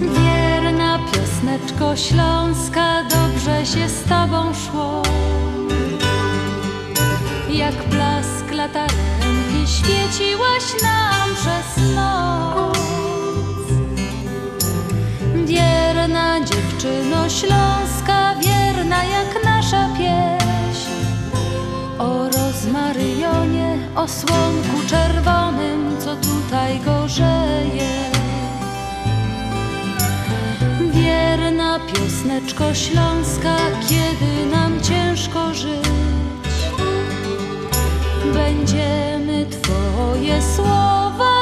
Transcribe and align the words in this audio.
Wierna 0.00 0.98
piosneczko 0.98 1.96
śląska, 1.96 3.04
dobrze 3.04 3.66
się 3.66 3.88
z 3.88 4.02
tobą 4.04 4.54
szło. 4.54 5.02
Jak 7.52 7.74
blask 7.88 8.50
latarenki 8.52 9.66
świeciłaś 9.66 10.82
nam 10.82 11.34
przez 11.34 11.94
noc. 11.94 12.78
Wierna 15.34 16.40
dziewczyno 16.40 17.28
śląska, 17.28 17.89
o 23.96 24.08
słonku 24.08 24.86
czerwonym, 24.88 25.96
co 26.00 26.16
tutaj 26.16 26.80
gorzeje. 26.80 28.10
Wierna 30.92 31.78
piosneczko 31.78 32.74
śląska, 32.74 33.56
kiedy 33.88 34.46
nam 34.50 34.80
ciężko 34.80 35.54
żyć, 35.54 35.88
będziemy 38.34 39.46
Twoje 39.46 40.42
słowa 40.56 41.40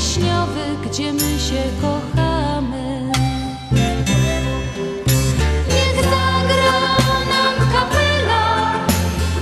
wiśniowy, 0.00 0.60
gdzie 0.86 1.12
my 1.12 1.38
się 1.38 1.62
kochamy. 1.82 3.12
Niech 5.68 6.04
nam 7.30 7.54
kapela, 7.72 8.72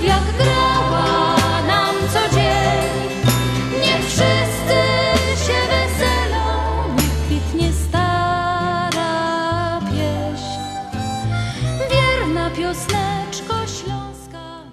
jak 0.01 0.23
grała 0.37 1.61
nam 1.67 1.95
wszyscy 4.07 4.79
się 5.45 5.59
weselą. 5.71 6.45
Wierna 11.91 12.49
śląska. 13.67 14.63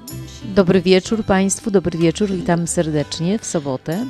Dobry 0.44 0.82
wieczór 0.82 1.24
Państwu, 1.24 1.70
dobry 1.70 1.98
wieczór, 1.98 2.30
witam 2.30 2.66
serdecznie 2.66 3.38
w 3.38 3.44
sobotę. 3.44 4.06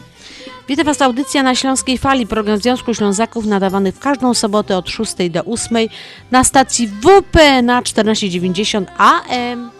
Witam 0.69 0.87
Was 0.87 1.03
audycja 1.03 1.43
na 1.43 1.55
Śląskiej 1.55 1.99
Fali, 1.99 2.27
program 2.27 2.59
Związku 2.59 2.95
Ślązaków 2.95 3.47
nadawany 3.47 3.93
w 3.93 3.99
każdą 3.99 4.35
sobotę 4.35 4.77
od 4.77 4.89
6 4.89 5.15
do 5.31 5.45
8 5.45 5.89
na 6.31 6.45
stacji 6.45 6.89
WP 6.89 7.63
na 7.63 7.83
1490 7.83 8.89
AM. 8.99 9.76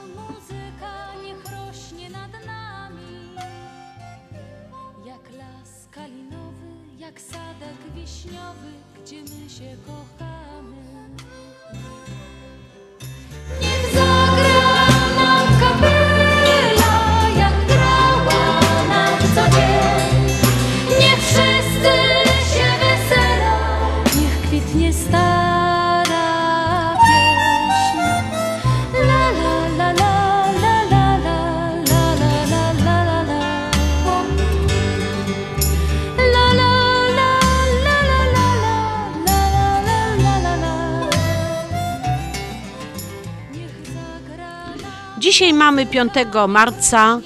Dzisiaj 45.37 45.55
mamy 45.55 45.87
5 45.87 46.13
marca. 46.49 47.21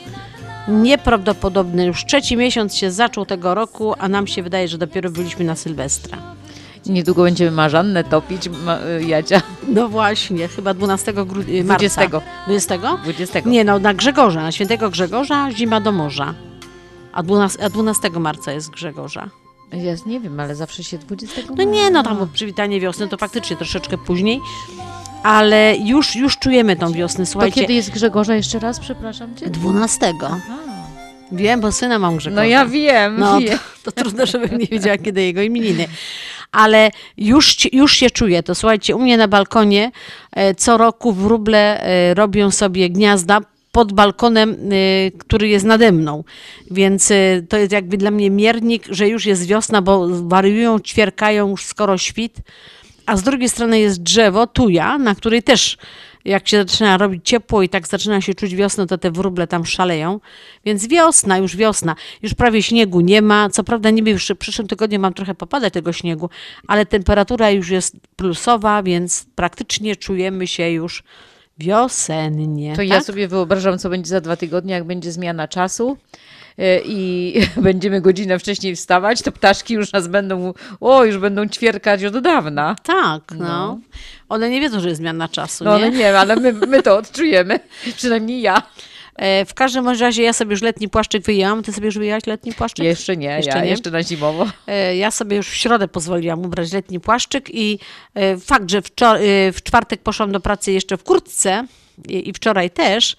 Nieprawdopodobny, 0.69 1.87
już 1.87 2.05
trzeci 2.05 2.37
miesiąc 2.37 2.75
się 2.75 2.91
zaczął 2.91 3.27
tego 3.27 3.55
roku, 3.55 3.95
a 3.99 4.09
nam 4.09 4.27
się 4.27 4.43
wydaje, 4.43 4.69
że 4.69 4.79
dopiero 4.79 5.11
byliśmy 5.11 5.45
na 5.45 5.57
Sylwestra. 5.57 6.19
Niedługo 6.87 7.23
będziemy 7.23 7.51
Marzannę 7.51 8.05
topić, 8.05 8.49
ma, 8.49 8.79
Jadzia, 9.07 9.43
No 9.69 9.89
właśnie, 9.89 10.49
chyba 10.49 10.75
12 10.75 11.13
grudnia. 11.13 11.65
20. 11.65 12.09
20? 12.47 12.79
20. 13.03 13.41
Nie, 13.41 13.65
no 13.65 13.79
na 13.79 13.95
Grzegorza, 13.95 14.43
na 14.43 14.53
świętego 14.53 14.91
Grzegorza, 14.91 15.53
zima 15.53 15.81
do 15.81 15.93
morza. 15.93 16.35
A 17.13 17.23
12, 17.23 17.65
a 17.65 17.69
12 17.69 18.11
marca 18.11 18.53
jest 18.53 18.71
Grzegorza. 18.71 19.31
Ja 19.73 19.95
nie 20.07 20.21
wiem, 20.21 20.41
ale 20.41 20.55
zawsze 20.55 20.85
się 20.85 20.99
20. 20.99 21.43
No 21.57 21.65
nie, 21.65 21.91
no 21.91 22.03
tam 22.03 22.29
przywitanie 22.33 22.81
wiosny 22.81 23.09
to 23.09 23.17
faktycznie 23.17 23.57
troszeczkę 23.57 23.99
później, 23.99 24.41
ale 25.23 25.77
już, 25.85 26.17
już 26.17 26.39
czujemy 26.39 26.77
tą 26.77 26.93
wiosnę. 26.93 27.25
To 27.25 27.31
Słuchajcie, 27.31 27.61
kiedy 27.61 27.73
jest 27.73 27.91
Grzegorza 27.91 28.35
jeszcze 28.35 28.59
raz, 28.59 28.81
przepraszam 28.81 29.37
Cię? 29.37 29.51
12. 29.51 30.13
Wiem, 31.33 31.61
bo 31.61 31.73
syna 31.73 31.99
mam 31.99 32.17
Grzegorza. 32.17 32.43
No 32.43 32.49
ja 32.49 32.67
wiem, 32.67 33.19
No, 33.19 33.41
wiem. 33.41 33.59
to, 33.85 33.93
to 33.93 34.03
trudno, 34.03 34.27
żebym 34.27 34.59
nie 34.59 34.67
wiedziała, 34.67 34.99
kiedy 34.99 35.23
jego 35.23 35.43
imieniny. 35.43 35.87
Ale 36.53 36.91
już, 37.17 37.73
już 37.73 37.93
się 37.93 38.11
czuję. 38.11 38.43
To 38.43 38.55
słuchajcie, 38.55 38.97
u 38.97 38.99
mnie 38.99 39.17
na 39.17 39.29
balkonie 39.29 39.91
e, 40.33 40.55
co 40.55 40.77
roku 40.79 41.13
wróble 41.13 41.81
e, 41.83 42.15
robią 42.15 42.51
sobie 42.51 42.91
gniazda 42.91 43.41
pod 43.73 43.93
balkonem, 43.93 44.51
e, 44.51 45.11
który 45.19 45.49
jest 45.49 45.65
nade 45.65 45.93
mną. 45.93 46.25
Więc 46.71 47.13
to 47.49 47.57
jest 47.57 47.73
jakby 47.73 47.97
dla 47.97 48.11
mnie 48.11 48.31
miernik, 48.31 48.85
że 48.89 49.09
już 49.09 49.27
jest 49.27 49.47
wiosna, 49.47 49.83
bo 49.83 50.09
wariują, 50.09 50.81
ćwierkają 50.81 51.49
już 51.49 51.65
skoro 51.65 51.99
świt. 51.99 52.37
A 53.11 53.17
z 53.17 53.23
drugiej 53.23 53.49
strony 53.49 53.81
jest 53.81 54.03
drzewo, 54.03 54.47
tuja, 54.47 54.99
na 54.99 55.15
której 55.15 55.43
też 55.43 55.79
jak 56.25 56.49
się 56.49 56.59
zaczyna 56.59 56.99
robić 56.99 57.29
ciepło 57.29 57.63
i 57.63 57.69
tak 57.69 57.89
zaczyna 57.89 58.21
się 58.21 58.35
czuć 58.35 58.55
wiosna, 58.55 58.87
to 58.87 58.99
te 58.99 59.11
wróble 59.11 59.47
tam 59.47 59.67
szaleją. 59.67 60.21
Więc 60.65 60.87
wiosna, 60.87 61.39
już 61.39 61.57
wiosna. 61.57 61.95
Już 62.23 62.35
prawie 62.35 62.63
śniegu 62.63 63.01
nie 63.01 63.23
ma. 63.23 63.49
Co 63.49 63.65
prawda 63.65 63.91
niby 63.91 64.11
już 64.11 64.29
w 64.29 64.37
przyszłym 64.37 64.69
tygodniu 64.69 65.01
mam 65.01 65.15
trochę 65.15 65.35
popadać 65.35 65.73
tego 65.73 65.93
śniegu, 65.93 66.31
ale 66.67 66.87
temperatura 66.87 67.51
już 67.51 67.69
jest 67.69 67.97
plusowa, 68.17 68.83
więc 68.83 69.27
praktycznie 69.35 69.97
czujemy 69.97 70.47
się 70.47 70.71
już 70.71 71.03
wiosennie. 71.59 72.77
To 72.77 72.83
ja 72.83 72.95
tak? 72.95 73.05
sobie 73.05 73.29
wyobrażam, 73.29 73.79
co 73.79 73.91
będzie 73.91 74.11
za 74.11 74.21
dwa 74.21 74.37
tygodnie, 74.37 74.75
jak 74.75 74.85
będzie 74.85 75.13
zmiana 75.13 75.49
czasu 75.49 75.97
i 76.85 77.35
będziemy 77.57 78.01
godzinę 78.01 78.39
wcześniej 78.39 78.77
wstawać, 78.77 79.23
to 79.23 79.33
ptaszki 79.33 79.75
już 79.75 79.93
nas 79.93 80.09
będą, 80.09 80.55
o, 80.81 81.05
już 81.05 81.19
będą 81.19 81.49
ćwierkać 81.49 82.05
od 82.05 82.19
dawna. 82.19 82.77
Tak, 82.83 83.23
no. 83.39 83.45
No. 83.47 83.79
One 84.29 84.51
nie 84.51 84.61
wiedzą, 84.61 84.81
że 84.81 84.89
jest 84.89 85.01
zmiana 85.01 85.29
czasu, 85.29 85.65
No 85.65 85.79
nie? 85.79 85.85
ale 85.85 85.91
nie, 85.97 86.19
ale 86.19 86.37
my, 86.37 86.53
my 86.53 86.83
to 86.83 86.97
odczujemy, 86.97 87.61
przynajmniej 87.97 88.41
ja. 88.43 88.63
E, 89.17 89.45
W 89.45 89.55
każdym 89.55 89.89
razie 89.89 90.23
ja 90.23 90.33
sobie 90.33 90.51
już 90.51 90.63
letni 90.63 90.89
płaszczyk 90.89 91.25
wyjęłam. 91.25 91.63
Ty 91.63 91.73
sobie 91.73 91.87
już 91.87 91.99
wyjęłaś 91.99 92.27
letni 92.27 92.53
płaszczyk? 92.53 92.85
Jeszcze 92.85 93.17
nie, 93.17 93.27
Jeszcze 93.37 93.51
ja 93.59 93.65
nie? 93.65 93.71
jeszcze 93.71 93.91
na 93.91 94.03
zimowo. 94.03 94.47
E, 94.67 94.97
Ja 94.97 95.11
sobie 95.11 95.37
już 95.37 95.49
w 95.49 95.55
środę 95.55 95.89
pozwoliłam 95.89 96.45
ubrać 96.45 96.73
letni 96.73 97.01
płaszczyk 97.01 97.55
i 97.55 97.79
e, 98.15 98.37
fakt, 98.39 98.71
że 98.71 98.79
e, 98.79 98.83
w 99.53 99.63
czwartek 99.63 100.03
poszłam 100.03 100.33
do 100.33 100.41
pracy 100.41 100.73
jeszcze 100.73 100.97
w 100.97 101.05
kurtce 101.05 101.67
i 102.09 102.33
wczoraj 102.33 102.71
też, 102.71 103.17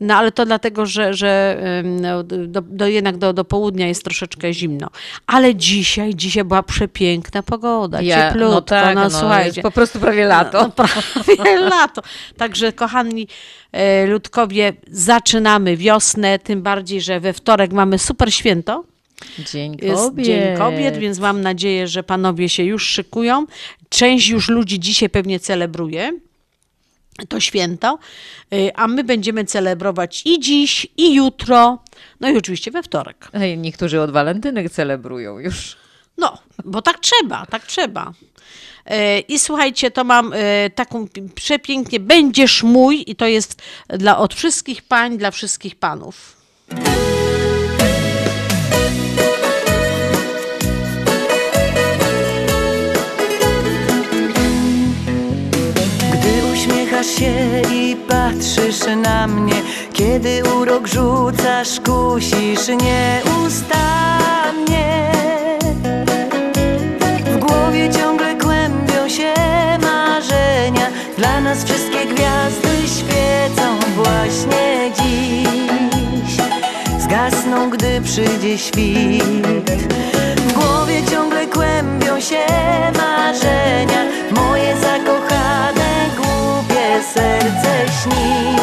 no 0.00 0.14
ale 0.16 0.32
to 0.32 0.46
dlatego, 0.46 0.86
że, 0.86 1.14
że 1.14 1.62
no, 1.84 2.22
do, 2.22 2.60
do, 2.62 2.86
jednak 2.86 3.16
do, 3.16 3.32
do 3.32 3.44
południa 3.44 3.86
jest 3.88 4.04
troszeczkę 4.04 4.52
zimno. 4.52 4.88
Ale 5.26 5.54
dzisiaj, 5.54 6.14
dzisiaj 6.14 6.44
była 6.44 6.62
przepiękna 6.62 7.42
pogoda, 7.42 8.02
cieplutko, 8.02 8.54
no 8.54 8.62
tak, 8.62 8.94
no, 8.94 9.10
słuchajcie. 9.10 9.46
jest 9.46 9.60
po 9.60 9.70
prostu 9.70 9.98
prawie 9.98 10.24
lato. 10.24 10.62
No, 10.62 10.70
prawie 11.36 11.60
lato. 11.60 12.02
Także 12.36 12.72
kochani 12.72 13.28
e, 13.72 14.06
ludkowie, 14.06 14.72
zaczynamy 14.90 15.76
wiosnę, 15.76 16.38
tym 16.38 16.62
bardziej, 16.62 17.00
że 17.00 17.20
we 17.20 17.32
wtorek 17.32 17.72
mamy 17.72 17.98
super 17.98 18.34
święto. 18.34 18.84
Dzień 19.52 19.76
kobiet. 19.78 20.26
Dzień 20.26 20.56
Kobiet, 20.56 20.96
więc 20.96 21.18
mam 21.18 21.40
nadzieję, 21.40 21.88
że 21.88 22.02
panowie 22.02 22.48
się 22.48 22.62
już 22.62 22.86
szykują. 22.86 23.46
Część 23.88 24.28
już 24.28 24.48
ludzi 24.48 24.80
dzisiaj 24.80 25.10
pewnie 25.10 25.40
celebruje 25.40 26.12
to 27.28 27.40
święto, 27.40 27.98
y, 28.54 28.70
a 28.74 28.88
my 28.88 29.04
będziemy 29.04 29.44
celebrować 29.44 30.22
i 30.24 30.40
dziś, 30.40 30.86
i 30.96 31.14
jutro, 31.14 31.78
no 32.20 32.28
i 32.30 32.36
oczywiście 32.36 32.70
we 32.70 32.82
wtorek. 32.82 33.28
Niektórzy 33.56 34.00
od 34.00 34.10
walentynek 34.10 34.70
celebrują 34.70 35.38
już. 35.38 35.76
No, 36.18 36.38
bo 36.64 36.82
tak 36.82 36.98
trzeba, 36.98 37.46
tak 37.46 37.66
trzeba. 37.66 38.12
E, 38.86 39.18
I 39.20 39.38
słuchajcie, 39.38 39.90
to 39.90 40.04
mam 40.04 40.32
e, 40.34 40.70
taką 40.70 41.08
pi- 41.08 41.22
przepięknie, 41.34 42.00
będziesz 42.00 42.62
mój 42.62 43.04
i 43.06 43.16
to 43.16 43.26
jest 43.26 43.62
dla, 43.88 44.18
od 44.18 44.34
wszystkich 44.34 44.82
pań, 44.82 45.18
dla 45.18 45.30
wszystkich 45.30 45.76
panów. 45.76 46.36
Uśmiechasz 57.00 57.18
się 57.18 57.62
i 57.74 57.96
patrzysz 58.08 58.80
na 59.02 59.26
mnie. 59.26 59.62
Kiedy 59.92 60.42
urok 60.58 60.86
rzucasz, 60.86 61.80
kusisz 61.80 62.68
nieustannie. 62.68 63.60
W 67.24 67.38
głowie 67.38 67.90
ciągle 67.98 68.34
kłębią 68.34 69.08
się 69.08 69.34
marzenia. 69.80 70.86
Dla 71.18 71.40
nas 71.40 71.64
wszystkie 71.64 72.06
gwiazdy 72.06 72.88
świecą 72.98 73.78
właśnie 73.96 74.90
dziś. 75.02 76.36
Zgasną, 76.98 77.70
gdy 77.70 78.00
przyjdzie 78.00 78.58
świt. 78.58 79.70
W 80.36 80.52
głowie 80.52 81.02
ciągle 81.10 81.46
kłębią 81.46 82.20
się 82.20 82.46
marzenia. 82.98 84.04
Moje 84.30 84.76
zakochane, 84.76 85.79
serce 87.02 87.92
śni 88.02 88.56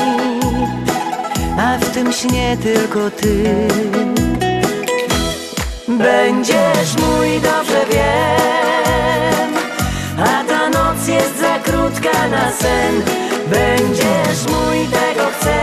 A 1.60 1.78
w 1.78 1.89
tym 1.89 2.13
śnie 2.13 2.57
tylko 2.63 3.12
ty. 3.12 3.68
Będziesz 5.88 6.98
mój, 7.00 7.39
dobrze 7.42 7.86
wiem 7.92 9.54
A 10.19 10.44
ta 10.44 10.69
noc 10.69 11.07
jest 11.07 11.39
za 11.39 11.60
krótka 11.60 12.28
na 12.28 12.51
sen. 12.51 13.01
Będziesz 13.48 14.42
mój, 14.50 14.88
tego 14.88 15.28
chcę 15.39 15.57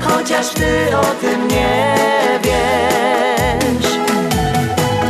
Chociaż 0.00 0.48
ty 0.48 0.96
o 0.96 1.04
tym 1.20 1.48
nie 1.48 1.94
wiesz. 2.42 3.90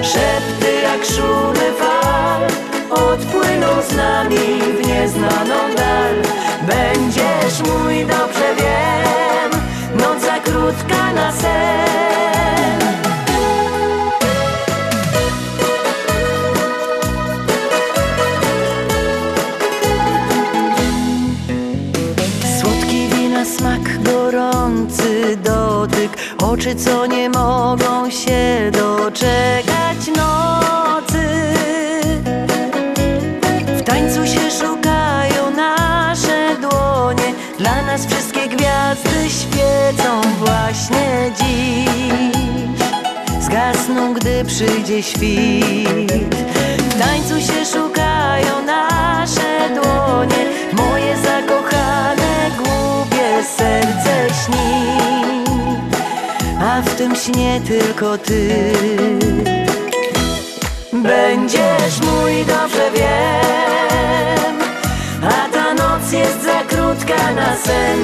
Szepty 0.02 0.72
jak 0.82 1.04
szumy 1.04 1.72
fal 1.78 2.42
Odpłyną 2.90 3.82
z 3.90 3.96
nami 3.96 4.62
w 4.82 4.86
nieznaną 4.86 5.74
dal 5.76 6.43
Będziesz 6.74 7.58
mój, 7.60 8.06
dobrze 8.06 8.54
wiem. 8.58 9.60
Noc 9.96 10.22
za 10.22 10.38
krótka 10.38 11.12
na 11.12 11.32
sen. 11.32 12.80
Słodki 22.60 23.08
wina 23.08 23.44
smak, 23.44 24.02
gorący 24.02 25.36
dotyk. 25.36 26.10
Oczy, 26.42 26.74
co 26.74 27.06
nie 27.06 27.30
mogą 27.30 28.10
się 28.10 28.70
doczekać. 28.72 30.06
Nocy 30.16 30.63
nas 37.94 38.06
wszystkie 38.06 38.48
gwiazdy 38.48 39.30
świecą 39.30 40.20
właśnie 40.38 41.32
dziś. 41.38 42.34
Zgasną, 43.40 44.14
gdy 44.14 44.44
przyjdzie 44.44 45.02
świt. 45.02 46.34
W 46.78 46.98
tańcu 46.98 47.40
się 47.40 47.64
szukają 47.64 48.62
nasze 48.66 49.70
dłonie. 49.74 50.44
Moje 50.72 51.16
zakochane, 51.16 52.50
głupie 52.56 53.44
serce 53.56 54.34
śni. 54.44 54.86
A 56.60 56.82
w 56.82 56.94
tym 56.94 57.16
śnie 57.16 57.60
tylko 57.66 58.18
ty. 58.18 58.72
Będziesz 60.92 62.00
mój, 62.00 62.44
dobrze 62.44 62.90
wiem 62.94 63.93
jest 66.14 66.44
za 66.44 66.62
krótka 66.68 67.32
na 67.32 67.56
sen. 67.56 67.98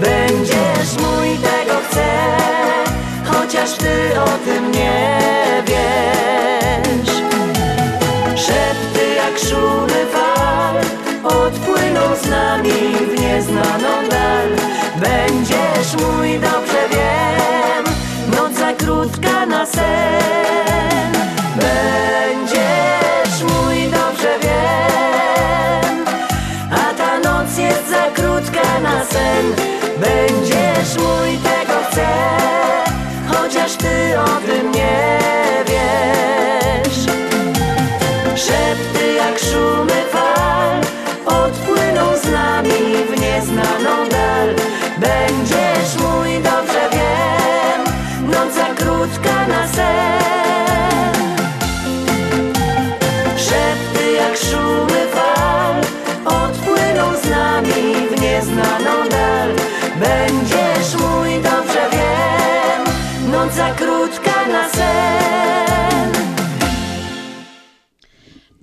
Będziesz 0.00 0.92
mój, 1.02 1.28
tego 1.38 1.80
chcę 1.88 2.06
Chociaż 3.24 3.72
ty 3.72 4.20
o 4.20 4.28
tym 4.44 4.72
nie 4.72 5.18
wiesz. 5.66 7.14
Szepty 8.36 9.14
jak 9.16 9.38
szumy 9.38 10.06
fal 10.12 10.76
Odpłyną 11.24 12.00
z 12.22 12.30
nami 12.30 12.72
w 13.16 13.20
nieznaną 13.20 14.08
dal. 14.10 14.48
Będziesz 14.96 15.92
mój, 16.02 16.38
dobrze 16.38 16.88
wiem 16.90 17.84
Noc 18.36 18.58
za 18.58 18.72
krótka 18.72 19.46
na 19.46 19.66
sen 19.66 20.99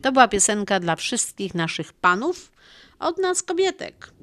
To 0.07 0.12
była 0.12 0.27
piosenka 0.27 0.80
dla 0.80 0.95
wszystkich 0.95 1.56
naszych 1.56 1.94
panów, 1.94 2.51
od 3.00 3.18
nas 3.18 3.44
kobietek. 3.44 4.13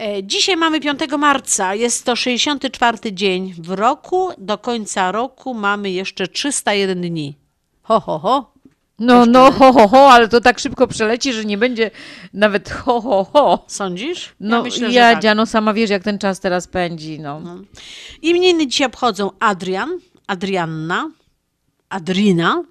E, 0.00 0.24
Dzisiaj 0.24 0.56
mamy 0.56 0.80
5 0.80 1.00
marca, 1.18 1.74
jest 1.74 2.04
to 2.04 2.16
64 2.16 3.12
dzień 3.12 3.54
w 3.58 3.70
roku. 3.70 4.30
Do 4.38 4.58
końca 4.58 5.12
roku 5.12 5.54
mamy 5.54 5.90
jeszcze 5.90 6.28
301 6.28 7.00
dni. 7.00 7.34
Ho, 7.82 8.00
ho, 8.00 8.18
ho. 8.18 8.52
No, 8.98 9.26
no, 9.26 9.52
ho, 9.52 9.72
ho, 9.72 9.88
ho, 9.88 10.12
ale 10.12 10.28
to 10.28 10.40
tak 10.40 10.58
szybko 10.58 10.86
przeleci, 10.86 11.32
że 11.32 11.44
nie 11.44 11.58
będzie 11.58 11.90
nawet 12.32 12.70
ho, 12.70 13.00
ho, 13.00 13.24
ho. 13.32 13.64
Sądzisz? 13.66 14.34
No, 14.40 14.56
ja, 14.56 14.62
myślę, 14.62 14.90
że 14.90 15.00
tak. 15.00 15.22
Dziano, 15.22 15.46
sama 15.46 15.74
wiesz, 15.74 15.90
jak 15.90 16.02
ten 16.02 16.18
czas 16.18 16.40
teraz 16.40 16.66
pędzi, 16.66 17.20
no. 17.20 17.42
Imieniny 18.22 18.66
dzisiaj 18.66 18.86
obchodzą 18.86 19.30
Adrian, 19.40 19.98
Adrianna, 20.26 21.10
Adrina, 21.88 22.64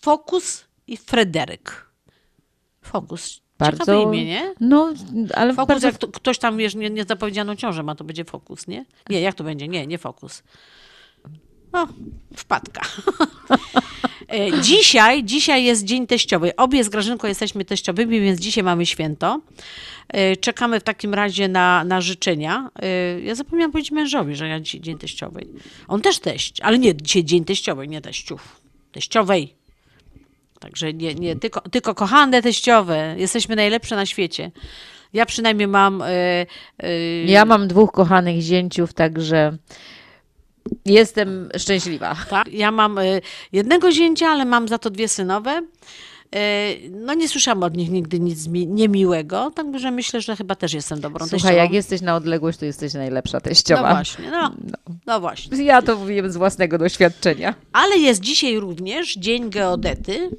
Fokus 0.00 0.71
i 0.92 0.96
Fryderyk. 0.96 1.86
Fokus. 2.82 3.34
Ciekawe 3.34 3.76
Bardzo, 3.76 4.02
imię, 4.02 4.24
nie? 4.24 4.54
No, 4.60 4.92
ale 5.34 5.54
Fokus, 5.54 5.68
bardzo 5.68 5.86
jak 5.86 5.98
to, 5.98 6.08
ktoś 6.08 6.38
tam, 6.38 6.56
wiesz, 6.56 6.74
nie, 6.74 6.90
niezapowiedzianą 6.90 7.56
ciążę 7.56 7.82
ma, 7.82 7.94
to 7.94 8.04
będzie 8.04 8.24
fokus, 8.24 8.66
nie? 8.66 8.84
Nie, 9.10 9.20
jak 9.20 9.34
to 9.34 9.44
będzie? 9.44 9.68
Nie, 9.68 9.86
nie 9.86 9.98
fokus. 9.98 10.42
O, 11.72 11.86
wpadka. 12.36 12.80
E, 14.28 14.60
dzisiaj, 14.62 15.24
dzisiaj 15.24 15.64
jest 15.64 15.84
Dzień 15.84 16.06
Teściowy. 16.06 16.56
Obie 16.56 16.84
z 16.84 16.88
Grażynką 16.88 17.28
jesteśmy 17.28 17.64
teściowymi, 17.64 18.20
więc 18.20 18.40
dzisiaj 18.40 18.64
mamy 18.64 18.86
święto. 18.86 19.40
E, 20.08 20.36
Czekamy 20.36 20.80
w 20.80 20.82
takim 20.82 21.14
razie 21.14 21.48
na, 21.48 21.84
na 21.84 22.00
życzenia. 22.00 22.70
E, 22.82 23.20
Ja 23.20 23.34
zapomniałam 23.34 23.72
powiedzieć 23.72 23.90
mężowi, 23.92 24.36
że 24.36 24.48
ja 24.48 24.60
dzisiaj 24.60 24.80
Dzień 24.80 24.98
Teściowej. 24.98 25.48
On 25.88 26.00
też 26.00 26.18
teść, 26.18 26.60
ale 26.60 26.78
nie, 26.78 26.96
dzisiaj 26.96 27.24
Dzień 27.24 27.44
Teściowej, 27.44 27.88
nie 27.88 28.00
teściów. 28.00 28.60
Teściowej. 28.92 29.54
Także 30.62 30.92
nie, 30.94 31.14
nie 31.14 31.36
tylko, 31.36 31.60
tylko 31.60 31.94
kochane 31.94 32.42
teściowe. 32.42 33.14
Jesteśmy 33.18 33.56
najlepsze 33.56 33.96
na 33.96 34.06
świecie. 34.06 34.50
Ja 35.12 35.26
przynajmniej 35.26 35.68
mam... 35.68 36.02
e, 36.02 36.06
e, 36.78 37.24
Ja 37.24 37.44
mam 37.44 37.68
dwóch 37.68 37.92
kochanych 37.92 38.40
zięciów, 38.40 38.92
także 38.94 39.56
jestem 40.86 41.48
szczęśliwa. 41.58 42.16
Tak, 42.30 42.52
ja 42.52 42.70
mam 42.70 42.98
y, 42.98 43.20
jednego 43.52 43.92
zięcia, 43.92 44.26
ale 44.28 44.44
mam 44.44 44.68
za 44.68 44.78
to 44.78 44.90
dwie 44.90 45.08
synowe. 45.08 45.62
E, 46.34 46.68
No 46.90 47.14
nie 47.14 47.28
słyszałam 47.28 47.62
od 47.62 47.76
nich 47.76 47.90
nigdy 47.90 48.20
nic 48.20 48.46
mi- 48.48 48.66
niemiłego, 48.66 49.50
także 49.50 49.90
myślę, 49.90 50.20
że 50.20 50.36
chyba 50.36 50.54
też 50.54 50.72
jestem 50.72 51.00
dobrą 51.00 51.18
Słuchaj, 51.26 51.40
teściową. 51.40 51.56
jak 51.62 51.72
jesteś 51.72 52.00
na 52.00 52.16
odległość, 52.16 52.58
to 52.58 52.64
jesteś 52.64 52.94
najlepsza 52.94 53.40
teściowa. 53.40 53.88
No 53.88 53.94
właśnie, 53.94 54.30
no, 54.30 54.52
no 55.06 55.20
właśnie. 55.20 55.64
Ja 55.64 55.82
to 55.82 56.06
wiem 56.06 56.32
z 56.32 56.36
własnego 56.36 56.78
doświadczenia. 56.78 57.54
Ale 57.72 57.96
jest 57.98 58.20
dzisiaj 58.20 58.58
również 58.60 59.14
Dzień 59.14 59.50
Geodety 59.50 60.30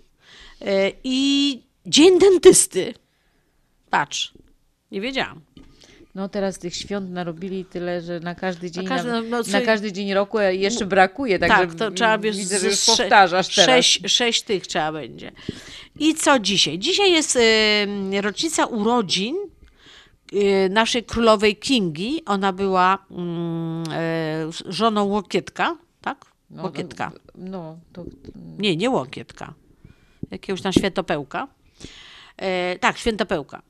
i 1.03 1.59
Dzień 1.85 2.19
Dentysty. 2.19 2.93
Patrz, 3.89 4.33
nie 4.91 5.01
wiedziałam. 5.01 5.41
No 6.15 6.29
teraz 6.29 6.59
tych 6.59 6.75
świąt 6.75 7.09
narobili 7.11 7.65
tyle, 7.65 8.01
że 8.01 8.19
na 8.19 8.35
każdy 8.35 8.71
dzień, 8.71 8.83
na, 8.83 8.89
każdy- 8.89 9.09
no, 9.11 9.21
no, 9.21 9.41
na 9.51 9.61
każdy 9.61 9.91
dzień 9.91 10.13
roku 10.13 10.39
jeszcze 10.39 10.85
brakuje, 10.85 11.39
także 11.39 11.57
tak, 11.67 11.75
to 11.75 11.91
trzeba 11.91 12.17
wiesz, 12.17 12.37
widzę, 12.37 12.59
że 12.59 12.67
już 12.67 12.79
sze- 12.79 12.91
powtarzasz 12.97 13.55
teraz. 13.55 13.65
Sześć, 13.65 14.01
sześć 14.11 14.41
tych 14.43 14.67
trzeba 14.67 14.91
będzie. 14.91 15.31
I 15.99 16.15
co 16.15 16.39
dzisiaj? 16.39 16.79
Dzisiaj 16.79 17.11
jest 17.11 17.35
e, 18.15 18.21
rocznica 18.21 18.65
urodzin 18.65 19.35
e, 20.33 20.69
naszej 20.69 21.03
królowej 21.03 21.55
Kingi. 21.55 22.21
Ona 22.25 22.53
była 22.53 23.05
e, 23.91 24.49
żoną 24.65 25.03
Łokietka, 25.03 25.77
tak? 26.01 26.25
No, 26.49 26.63
Łokietka. 26.63 27.11
No, 27.35 27.77
to 27.93 28.05
Nie, 28.59 28.75
nie 28.75 28.89
Łokietka. 28.89 29.53
Jakiegoś 30.31 30.61
tam 30.61 30.73
świętopełka. 30.73 31.47
E, 32.37 32.79
tak, 32.79 32.97
świętopełka. 32.97 33.61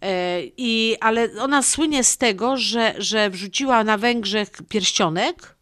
E, 0.00 0.40
i, 0.56 0.96
ale 1.00 1.28
ona 1.40 1.62
słynie 1.62 2.04
z 2.04 2.18
tego, 2.18 2.56
że, 2.56 2.94
że 2.98 3.30
wrzuciła 3.30 3.84
na 3.84 3.98
Węgrzech 3.98 4.50
pierścionek 4.68 5.56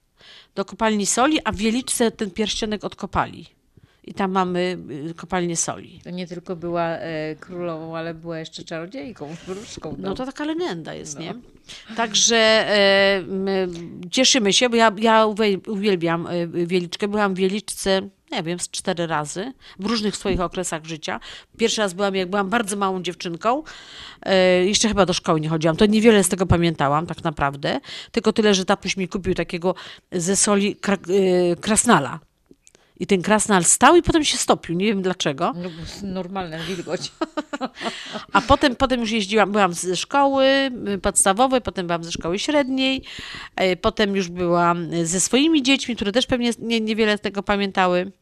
do 0.54 0.64
kopalni 0.64 1.07
soli, 1.07 1.38
a 1.45 1.52
w 1.52 1.57
Wieliczce 1.57 2.11
ten 2.11 2.30
pierścionek 2.30 2.85
odkopali. 2.85 3.47
I 4.04 4.14
tam 4.14 4.33
mamy 4.33 4.78
y, 5.11 5.14
kopalnię 5.14 5.57
soli. 5.57 6.00
To 6.04 6.11
nie 6.11 6.26
tylko 6.26 6.57
była 6.57 6.88
e, 6.88 7.37
królową, 7.37 7.97
ale 7.97 8.14
była 8.14 8.38
jeszcze 8.38 8.64
czarodziejką, 8.64 9.37
wróżką. 9.47 9.97
No 9.99 10.14
to 10.14 10.26
taka 10.26 10.45
legenda 10.45 10.95
jest, 10.95 11.19
nie? 11.19 11.35
Także 11.97 12.37
e, 12.37 13.23
cieszymy 14.11 14.52
się, 14.52 14.69
bo 14.69 14.76
ja, 14.76 14.92
ja 14.99 15.26
uwielbiam 15.66 16.26
e, 16.26 16.47
Wieliczkę. 16.47 17.09
Byłam 17.09 17.35
w 17.35 17.38
Wieliczce, 17.38 18.09
nie 18.32 18.42
wiem, 18.42 18.60
z 18.60 18.70
cztery 18.70 19.06
razy 19.06 19.52
w 19.78 19.87
różnych 19.87 20.16
swoich 20.16 20.40
okresach 20.40 20.84
życia. 20.84 21.20
Pierwszy 21.56 21.80
raz 21.80 21.94
byłam, 21.94 22.14
jak 22.14 22.30
byłam 22.30 22.49
bardzo 22.49 22.76
małą 22.76 23.02
dziewczynką. 23.02 23.62
E, 24.22 24.64
jeszcze 24.64 24.88
chyba 24.88 25.06
do 25.06 25.12
szkoły 25.12 25.40
nie 25.40 25.49
chodziłam. 25.49 25.76
To 25.76 25.87
niewiele 25.87 26.25
z 26.25 26.28
tego 26.28 26.46
pamiętałam, 26.46 27.06
tak 27.06 27.25
naprawdę. 27.25 27.80
Tylko 28.12 28.32
tyle, 28.32 28.54
że 28.54 28.64
tatuś 28.64 28.96
mi 28.96 29.08
kupił 29.08 29.34
takiego 29.34 29.75
ze 30.12 30.37
soli 30.37 30.76
e, 30.88 31.56
krasnala. 31.56 32.20
I 33.00 33.06
ten 33.06 33.22
krasnal 33.22 33.64
stał 33.64 33.96
i 33.96 34.02
potem 34.02 34.25
się 34.25 34.38
stopił. 34.38 34.76
Nie 34.76 34.87
wiem 34.87 35.02
dlaczego. 35.02 35.52
No, 35.56 35.70
normalna 36.02 36.58
wilgoć. 36.58 37.12
A 38.32 38.40
potem, 38.40 38.76
potem 38.76 39.00
już 39.00 39.10
jeździłam, 39.10 39.52
byłam 39.52 39.72
ze 39.72 39.96
szkoły 39.96 40.44
y, 40.94 40.99
podstawowej, 40.99 41.60
potem 41.60 41.87
byłam 41.87 42.04
ze 42.04 42.12
szkoły 42.12 42.38
średniej, 42.38 43.02
e, 43.56 43.76
potem 43.76 44.16
już 44.16 44.28
byłam 44.28 45.06
ze 45.06 45.20
swoimi 45.20 45.62
dziećmi, 45.62 45.96
które 45.96 46.12
też 46.12 46.26
pewnie 46.26 46.50
nie, 46.58 46.80
niewiele 46.80 47.18
z 47.18 47.20
tego 47.20 47.42
pamiętały. 47.42 48.12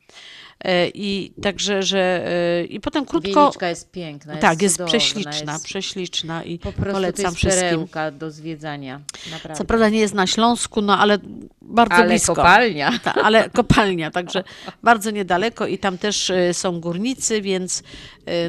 E, 0.64 0.88
I 0.88 1.32
także, 1.42 1.82
że 1.82 2.28
e, 2.28 2.64
i 2.64 2.80
potem 2.80 3.06
krótko. 3.06 3.40
Wieliczka 3.40 3.68
jest 3.68 3.90
piękna, 3.90 4.32
jest 4.32 4.42
tak, 4.42 4.62
jest 4.62 4.76
cudowna, 4.76 4.98
prześliczna, 4.98 5.52
jest 5.52 5.64
prześliczna 5.64 6.44
i 6.44 6.58
po 6.58 6.72
prostu 6.72 6.84
to 6.84 6.92
polecam 6.92 7.24
jest 7.24 7.36
wszystkim. 7.36 7.88
do 8.12 8.30
zwiedzania. 8.30 9.00
Naprawdę. 9.30 9.58
Co 9.58 9.64
prawda 9.64 9.88
nie 9.88 9.98
jest 9.98 10.14
na 10.14 10.26
Śląsku, 10.26 10.80
no 10.80 10.98
ale 10.98 11.18
bardzo 11.62 11.94
ale 11.94 12.08
blisko. 12.08 12.34
kopalnia. 12.34 12.98
Ta, 13.04 13.14
ale 13.14 13.50
kopalnia, 13.50 14.10
także 14.10 14.44
bardzo 14.82 15.10
niedaleko 15.10 15.66
i 15.66 15.78
tam 15.78 15.98
też 15.98 16.30
y, 16.30 16.50
są 16.52 16.80
górnicy, 16.80 17.42
więc 17.42 17.82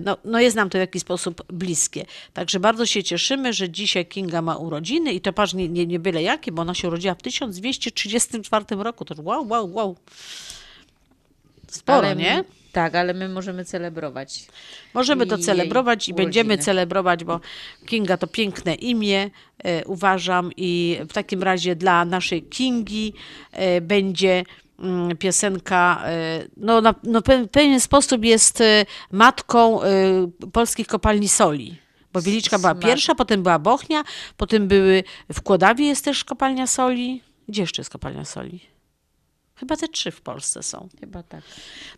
no, 0.05 0.17
no 0.25 0.39
jest 0.39 0.55
nam 0.55 0.69
to 0.69 0.77
w 0.77 0.81
jakiś 0.81 1.01
sposób 1.01 1.43
bliskie. 1.53 2.05
Także 2.33 2.59
bardzo 2.59 2.85
się 2.85 3.03
cieszymy, 3.03 3.53
że 3.53 3.69
dzisiaj 3.69 4.05
Kinga 4.05 4.41
ma 4.41 4.55
urodziny 4.55 5.13
i 5.13 5.21
to 5.21 5.33
patrz, 5.33 5.53
nie, 5.53 5.69
nie, 5.69 5.85
nie 5.85 5.99
byle 5.99 6.23
jakie, 6.23 6.51
bo 6.51 6.61
ona 6.61 6.73
się 6.73 6.87
urodziła 6.87 7.15
w 7.15 7.21
1234 7.21 8.65
roku. 8.69 9.05
To 9.05 9.15
wow, 9.17 9.47
wow, 9.47 9.73
wow. 9.73 9.95
Sporo, 11.71 12.07
ale, 12.07 12.15
nie? 12.15 12.43
Tak, 12.71 12.95
ale 12.95 13.13
my 13.13 13.29
możemy 13.29 13.65
celebrować. 13.65 14.47
Możemy 14.93 15.25
to 15.25 15.38
celebrować 15.38 16.09
i 16.09 16.13
będziemy 16.13 16.47
urodziny. 16.47 16.65
celebrować, 16.65 17.23
bo 17.23 17.39
Kinga 17.85 18.17
to 18.17 18.27
piękne 18.27 18.75
imię, 18.75 19.29
e, 19.63 19.85
uważam, 19.85 20.51
i 20.57 20.99
w 21.09 21.13
takim 21.13 21.43
razie 21.43 21.75
dla 21.75 22.05
naszej 22.05 22.43
Kingi 22.43 23.13
e, 23.51 23.81
będzie 23.81 24.43
mm, 24.79 25.17
piosenka, 25.17 26.01
e, 26.05 26.43
no 26.57 26.81
na 26.81 26.95
no, 27.03 27.19
pe- 27.19 27.47
pewien 27.47 27.79
sposób 27.79 28.25
jest 28.25 28.61
e, 28.61 28.85
matką 29.11 29.83
e, 29.83 29.88
polskich 30.53 30.88
kopalni 30.88 31.29
soli. 31.29 31.75
Bo 32.13 32.21
Wieliczka 32.21 32.59
była 32.59 32.75
pierwsza, 32.75 33.15
potem 33.15 33.43
była 33.43 33.59
Bochnia, 33.59 34.03
potem 34.38 34.67
były 34.67 35.03
w 35.33 35.41
Kłodawie 35.41 35.85
jest 35.85 36.05
też 36.05 36.23
kopalnia 36.23 36.67
soli. 36.67 37.23
Gdzie 37.47 37.61
jeszcze 37.61 37.81
jest 37.81 37.89
kopalnia 37.91 38.25
soli? 38.25 38.59
Chyba 39.59 39.77
te 39.77 39.87
trzy 39.87 40.11
w 40.11 40.21
Polsce 40.21 40.63
są. 40.63 40.89
Chyba 40.99 41.23
tak. 41.23 41.41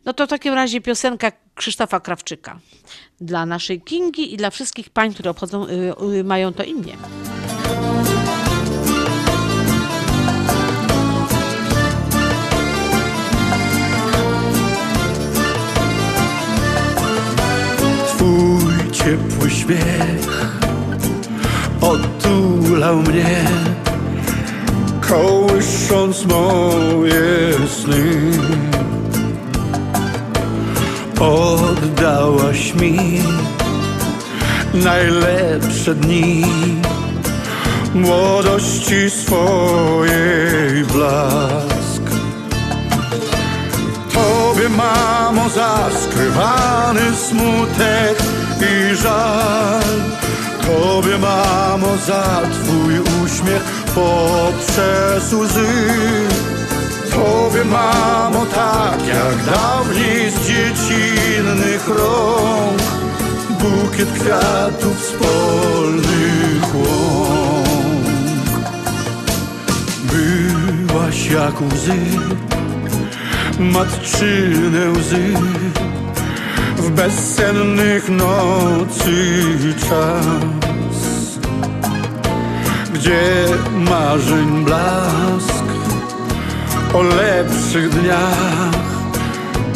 No 0.05 0.13
to 0.13 0.25
w 0.25 0.29
takim 0.29 0.53
razie 0.53 0.81
piosenka 0.81 1.31
Krzysztofa 1.55 1.99
Krawczyka 1.99 2.59
dla 3.21 3.45
naszej 3.45 3.81
Kingi 3.81 4.33
i 4.33 4.37
dla 4.37 4.49
wszystkich 4.49 4.89
pań, 4.89 5.13
które 5.13 5.29
obchodzą, 5.29 5.67
y, 5.67 5.93
y, 6.19 6.23
mają 6.23 6.53
to 6.53 6.63
imię. 6.63 6.97
Twój 18.07 18.91
ciepły 18.91 19.49
śmiech 19.49 20.51
otulał 21.81 22.97
mnie, 22.97 23.45
kołysząc 25.11 26.25
moje 26.25 27.53
sny. 27.67 28.31
Oddałaś 31.19 32.73
mi 32.73 33.21
najlepsze 34.73 35.95
dni 35.95 36.45
młodości 37.93 39.09
swojej 39.09 40.83
blask. 40.93 42.03
Tobie, 44.13 44.69
mamo, 44.69 45.49
za 45.49 45.89
skrywany 46.03 47.15
smutek 47.15 48.17
i 48.61 48.95
żal. 48.95 49.81
Tobie, 50.65 51.17
mamo, 51.17 51.97
za 51.97 52.41
twój 52.51 52.99
uśmiech 53.23 53.63
poprzez 53.95 55.33
łzy. 55.33 55.67
Tobie, 57.11 57.65
mamo, 57.65 58.45
tak 58.45 59.07
jak 59.07 59.55
dawniej 59.55 60.31
z 60.31 60.47
dziecinnych 60.47 61.87
rąk. 61.87 62.81
Bukiet 63.49 64.11
kwiatów 64.11 64.99
z 64.99 65.11
polnych 65.11 66.75
łąk. 66.75 67.61
Byłaś 70.11 71.31
jak 71.31 71.61
łzy 71.61 72.01
matczyne 73.59 74.91
łzy 74.91 75.33
w 76.81 76.89
bezsennych 76.89 78.09
nocy 78.09 79.13
czas, 79.89 81.39
gdzie 82.93 83.21
marzeń 83.73 84.65
blask 84.65 85.65
o 86.93 87.01
lepszych 87.01 87.89
dniach, 87.89 88.81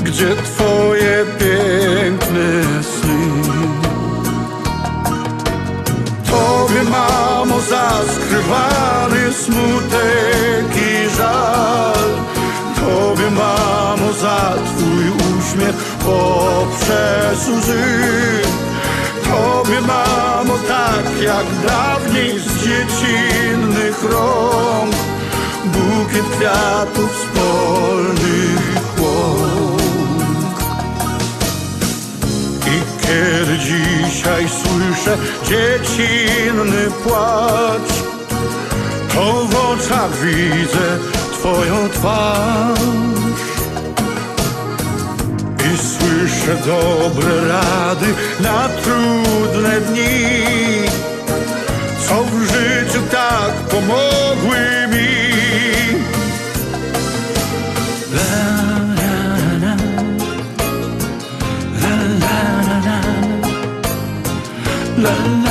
gdzie 0.03 0.35
twoje 0.35 1.25
piękne 1.39 2.81
sny. 2.83 3.15
Tobie, 6.25 6.83
mamo, 6.83 7.61
za 7.61 7.89
skrywany 8.15 9.33
smutek 9.33 10.75
i 10.75 11.15
żal. 11.17 12.09
Tobie, 12.75 13.31
mamo, 13.31 14.13
za 14.13 14.53
twój 14.65 15.05
uśmiech 15.09 15.94
poprzez 16.05 17.47
łzy. 17.47 17.83
Tobie, 19.23 19.81
mamo, 19.81 20.57
tak 20.67 21.21
jak 21.21 21.45
dawniej 21.67 22.39
z 22.39 22.47
dziecinnych 22.63 24.03
rąk. 24.03 24.95
Bukiet 25.65 26.25
kwiatów 26.37 27.11
z 27.21 27.39
polnych 27.39 28.99
łąk. 28.99 30.59
I 32.67 33.05
kiedy 33.05 33.57
dzisiaj 33.57 34.49
słyszę 34.49 35.17
dziecinny 35.43 36.91
płacz, 37.03 37.93
to 39.13 39.45
w 39.45 39.55
oczach 39.55 40.11
widzę 40.21 41.15
Twoją 41.45 41.89
twarz. 41.89 43.14
I 45.65 45.77
słyszę 45.77 46.55
dobre 46.65 47.47
rady 47.47 48.05
na 48.39 48.69
trudne 48.69 49.81
dni, 49.81 50.25
co 52.07 52.23
w 52.23 52.41
życiu 52.41 53.01
tak 53.11 53.53
pomogły 53.69 54.87
mi. 54.91 55.25
La 64.97 65.11
la 65.11 65.44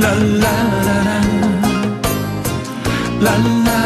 la 0.00 0.14
la 0.14 0.56
La 3.20 3.34
la. 3.34 3.34
La 3.34 3.34
la 3.66 3.80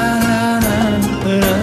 la 1.40 1.56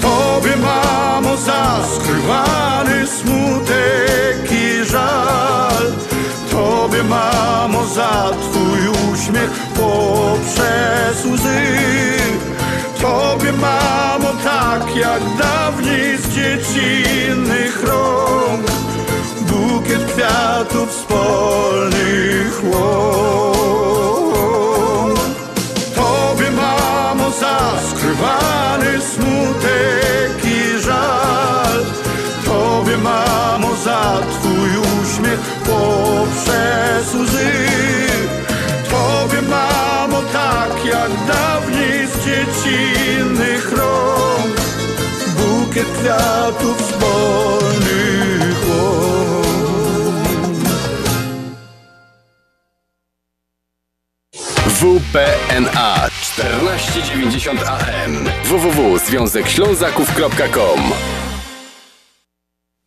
Tobie 0.00 0.56
mamo 0.56 1.36
za 1.36 1.78
skrywany 1.94 3.06
smutek 3.06 4.52
i 4.52 4.84
żal. 4.84 5.92
Tobie 6.50 7.02
mamo 7.02 7.86
za 7.86 8.30
twój 8.42 9.12
uśmiech 9.12 9.50
poprzez 9.74 11.24
łzy. 11.24 11.62
Tobie 13.00 13.52
mamo 13.52 14.32
tak 14.44 14.96
jak 14.96 15.22
dawniej 15.38 16.18
z 16.18 16.28
dziecinnych 16.28 17.84
rąk 17.84 18.75
kwiatów 20.16 20.92
z 20.92 21.02
polnych 21.02 22.64
łąk. 22.64 23.58
Tobie, 25.94 26.50
mamo, 26.50 27.30
za 27.30 27.58
skrywany 27.90 29.00
smutek 29.00 30.44
i 30.44 30.80
żal. 30.82 31.84
Tobie, 32.44 32.96
mamo, 32.96 33.76
za 33.84 34.20
twój 34.32 34.70
uśmiech 35.02 35.40
poprzez 35.40 37.14
łzy. 37.14 37.52
Tobie, 38.90 39.42
mamo, 39.42 40.22
tak 40.32 40.84
jak 40.84 41.10
dawniej 41.26 42.06
z 42.06 42.10
dziecinnych 42.24 43.72
rąk. 43.72 44.56
Bukiet 45.36 45.88
kwiatów 45.98 46.76
z 46.88 46.92
polnych. 46.92 47.56
WPNA 54.86 56.10
1490 56.10 57.60
AM 57.68 58.28
www.związekślązaków.com 58.44 61.25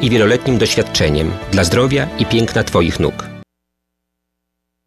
i 0.00 0.10
wieloletnim 0.10 0.58
doświadczeniem 0.58 1.30
dla 1.52 1.64
zdrowia 1.64 2.06
i 2.18 2.26
piękna 2.26 2.64
Twoich 2.64 3.00
nóg. 3.00 3.14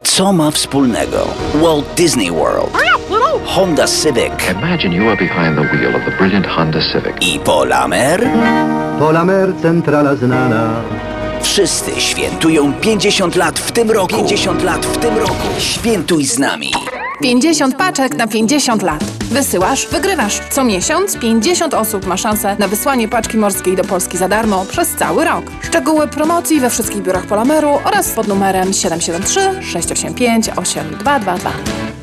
Co 0.04 0.34
ma 0.34 0.52
wspólnego 0.52 1.28
Walt 1.56 1.86
Disney 1.96 2.32
World, 2.32 2.78
Honda 3.46 3.86
Civic 3.88 4.34
Imagine 4.52 4.96
you 4.96 5.10
are 5.10 5.18
behind 5.18 5.56
the 5.58 5.78
wheel 5.78 5.96
of 5.96 6.02
the 6.06 6.12
brilliant 6.18 6.48
Honda 6.48 6.80
Civic. 6.94 7.16
i 7.22 7.40
Polamer? 7.40 8.30
Polamer 9.00 9.54
centrala 9.62 10.16
znana. 10.16 10.82
Wszyscy 11.42 12.02
świętują 12.02 12.74
50 12.74 13.36
lat 13.36 13.60
w 13.60 13.72
tym 13.72 13.92
roku. 13.92 14.16
50 14.16 14.64
lat 14.64 14.86
w 14.86 14.98
tym 14.98 15.18
roku. 15.18 15.48
Świętuj 15.60 16.26
z 16.26 16.40
nami. 16.40 16.72
50 17.22 17.76
paczek 17.76 18.18
na 18.18 18.28
50 18.28 18.84
lat. 18.84 19.04
Wysyłasz, 19.32 19.88
wygrywasz. 19.88 20.40
Co 20.50 20.64
miesiąc 20.64 21.18
50 21.18 21.74
osób 21.74 22.06
ma 22.06 22.18
szansę 22.18 22.56
na 22.60 22.68
wysłanie 22.68 23.08
paczki 23.08 23.38
morskiej 23.38 23.76
do 23.76 23.84
Polski 23.84 24.18
za 24.18 24.28
darmo 24.28 24.66
przez 24.66 24.90
cały 24.90 25.26
rok. 25.26 25.46
Szczegóły 25.62 26.08
promocji 26.08 26.60
we 26.60 26.70
wszystkich 26.70 27.02
biurach 27.02 27.26
Polameru 27.26 27.80
oraz 27.84 28.10
pod 28.10 28.28
numerem 28.28 28.74
773 28.74 29.40
685 29.62 30.50
8222. 30.50 32.03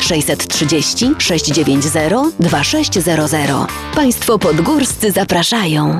630 0.00 1.14
690 1.18 2.34
2600. 2.40 3.72
Państwo 3.94 4.38
podgórscy 4.38 5.12
zapraszają. 5.12 5.98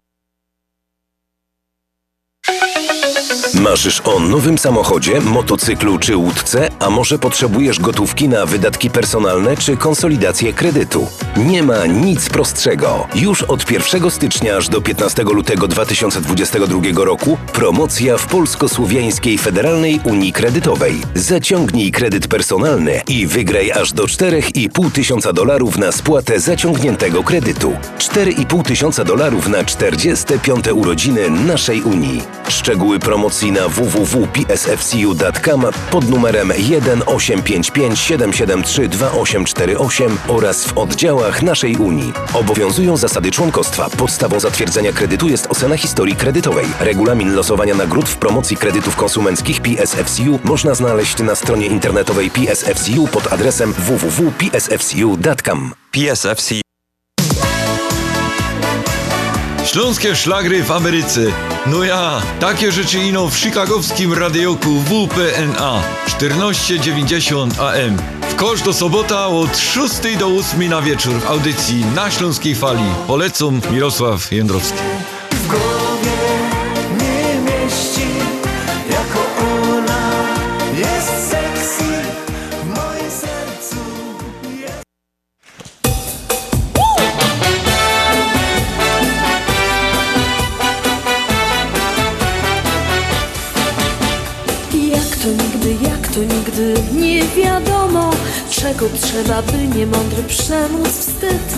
Marzysz 3.55 4.03
o 4.05 4.21
nowym 4.21 4.59
samochodzie, 4.59 5.21
motocyklu 5.21 5.99
czy 5.99 6.17
łódce, 6.17 6.69
a 6.79 6.91
może 6.91 7.19
potrzebujesz 7.19 7.81
gotówki 7.81 8.29
na 8.29 8.47
wydatki 8.47 8.91
personalne 8.91 9.57
czy 9.57 9.77
konsolidację 9.77 10.53
kredytu? 10.53 11.07
Nie 11.37 11.62
ma 11.62 11.87
nic 11.87 12.29
prostszego. 12.29 13.07
Już 13.15 13.43
od 13.43 13.71
1 13.71 14.11
stycznia 14.11 14.57
aż 14.57 14.69
do 14.69 14.81
15 14.81 15.23
lutego 15.23 15.69
2022 15.69 17.05
roku 17.05 17.38
promocja 17.53 18.19
w 18.19 18.27
Polsko-Słowiańskiej 18.27 19.38
Federalnej 19.38 20.01
Unii 20.05 20.33
Kredytowej. 20.33 20.95
Zaciągnij 21.15 21.91
kredyt 21.91 22.29
personalny 22.29 23.03
i 23.09 23.27
wygraj 23.27 23.73
aż 23.73 23.93
do 23.93 24.05
4,5 24.05 24.91
tysiąca 24.91 25.33
dolarów 25.33 25.79
na 25.79 25.93
spłatę 25.93 26.41
zaciągniętego 26.41 27.23
kredytu. 27.23 27.73
4,5 27.99 28.62
tysiąca 28.62 29.05
dolarów 29.05 29.49
na 29.49 29.65
45 29.65 30.69
urodziny 30.69 31.31
naszej 31.31 31.83
Unii. 31.83 32.23
Szczegóły 32.49 32.99
promocji 32.99 33.41
na 33.50 33.68
www.psfcu.com 33.68 35.66
pod 35.90 36.09
numerem 36.09 36.52
1 36.57 37.02
855 37.07 37.98
773 37.98 38.88
2848 38.88 40.18
oraz 40.28 40.64
w 40.64 40.78
oddziałach 40.78 41.42
naszej 41.42 41.76
Unii. 41.76 42.12
Obowiązują 42.35 42.96
zasady 42.96 43.31
członkostwa. 43.31 43.90
Podstawą 43.90 44.40
zatwierdzenia 44.40 44.92
kredytu 44.92 45.28
jest 45.28 45.46
ocena 45.46 45.76
historii 45.76 46.16
kredytowej. 46.16 46.66
Regulamin 46.81 47.35
losowania 47.35 47.74
nagród 47.74 48.09
w 48.09 48.16
promocji 48.16 48.57
kredytów 48.57 48.96
konsumenckich 48.96 49.61
PSFCU 49.61 50.38
można 50.44 50.74
znaleźć 50.74 51.18
na 51.18 51.35
stronie 51.35 51.66
internetowej 51.66 52.31
PSFCU 52.31 53.07
pod 53.07 53.33
adresem 53.33 53.72
www.psfcu.com. 53.72 55.72
PSFC. 55.90 56.62
Śląskie 59.73 60.17
szlagry 60.17 60.63
w 60.63 60.71
Ameryce. 60.71 61.21
No 61.67 61.85
ja, 61.85 62.23
takie 62.41 62.73
rzeczy 62.73 62.99
ino 62.99 63.29
w 63.29 63.37
chicagowskim 63.37 64.13
radioku 64.13 64.71
WPNA 64.81 65.83
1490 66.05 67.61
AM. 67.61 67.97
W 68.31 68.35
kosz 68.35 68.63
do 68.63 68.73
sobota 68.73 69.27
od 69.27 69.59
6 69.59 70.17
do 70.19 70.27
8 70.27 70.69
na 70.69 70.83
wieczór 70.83 71.15
w 71.15 71.27
audycji 71.27 71.85
na 71.95 72.11
Śląskiej 72.11 72.55
Fali. 72.55 72.85
Polecam 73.07 73.61
Mirosław 73.71 74.33
Jędrowski. 74.33 74.79
w 75.31 75.47
głowie 75.47 76.22
nie 96.92 97.22
wiadomo 97.25 98.11
Czego 98.51 98.87
trzeba, 99.01 99.42
by 99.42 99.79
niemądry 99.79 100.22
przemóc 100.22 100.88
wstyd. 100.88 101.55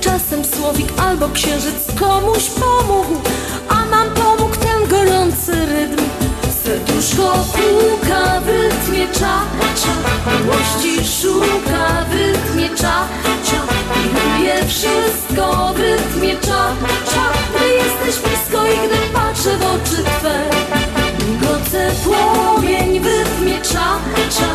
Czasem 0.00 0.44
słowik 0.44 0.88
albo 0.96 1.28
księżyc 1.28 1.86
komuś 2.00 2.44
pomógł 2.44 3.14
A 3.68 3.84
nam 3.84 4.14
pomógł 4.14 4.56
ten 4.56 4.88
gorący 4.88 5.52
rytm. 5.66 6.04
Serduszko 6.64 7.44
puka 7.52 8.40
w 8.40 8.48
rytmie 8.48 9.08
cza, 9.12 9.40
Miłości 10.26 11.08
szuka 11.20 12.04
w 12.10 12.14
rytmie 12.14 12.76
cza, 12.76 13.08
lubię 14.14 14.54
wszystko 14.68 15.74
w 15.74 15.80
rytmie 15.80 16.36
cza, 16.36 16.72
jesteś 17.76 18.22
blisko 18.22 18.66
i 18.66 18.88
gdy 18.88 18.96
patrzę 19.12 19.58
w 19.58 19.62
oczy 19.62 20.04
Twe 20.04 20.87
Migocę 21.68 21.90
płomień 22.04 23.00
w 23.00 23.06
rytmie 23.06 23.60
cza, 23.62 23.98
cza 24.30 24.48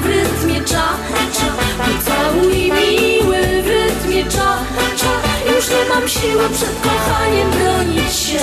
w 0.00 0.06
rytmie 0.06 0.64
cza, 0.64 0.88
cza. 1.32 1.46
Pocałuj 1.78 2.72
miły 2.72 3.62
w 3.62 3.66
rytmie 3.66 4.24
cza, 4.24 4.58
cza. 4.96 5.52
Już 5.54 5.68
nie 5.68 5.94
mam 5.94 6.08
siły 6.08 6.48
przed 6.48 6.80
kochaniem 6.80 7.50
bronić 7.50 8.12
się. 8.12 8.38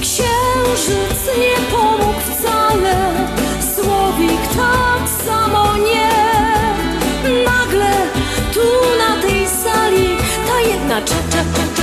Księżyc 0.00 1.38
nie 1.38 1.76
pomógł 1.76 2.20
wcale 2.20 3.10
Słowik 3.74 4.40
tak 4.56 5.26
samo 5.26 5.76
nie. 5.76 6.10
Nagle 7.44 7.92
tu 8.54 8.60
na 8.98 9.22
tej 9.22 9.46
sali 9.48 10.16
Ta 10.46 10.60
jedna 10.60 11.02
cza, 11.02 11.14
cza, 11.30 11.38
cza 11.56 11.73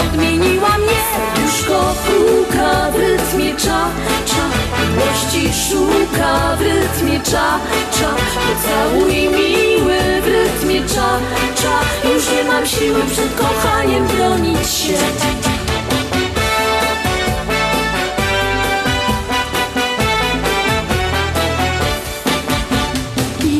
Odmieniła 0.00 0.78
mnie 0.78 0.98
Serduszko 1.12 1.94
puka 2.06 2.90
w 2.90 2.94
rytmie 2.96 3.56
cza, 3.56 3.88
cza. 4.26 4.44
Miłości 4.80 5.50
szuka 5.68 6.56
w 6.56 6.60
rytmie 6.60 7.20
cza, 7.20 7.58
cza. 7.92 8.14
Pocałuj 8.34 9.14
miły 9.28 10.22
w 10.22 10.26
rytmie 10.26 10.88
cza, 10.88 11.18
cza. 11.54 12.08
Już 12.08 12.30
nie 12.32 12.44
mam 12.44 12.66
siły 12.66 13.02
przed 13.12 13.34
kochaniem 13.34 14.06
bronić 14.06 14.68
się. 14.70 14.98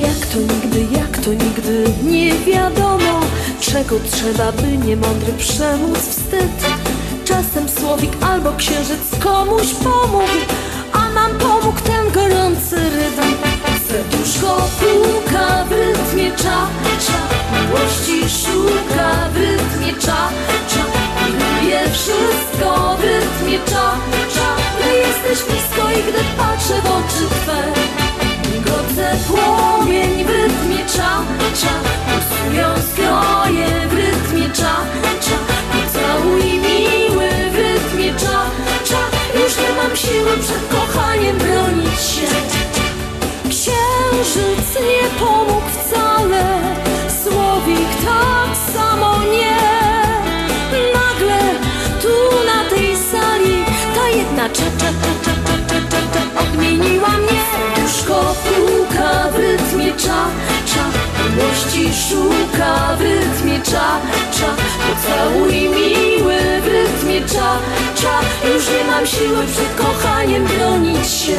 Jak 0.00 0.26
to 0.26 0.38
nigdy, 0.38 0.98
jak 0.98 1.18
to 1.18 1.30
nigdy? 1.30 1.84
Nie 2.02 2.34
wiadomo 2.34 2.71
Czego 3.72 3.96
trzeba, 4.10 4.52
by 4.52 4.78
niemądry 4.86 5.32
przemóc 5.32 5.98
wstyd? 5.98 6.66
Czasem 7.24 7.68
słowik 7.68 8.12
albo 8.20 8.52
księżyc 8.52 9.18
komuś 9.20 9.66
pomógł 9.84 10.42
A 10.92 11.10
nam 11.10 11.38
pomógł 11.38 11.80
ten 11.80 12.12
gorący 12.12 12.76
rytm. 12.76 13.34
Serduszko 13.88 14.68
puka 14.80 15.64
w 15.64 15.72
rytmie 15.72 16.30
cza, 16.36 16.66
cza. 17.06 17.20
Miłości 17.52 18.36
szuka 18.40 19.28
w 19.34 19.36
rytmie 19.36 19.94
cza, 20.00 20.28
cza. 20.68 20.84
Lubię 21.26 21.80
wszystko 21.92 22.96
w 22.96 23.04
rytmie 23.04 23.58
cza, 23.66 23.96
cza. 24.34 24.56
Gdy 24.80 24.98
jesteś 24.98 25.48
blisko 25.48 25.90
i 25.90 26.02
gdy 26.02 26.24
patrzę 26.38 26.74
w 26.82 26.86
oczy 26.86 27.26
Twe 27.30 28.01
Migoce 28.72 29.16
płomień 29.28 30.24
w 30.24 30.30
rytmie 30.30 30.86
cza, 30.86 31.22
cza. 31.54 31.74
Pulsują 32.06 32.68
skroje 32.92 33.88
w 33.88 33.92
rytmie 33.92 34.50
cza, 34.50 34.76
cza. 35.20 35.36
Pocałuj 35.72 36.44
miły 36.44 37.28
w 37.50 37.56
rytmie 37.56 38.14
cza, 38.14 38.42
cza. 38.84 38.98
Już 39.34 39.56
nie 39.56 39.72
mam 39.82 39.96
siły 39.96 40.38
przed 40.38 40.68
kochaniem 40.68 41.38
bronić 41.38 42.00
się. 42.00 42.26
Księżyc 43.48 44.74
nie 44.80 45.20
pomógł 45.26 45.68
wcale 45.68 46.58
Słowik 47.22 47.88
tak 48.04 48.74
samo 48.74 49.22
nie. 49.32 49.58
Nagle 50.94 51.40
tu 52.02 52.46
na 52.46 52.70
tej 52.70 52.96
sali 52.96 53.64
Ta 53.94 54.08
jedna 54.08 54.48
cza, 54.48 54.64
cza, 54.78 54.86
cza, 54.86 55.24
cza 55.24 55.31
Odmieniła 56.92 57.18
mnie 57.18 57.40
Serduszko 57.52 58.34
puka 58.44 59.30
w 59.30 59.36
rytmie 59.36 59.92
cza, 59.92 60.26
cza. 60.66 60.84
Miłości 61.36 61.94
szuka 62.08 62.96
w 62.96 63.00
rytmie 63.00 63.60
cza, 63.62 64.00
cza. 64.32 64.54
Pocałuj 64.86 65.52
miły 65.52 66.60
w 66.60 66.66
rytmie 66.66 67.28
cza, 67.28 67.58
cza. 67.94 68.20
Już 68.54 68.68
nie 68.68 68.84
mam 68.84 69.06
siły 69.06 69.46
przed 69.46 69.74
kochaniem 69.76 70.46
bronić 70.46 71.08
się. 71.08 71.36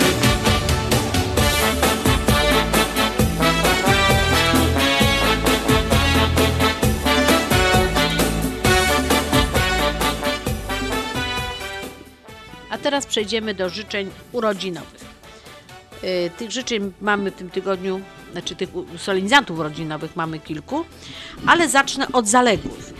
Teraz 12.84 13.06
przejdziemy 13.06 13.54
do 13.54 13.70
życzeń 13.70 14.12
urodzinowych. 14.32 15.03
Y, 16.04 16.30
Tych 16.38 16.52
życzeń 16.52 16.92
mamy 17.02 17.32
w 17.32 17.36
tym 17.36 17.50
tygodniu, 17.50 18.02
znaczy 18.32 18.56
tych 18.56 18.70
solenizantów 18.98 19.60
urodzinowych 19.60 20.16
mamy 20.16 20.40
kilku, 20.40 20.86
ale 21.46 21.70
zacznę 21.70 22.08
od 22.14 22.28
zaległych. 22.28 22.94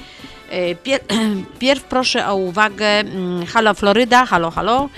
Y, 0.54 0.76
Pier, 0.84 1.02
pierw 1.60 1.84
proszę 1.84 2.28
o 2.28 2.36
uwagę 2.36 2.86
mm, 2.86 3.46
Halo 3.46 3.74
Floryda, 3.74 4.26
halo, 4.26 4.52
halo. 4.52 4.90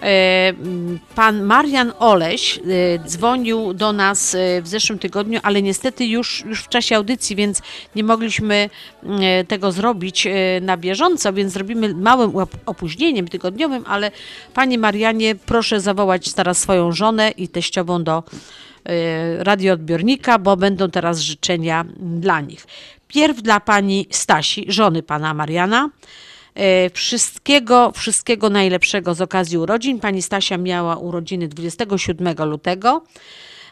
Mm, 0.00 0.98
Pan 1.14 1.42
Marian 1.42 1.92
Oleś 1.98 2.58
y, 2.58 3.00
dzwonił 3.06 3.74
do 3.74 3.92
nas 3.92 4.34
y, 4.34 4.62
w 4.62 4.68
zeszłym 4.68 4.98
tygodniu, 4.98 5.40
ale 5.42 5.62
niestety 5.62 6.06
już, 6.06 6.44
już 6.44 6.62
w 6.62 6.68
czasie 6.68 6.96
audycji, 6.96 7.36
więc 7.36 7.62
nie 7.96 8.04
mogliśmy 8.04 8.70
tego 9.48 9.72
zrobić 9.72 10.28
na 10.60 10.76
bieżąco, 10.76 11.32
więc 11.32 11.52
zrobimy 11.52 11.94
małym 11.94 12.30
op- 12.30 12.56
opóźnieniem 12.66 13.28
tygodniowym, 13.28 13.84
ale 13.86 14.10
Panie 14.54 14.78
Marianie, 14.78 15.34
proszę 15.34 15.80
zawołać 15.80 16.32
teraz 16.32 16.58
swoją 16.58 16.92
żonę 16.92 17.30
i 17.30 17.48
teściową 17.48 18.04
do 18.04 18.22
radioodbiornika, 19.38 20.38
bo 20.38 20.56
będą 20.56 20.90
teraz 20.90 21.20
życzenia 21.20 21.84
dla 21.96 22.40
nich. 22.40 22.66
Pierw 23.08 23.42
dla 23.42 23.60
pani 23.60 24.06
Stasi, 24.10 24.64
żony 24.68 25.02
pana 25.02 25.34
Mariana. 25.34 25.90
E, 26.58 26.90
Wszystkiego, 26.90 27.92
wszystkiego 27.92 28.50
najlepszego 28.50 29.14
z 29.14 29.20
okazji 29.20 29.58
urodzin. 29.58 30.00
Pani 30.00 30.22
Stasia 30.22 30.58
miała 30.58 30.96
urodziny 30.96 31.48
27 31.48 32.48
lutego. 32.48 33.04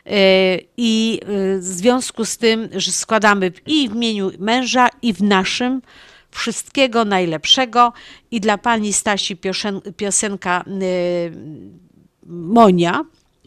E, 0.07 0.59
I 0.77 1.21
e, 1.23 1.59
w 1.59 1.65
związku 1.65 2.25
z 2.25 2.39
tym, 2.39 2.69
że 2.73 2.93
składamy 2.93 3.53
i 3.67 3.89
w 3.89 3.95
imieniu 3.95 4.31
męża, 4.39 4.89
i 5.03 5.13
w 5.13 5.23
naszym 5.23 5.83
wszystkiego 6.31 7.05
najlepszego. 7.05 7.93
I 8.31 8.41
dla 8.41 8.59
pani 8.59 8.93
Stasi 8.93 9.37
piosen- 9.37 9.93
piosenka 9.97 10.65
Monia 12.27 13.05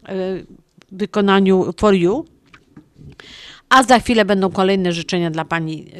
w 0.09 0.43
wykonaniu 0.91 1.73
For 1.77 1.93
You. 1.93 2.25
A 3.69 3.83
za 3.83 3.99
chwilę 3.99 4.25
będą 4.25 4.51
kolejne 4.51 4.91
życzenia 4.91 5.31
dla 5.31 5.45
pani 5.45 5.91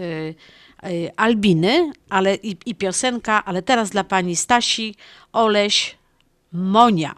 Albiny 1.17 1.91
ale 2.09 2.35
i, 2.35 2.57
i 2.65 2.75
piosenka, 2.75 3.45
ale 3.45 3.61
teraz 3.61 3.89
dla 3.89 4.03
pani 4.03 4.35
Stasi, 4.35 4.95
Oleś, 5.33 5.97
Monia. 6.51 7.15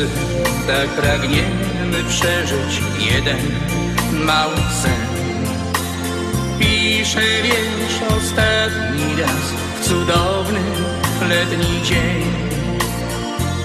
Wszyscy 0.00 0.66
tak 0.66 0.88
pragniemy 0.88 2.04
przeżyć 2.08 2.82
jeden 2.98 3.38
mały 4.26 4.56
sen. 4.82 5.06
Piszę 6.58 7.20
wiersz 7.42 8.12
ostatni 8.18 9.22
raz 9.22 9.52
w 9.80 9.88
cudowny 9.88 10.60
letni 11.28 11.82
dzień. 11.82 12.24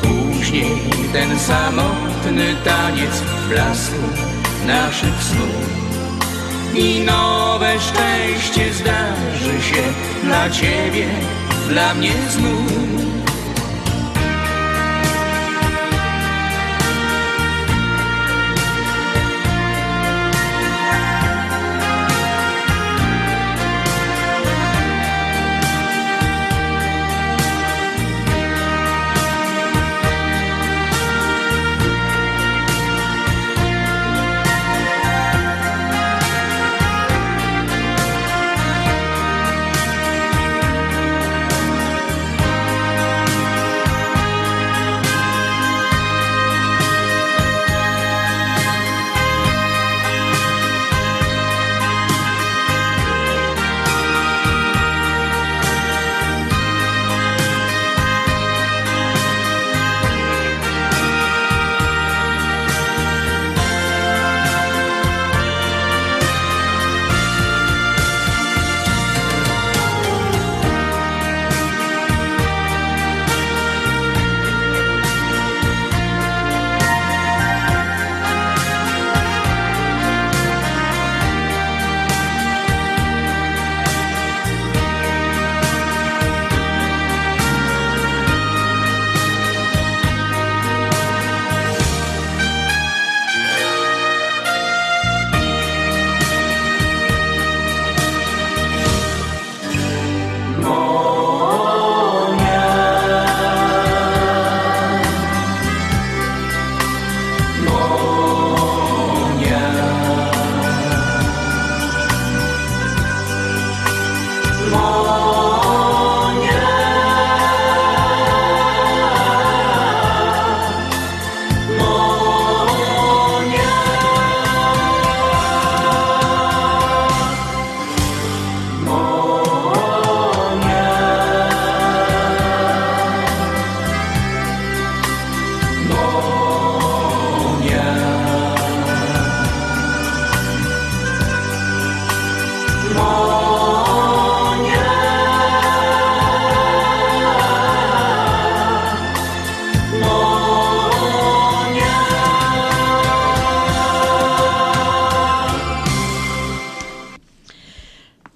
Później 0.02 0.82
ten 1.13 1.39
samotny 1.39 2.56
taniec 2.65 3.12
w 3.12 3.50
blasku 3.50 4.04
naszych 4.67 5.24
snów. 5.24 5.86
I 6.76 7.00
nowe 7.00 7.80
szczęście 7.80 8.74
zdarzy 8.74 9.62
się 9.62 9.84
dla 10.24 10.50
Ciebie, 10.50 11.08
dla 11.69 11.93
mnie 11.93 12.12
znów. 12.30 13.14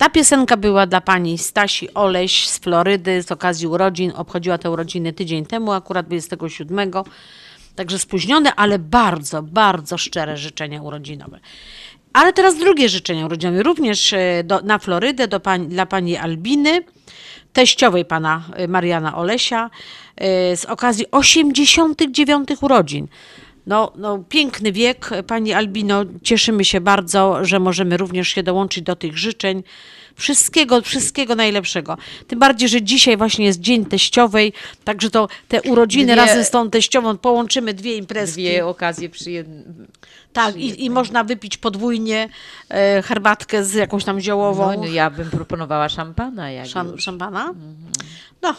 Ta 0.10 0.14
piosenka 0.14 0.58
była 0.58 0.86
dla 0.88 1.02
pani 1.02 1.38
Stasi 1.38 1.94
Oleś 1.94 2.48
z 2.48 2.60
Florydy 2.60 3.24
z 3.24 3.32
okazji 3.32 3.68
urodzin. 3.68 4.12
Obchodziła 4.16 4.58
te 4.58 4.72
urodziny 4.72 5.14
tydzień 5.14 5.46
temu, 5.46 5.72
akurat 5.72 6.06
27. 6.06 6.92
Także 7.76 8.00
spóźnione, 8.00 8.56
ale 8.56 8.80
bardzo, 8.80 9.44
bardzo 9.44 9.98
szczere 9.98 10.38
życzenia 10.38 10.82
urodzinowe. 10.82 11.40
Ale 12.14 12.34
teraz 12.34 12.58
drugie 12.58 12.90
życzenia 12.90 13.26
urodzinowe, 13.26 13.64
również 13.64 14.14
e, 14.14 14.44
do, 14.44 14.62
na 14.62 14.80
Florydę 14.80 15.28
do 15.28 15.40
pani, 15.40 15.68
dla 15.68 15.86
pani 15.86 16.18
Albiny, 16.18 16.84
teściowej 17.54 18.06
pana 18.06 18.44
e, 18.54 18.68
Mariana 18.68 19.18
Olesia, 19.18 19.70
e, 20.16 20.58
z 20.58 20.66
okazji 20.66 21.06
89 21.12 22.50
urodzin. 22.62 23.08
No, 23.68 23.92
no, 23.96 24.24
piękny 24.30 24.72
wiek, 24.72 25.10
Pani 25.28 25.54
Albino. 25.54 26.06
Cieszymy 26.24 26.66
się 26.66 26.82
bardzo, 26.82 27.46
że 27.46 27.60
możemy 27.60 27.98
również 27.98 28.28
się 28.28 28.44
dołączyć 28.44 28.84
do 28.84 28.96
tych 28.96 29.18
życzeń. 29.18 29.64
Wszystkiego, 30.20 30.82
wszystkiego 30.82 31.36
najlepszego. 31.36 31.98
Tym 32.28 32.40
bardziej, 32.40 32.70
że 32.70 32.82
dzisiaj 32.82 33.18
właśnie 33.18 33.46
jest 33.46 33.60
Dzień 33.60 33.86
Teściowej, 33.86 34.54
także 34.84 35.10
to 35.10 35.28
te 35.48 35.62
urodziny 35.62 36.14
Dwie- 36.14 36.16
razem 36.16 36.44
z 36.44 36.50
tą 36.50 36.70
teściową 36.70 37.18
połączymy 37.18 37.74
dwie 37.74 37.96
imprezki. 37.96 38.42
Dwie 38.44 38.66
okazje 38.66 39.10
przy 39.10 39.32
jednym. 39.32 39.88
Tak, 40.34 40.56
i, 40.56 40.86
i 40.86 40.90
można 40.90 41.24
wypić 41.24 41.58
podwójnie 41.58 42.30
e, 42.70 43.02
herbatkę 43.02 43.64
z 43.64 43.74
jakąś 43.74 44.04
tam 44.04 44.20
ziołową. 44.20 44.74
No, 44.78 44.86
ja 44.86 45.10
bym 45.10 45.30
proponowała 45.30 45.90
szampana. 45.90 46.52
Jak 46.52 46.68
Szam, 46.68 47.00
szampana? 47.00 47.54
No, 48.42 48.56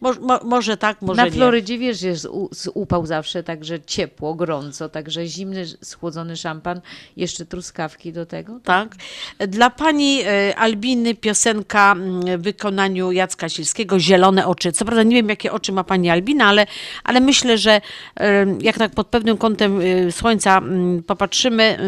mo, 0.00 0.12
mo, 0.20 0.40
może 0.44 0.76
tak, 0.76 1.02
może 1.02 1.22
Na 1.22 1.24
nie. 1.24 1.30
Florydzie 1.30 1.78
wiesz, 1.78 2.02
jest 2.02 2.28
upał 2.74 3.06
zawsze, 3.06 3.42
także 3.42 3.80
ciepło, 3.80 4.34
gorąco, 4.34 4.88
także 4.88 5.26
zimny, 5.26 5.66
schłodzony 5.82 6.36
szampan, 6.36 6.80
jeszcze 7.16 7.46
truskawki 7.46 8.12
do 8.12 8.26
tego. 8.26 8.60
Tak. 8.64 8.94
Dla 9.38 9.70
pani 9.70 10.20
e, 10.22 10.56
Albiny 10.56 11.14
piosenka 11.14 11.94
w 12.38 12.42
wykonaniu 12.42 13.12
Jacka 13.12 13.48
Silskiego, 13.48 14.00
Zielone 14.00 14.46
oczy. 14.46 14.72
Co 14.72 14.84
prawda 14.84 15.02
nie 15.02 15.16
wiem, 15.16 15.28
jakie 15.28 15.52
oczy 15.52 15.72
ma 15.72 15.84
pani 15.84 16.10
Albina, 16.10 16.46
ale, 16.46 16.66
ale 17.04 17.20
myślę, 17.20 17.58
że 17.58 17.80
e, 18.16 18.46
jak 18.60 18.78
tak 18.78 18.92
pod 18.92 19.06
pewnym 19.06 19.36
kątem 19.36 19.80
e, 19.80 20.12
słońca 20.12 20.60
popatrzymy, 21.06 21.78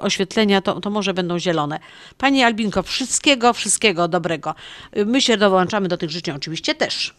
oświetlenia, 0.00 0.60
to, 0.60 0.80
to 0.80 0.90
może 0.90 1.14
będą 1.14 1.38
zielone. 1.38 1.78
Pani 2.18 2.42
Albinko, 2.42 2.82
wszystkiego, 2.82 3.52
wszystkiego 3.52 4.08
dobrego. 4.08 4.54
My 5.06 5.20
się 5.20 5.36
dołączamy 5.36 5.88
do 5.88 5.96
tych 5.96 6.10
życzeń 6.10 6.36
oczywiście 6.36 6.74
też. 6.74 7.14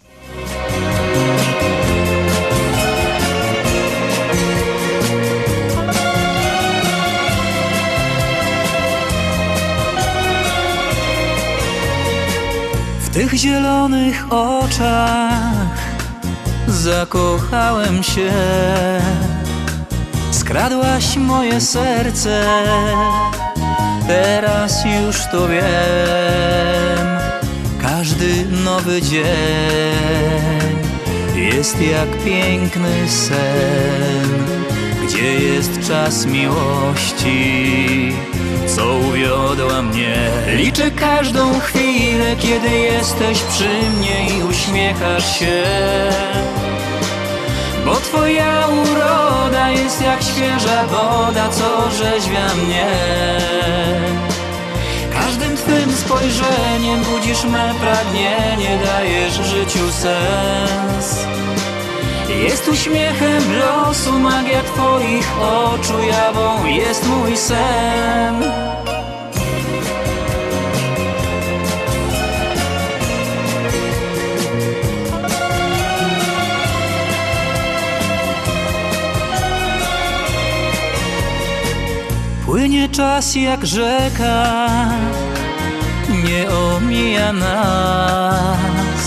W 12.99 13.09
tych 13.13 13.33
zielonych 13.33 14.33
oczach 14.33 15.67
zakochałem 16.67 18.03
się. 18.03 18.31
Skradłaś 20.31 21.17
moje 21.17 21.61
serce, 21.61 22.43
teraz 24.07 24.85
już 24.85 25.17
to 25.31 25.47
wiem. 25.47 27.16
Każdy 27.97 28.45
nowy 28.45 29.01
dzień 29.01 29.25
jest 31.35 31.81
jak 31.81 32.23
piękny 32.25 33.09
sen, 33.09 34.45
gdzie 35.03 35.33
jest 35.33 35.87
czas 35.87 36.25
miłości, 36.25 38.11
co 38.75 38.97
uwiodła 38.97 39.81
mnie. 39.81 40.15
Liczę 40.55 40.91
każdą 40.91 41.59
chwilę, 41.59 42.35
kiedy 42.39 42.69
jesteś 42.69 43.41
przy 43.41 43.69
mnie 43.99 44.37
i 44.37 44.43
uśmiechasz 44.43 45.39
się. 45.39 45.63
Bo 47.85 47.95
twoja 47.95 48.67
uroda 48.67 49.69
jest 49.69 50.01
jak 50.01 50.23
świeża 50.23 50.87
woda, 50.87 51.49
co 51.49 51.85
orzeźwia 51.85 52.55
mnie. 52.65 52.87
Twym 55.67 55.91
spojrzeniem 55.91 57.03
budzisz 57.03 57.43
me 57.43 57.73
pragnienie, 57.79 58.79
dajesz 58.85 59.33
życiu 59.33 59.91
sens. 59.91 61.25
Jest 62.43 62.67
uśmiechem 62.67 63.43
losu, 63.59 64.19
magia 64.19 64.63
twoich 64.63 65.41
oczu, 65.41 65.93
jawą 66.07 66.65
jest 66.65 67.07
mój 67.07 67.37
sen. 67.37 68.43
Płynie 82.45 82.89
czas 82.89 83.35
jak 83.35 83.65
rzeka, 83.65 84.57
nie 86.37 86.49
omija 86.49 87.33
nas. 87.33 89.03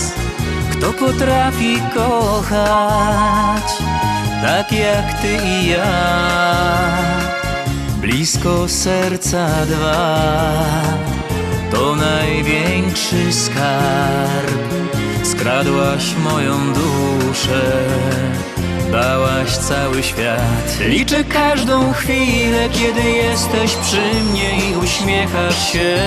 Kto 0.71 0.93
potrafi 0.93 1.79
kochać, 1.93 3.67
tak 4.41 4.71
jak 4.71 5.21
ty 5.21 5.37
i 5.45 5.67
ja, 5.67 5.93
blisko 8.01 8.67
serca 8.67 9.47
dwa, 9.65 10.43
to 11.71 11.95
największy 11.95 13.33
skarb. 13.33 14.61
Skradłaś 15.23 16.15
moją 16.23 16.73
duszę, 16.73 17.63
dałaś 18.91 19.57
cały 19.57 20.03
świat. 20.03 20.79
Liczę 20.79 21.23
każdą 21.23 21.93
chwilę, 21.93 22.69
kiedy 22.69 23.01
jesteś 23.11 23.75
przy 23.75 24.23
mnie 24.31 24.69
i 24.69 24.77
uśmiechasz 24.77 25.71
się. 25.71 25.97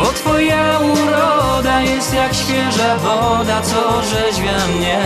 Bo 0.00 0.06
twoja 0.06 0.78
uroda 0.78 1.80
jest 1.80 2.14
jak 2.14 2.34
świeża 2.34 2.96
woda, 2.96 3.62
co 3.62 3.96
orzeźwia 3.96 4.66
mnie. 4.76 4.98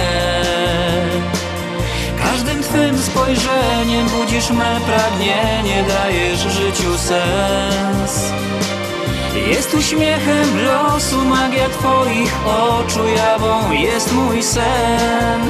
Każdym 2.22 2.62
twym 2.62 2.98
spojrzeniem 2.98 4.08
budzisz 4.08 4.50
me 4.50 4.80
pragnienie, 4.86 5.84
dajesz 5.88 6.40
życiu 6.40 6.98
sens. 6.98 8.32
Jest 9.48 9.74
uśmiechem 9.74 10.64
losu, 10.64 11.24
magia 11.24 11.68
twoich 11.68 12.34
oczu, 12.46 13.08
jawą 13.16 13.72
jest 13.72 14.12
mój 14.12 14.42
sen. 14.42 15.40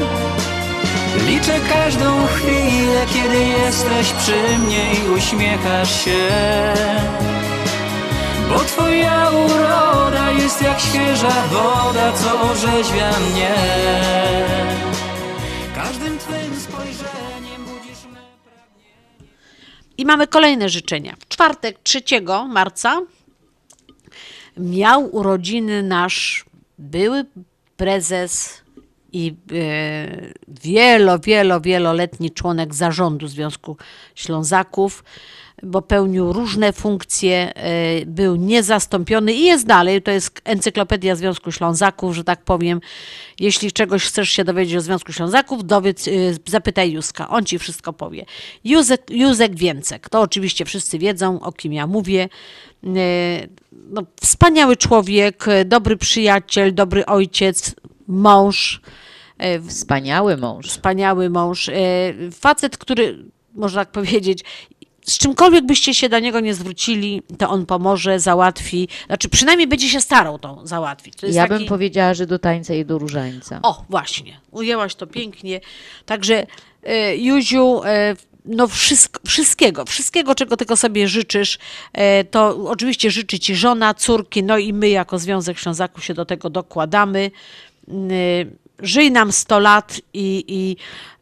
Liczę 1.27 1.61
każdą 1.69 2.27
chwilę, 2.27 3.07
kiedy 3.15 3.45
jesteś 3.45 4.13
przy 4.13 4.59
mnie 4.59 4.93
i 4.93 5.09
uśmiechasz 5.09 6.05
się. 6.05 7.34
Bo 8.49 8.59
twoja 8.59 9.31
uroda 9.31 10.31
jest 10.31 10.63
jak 10.63 10.81
świeża 10.81 11.47
woda, 11.47 12.13
co 12.13 12.41
orzeźwia 12.41 13.11
mnie. 13.21 13.55
Każdym 15.75 16.19
twym 16.19 16.61
spojrzeniem 16.61 17.65
budzisz 17.65 18.05
me 18.13 18.21
I 19.99 20.05
mamy 20.05 20.27
kolejne 20.27 20.69
życzenia. 20.69 21.15
W 21.19 21.29
czwartek 21.29 21.79
3 21.83 22.03
marca 22.49 23.01
miał 24.57 25.17
urodziny 25.17 25.83
nasz 25.83 26.45
były 26.79 27.25
prezes 27.77 28.63
i 29.13 29.35
e, 29.53 30.33
wielo, 30.49 31.19
wielo, 31.19 31.61
wieloletni 31.61 32.31
członek 32.31 32.75
zarządu 32.75 33.29
Związku 33.29 33.77
Ślązaków, 34.15 35.05
bo 35.67 35.83
pełnił 35.83 36.33
różne 36.33 36.73
funkcje, 36.73 37.55
e, 37.57 38.07
był 38.07 38.37
niezastąpiony 38.37 39.33
i 39.33 39.45
jest 39.45 39.67
dalej. 39.67 40.03
To 40.03 40.11
jest 40.11 40.41
encyklopedia 40.45 41.17
Związku 41.17 41.53
Ślązaków, 41.53 42.15
że 42.15 42.25
tak 42.25 42.45
powiem. 42.45 42.81
Jeśli 43.41 43.73
czegoś 43.73 44.05
chcesz 44.05 44.31
się 44.31 44.45
dowiedzieć 44.45 44.77
o 44.77 44.81
Związku 44.81 45.13
Ślązaków, 45.13 45.65
dowiedz, 45.67 46.09
e, 46.09 46.11
zapytaj 46.47 46.93
Józka, 46.93 47.29
on 47.29 47.45
ci 47.45 47.59
wszystko 47.59 47.93
powie. 47.93 48.25
Józek, 48.65 49.11
Józek 49.11 49.57
Więcek, 49.57 50.09
to 50.09 50.21
oczywiście 50.21 50.65
wszyscy 50.65 50.99
wiedzą, 50.99 51.41
o 51.41 51.53
kim 51.53 51.73
ja 51.73 51.87
mówię. 51.87 52.29
E, 52.87 53.65
No, 53.91 54.03
wspaniały 54.21 54.77
człowiek, 54.77 55.47
dobry 55.65 55.97
przyjaciel, 55.97 56.75
dobry 56.75 57.07
ojciec, 57.07 57.75
mąż. 58.09 58.81
Wspaniały 59.69 60.37
mąż. 60.37 60.67
Wspaniały 60.67 61.31
mąż. 61.31 61.71
Facet, 62.33 62.79
który, 62.79 63.25
można 63.55 63.85
tak 63.85 63.93
powiedzieć, 63.93 64.45
z 65.05 65.19
czymkolwiek 65.19 65.67
byście 65.67 65.95
się 65.95 66.09
do 66.09 66.19
niego 66.19 66.41
nie 66.41 66.55
zwrócili, 66.55 67.23
to 67.39 67.51
on 67.51 67.67
pomoże, 67.67 68.21
załatwi. 68.21 68.89
Znaczy, 69.07 69.29
przynajmniej 69.29 69.69
będzie 69.69 69.89
się 69.89 70.01
starał 70.01 70.39
to 70.39 70.61
załatwić. 70.65 71.17
To 71.17 71.27
Ja 71.27 71.49
taki... 71.49 71.59
bym 71.59 71.69
powiedziała, 71.69 72.15
że 72.15 72.27
do 72.27 72.39
tańca 72.39 72.75
i 72.75 72.85
do 72.85 72.99
różańca. 72.99 73.61
O, 73.63 73.85
właśnie. 73.89 74.41
Ujęłaś 74.51 74.95
to 74.95 75.07
pięknie. 75.07 75.61
Także 76.07 76.47
e, 76.83 77.17
Józiu, 77.17 77.83
e, 77.85 78.17
no 78.45 78.69
wszystko, 78.69 79.21
wszystkiego, 79.27 79.85
wszystkiego, 79.85 80.35
czego 80.35 80.57
tylko 80.57 80.77
sobie 80.77 81.09
życzysz, 81.09 81.59
e, 81.93 82.25
to 82.25 82.57
oczywiście 82.71 83.11
życzy 83.11 83.39
Ci 83.39 83.55
żona, 83.55 83.95
córki, 83.95 84.43
no 84.43 84.59
i 84.59 84.73
my 84.73 84.89
jako 84.89 85.19
Związek 85.19 85.59
Ślązaków 85.59 86.05
się 86.05 86.15
do 86.15 86.25
tego 86.25 86.51
dokładamy. 86.51 87.31
Żyj 88.79 89.11
nam 89.11 89.33
100 89.33 89.59
lat 89.59 90.01
i, 90.15 90.45
i 90.49 90.77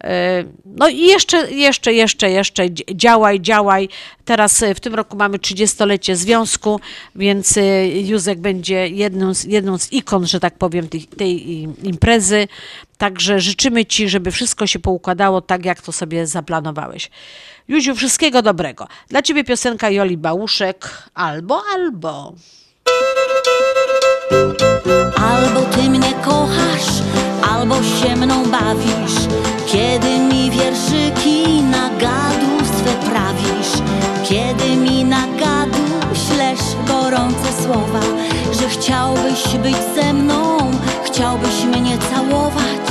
e, 0.04 0.44
no 0.64 0.88
i 0.88 0.98
jeszcze, 0.98 1.52
jeszcze, 1.52 1.92
jeszcze, 1.92 2.30
jeszcze 2.30 2.70
dzi- 2.70 2.96
działaj, 2.96 3.40
działaj. 3.40 3.88
Teraz 4.24 4.62
e, 4.62 4.74
w 4.74 4.80
tym 4.80 4.94
roku 4.94 5.16
mamy 5.16 5.38
30-lecie 5.38 6.16
związku, 6.16 6.80
więc 7.14 7.56
e, 7.56 7.88
Józek 7.88 8.40
będzie 8.40 8.88
jedną 8.88 9.34
z, 9.34 9.44
jedną 9.44 9.78
z 9.78 9.92
ikon, 9.92 10.26
że 10.26 10.40
tak 10.40 10.58
powiem, 10.58 10.88
tej, 10.88 11.04
tej 11.04 11.62
imprezy. 11.82 12.48
Także 12.98 13.40
życzymy 13.40 13.86
Ci, 13.86 14.08
żeby 14.08 14.30
wszystko 14.30 14.66
się 14.66 14.78
poukładało 14.78 15.40
tak, 15.40 15.64
jak 15.64 15.82
to 15.82 15.92
sobie 15.92 16.26
zaplanowałeś. 16.26 17.10
Józiu, 17.68 17.94
wszystkiego 17.94 18.42
dobrego. 18.42 18.88
Dla 19.08 19.22
Ciebie 19.22 19.44
piosenka 19.44 19.90
Joli 19.90 20.16
Bałuszek 20.16 21.08
albo, 21.14 21.62
albo. 21.74 22.34
Albo 25.16 25.60
ty 25.62 25.90
mnie 25.90 26.12
kochasz, 26.24 27.02
albo 27.50 27.74
się 27.74 28.16
mną 28.16 28.42
bawisz 28.44 29.28
Kiedy 29.66 30.18
mi 30.18 30.50
wierszyki 30.50 31.62
na 31.62 31.88
gadu 31.88 32.64
swe 32.64 33.10
prawisz. 33.10 33.72
Kiedy 34.28 34.76
mi 34.76 35.04
na 35.04 35.26
gadu 35.26 35.82
ślesz 36.14 36.60
gorące 36.88 37.62
słowa 37.64 38.00
Że 38.60 38.68
chciałbyś 38.68 39.56
być 39.62 39.76
ze 39.94 40.12
mną, 40.12 40.58
chciałbyś 41.04 41.64
mnie 41.64 41.98
całować 41.98 42.82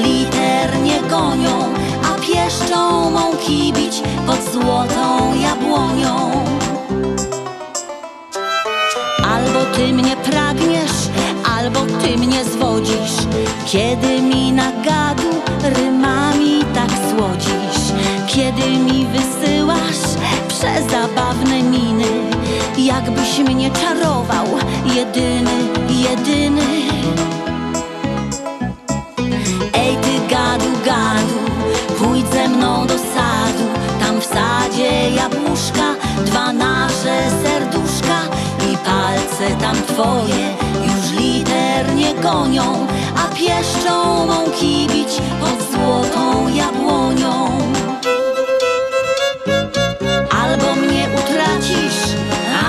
już 0.00 0.08
liternie 0.08 1.00
gonią 1.10 1.74
A 2.04 2.20
pieszczą 2.20 3.10
mąki 3.10 3.72
bić 3.72 4.02
pod 4.26 4.52
złotą 4.52 5.34
jabłonią. 5.40 6.30
Albo 9.24 9.76
ty 9.76 9.92
mnie 9.92 10.16
pragniesz, 10.16 11.08
albo 11.56 11.80
ty 11.80 12.16
mnie 12.16 12.44
zwodzisz. 12.44 13.26
Kiedy 13.66 14.22
mi 14.22 14.52
na 14.52 14.72
gadu 14.72 15.30
rymami 15.62 16.64
tak 16.74 16.90
słodzisz. 16.90 17.92
Kiedy 18.26 18.70
mi 18.70 19.06
wysyłasz 19.06 20.16
przezabawne 20.48 21.62
miny. 21.62 22.30
Jakbyś 22.78 23.38
mnie 23.38 23.70
czarował, 23.70 24.46
jedyny, 24.94 25.50
jedyny 25.88 26.90
Ej 29.90 29.96
ty 29.96 30.34
gadu, 30.34 30.70
gadu, 30.84 31.40
pójdź 31.98 32.26
ze 32.32 32.48
mną 32.48 32.86
do 32.86 32.94
sadu. 32.94 33.64
Tam 34.00 34.20
w 34.20 34.24
sadzie 34.24 35.10
jabłuszka, 35.10 35.94
dwa 36.26 36.52
nasze 36.52 37.16
serduszka 37.42 38.20
I 38.72 38.76
palce 38.76 39.56
tam 39.60 39.76
twoje 39.76 40.46
już 40.86 41.20
liternie 41.20 42.14
gonią 42.22 42.86
A 43.16 43.34
pieszczą 43.34 44.26
mąki 44.26 44.86
bić 44.86 45.12
pod 45.40 45.72
złotą 45.72 46.48
jabłonią. 46.48 47.50
Albo 50.42 50.74
mnie 50.74 51.08
utracisz, 51.18 52.00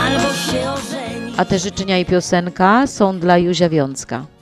albo 0.06 0.34
się 0.34 0.72
ożenisz. 0.72 1.36
A 1.38 1.46
te 1.46 1.60
życzenia 1.60 1.98
i 1.98 2.06
piosenka 2.06 2.88
są 2.88 3.20
dla 3.20 3.38
Józia 3.38 3.70
Wiązka. 3.70 4.41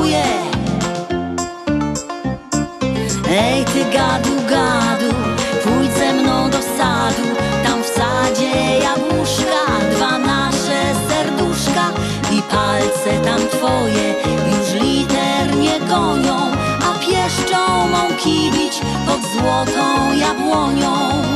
Przyblokuję 0.00 0.24
Ej 3.28 3.64
ty 3.64 3.84
gadu 3.84 4.30
gadu, 4.48 5.14
pójdź 5.64 5.92
ze 5.92 6.12
mną 6.12 6.50
do 6.50 6.58
sadu. 6.62 7.28
Tam 7.64 7.82
w 7.82 7.86
sadzie 7.86 8.78
jabłuszka, 8.82 9.62
dwa 9.90 10.18
nasze 10.18 10.94
serduszka 11.08 11.92
I 12.32 12.42
palce 12.42 13.24
tam 13.24 13.48
twoje 13.48 14.14
już 14.50 14.82
liternie 14.82 15.80
gonią 15.80 16.36
A 16.82 16.98
pieszczą 16.98 17.88
mąki 17.88 18.50
bić 18.50 18.80
pod 19.06 19.20
złotą 19.32 20.14
jabłonią 20.14 21.29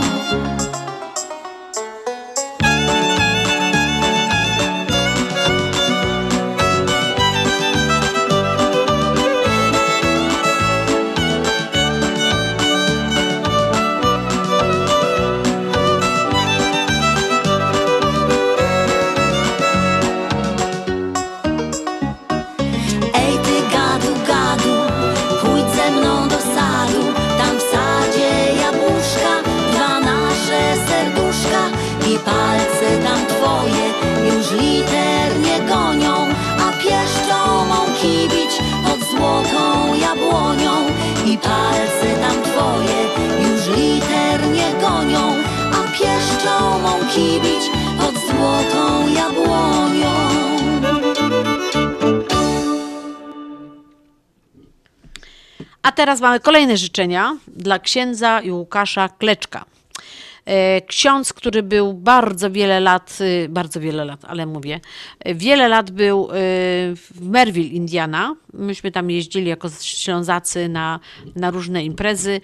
już 43.43 43.77
liternie 43.77 44.67
gonią 44.81 45.35
A 45.73 45.93
pieszczą 45.93 46.79
mąki 46.79 47.41
bić 47.41 47.71
pod 47.99 48.15
złotą 48.15 49.09
jabłonią 49.15 50.15
A 55.83 55.93
teraz 55.93 56.21
mamy 56.21 56.41
kolejne 56.41 56.77
życzenia 56.77 57.37
dla 57.47 57.79
księdza 57.79 58.41
i 58.41 58.51
Łukasza 58.51 59.09
Kleczka. 59.09 59.65
E, 60.47 60.81
Ksiądz, 60.81 61.33
który 61.33 61.63
był 61.63 61.95
bardzo 61.95 62.51
wiele 62.51 62.81
lat, 62.81 63.19
y, 63.21 63.49
bardzo 63.49 63.81
wiele 63.81 64.05
lat, 64.05 64.25
ale 64.25 64.47
mówię, 64.47 64.81
y, 65.29 65.35
wiele 65.35 65.69
lat 65.69 65.91
był 65.91 66.25
y, 66.25 66.33
w 66.97 67.11
Merville, 67.21 67.69
Indiana. 67.69 68.37
Myśmy 68.53 68.91
tam 68.93 69.11
jeździli 69.11 69.49
jako 69.49 69.69
ślązacy 69.81 70.69
na, 70.69 71.01
na 71.37 71.51
różne 71.51 71.85
imprezy. 71.85 72.41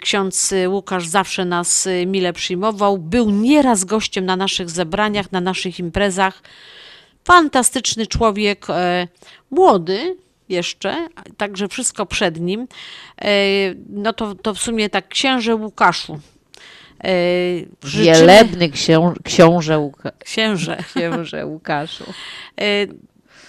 Ksiądz 0.00 0.54
Łukasz 0.68 1.06
zawsze 1.06 1.44
nas 1.44 1.88
mile 2.06 2.32
przyjmował. 2.32 2.98
Był 2.98 3.30
nieraz 3.30 3.84
gościem 3.84 4.26
na 4.26 4.36
naszych 4.36 4.70
zebraniach, 4.70 5.32
na 5.32 5.40
naszych 5.40 5.78
imprezach. 5.78 6.42
Fantastyczny 7.24 8.06
człowiek, 8.06 8.66
e, 8.70 9.08
młody 9.50 10.16
jeszcze, 10.48 11.08
także 11.36 11.68
wszystko 11.68 12.06
przed 12.06 12.40
nim. 12.40 12.68
E, 13.20 13.28
No 13.88 14.12
to, 14.12 14.34
to 14.34 14.54
w 14.54 14.58
sumie 14.58 14.90
tak 14.90 15.08
księże 15.08 15.54
Łukaszu. 15.54 16.20
E, 17.04 17.86
życzymy- 17.88 18.04
Wielebny 18.04 18.68
ksią, 18.70 19.14
książę, 19.24 19.78
Łuka, 19.78 20.12
Księże. 20.24 20.76
księże 20.94 21.46
Łukaszu. 21.46 22.04
E, 22.60 22.86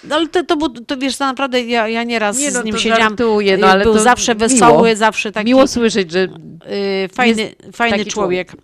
No 0.09 0.15
ale 0.15 0.27
to, 0.27 0.43
to, 0.43 0.69
to 0.69 0.97
wiesz, 0.97 1.17
to 1.17 1.25
naprawdę 1.25 1.61
ja, 1.61 1.87
ja 1.87 2.03
nieraz 2.03 2.39
Nie, 2.39 2.51
no, 2.51 2.61
z 2.61 2.65
nim 2.65 2.77
siedziałam. 2.77 3.01
żartuję, 3.01 3.57
no, 3.57 3.67
E, 3.67 3.71
ale 3.71 3.83
był 3.83 3.99
zawsze 3.99 4.35
miło. 4.35 4.39
wesoły, 4.49 4.95
zawsze 4.95 5.31
taki. 5.31 5.45
Miło 5.45 5.67
słyszeć, 5.67 6.11
że 6.11 6.27
fajny, 7.13 7.55
fajny 7.73 8.05
człowiek. 8.05 8.51
E, 8.51 8.55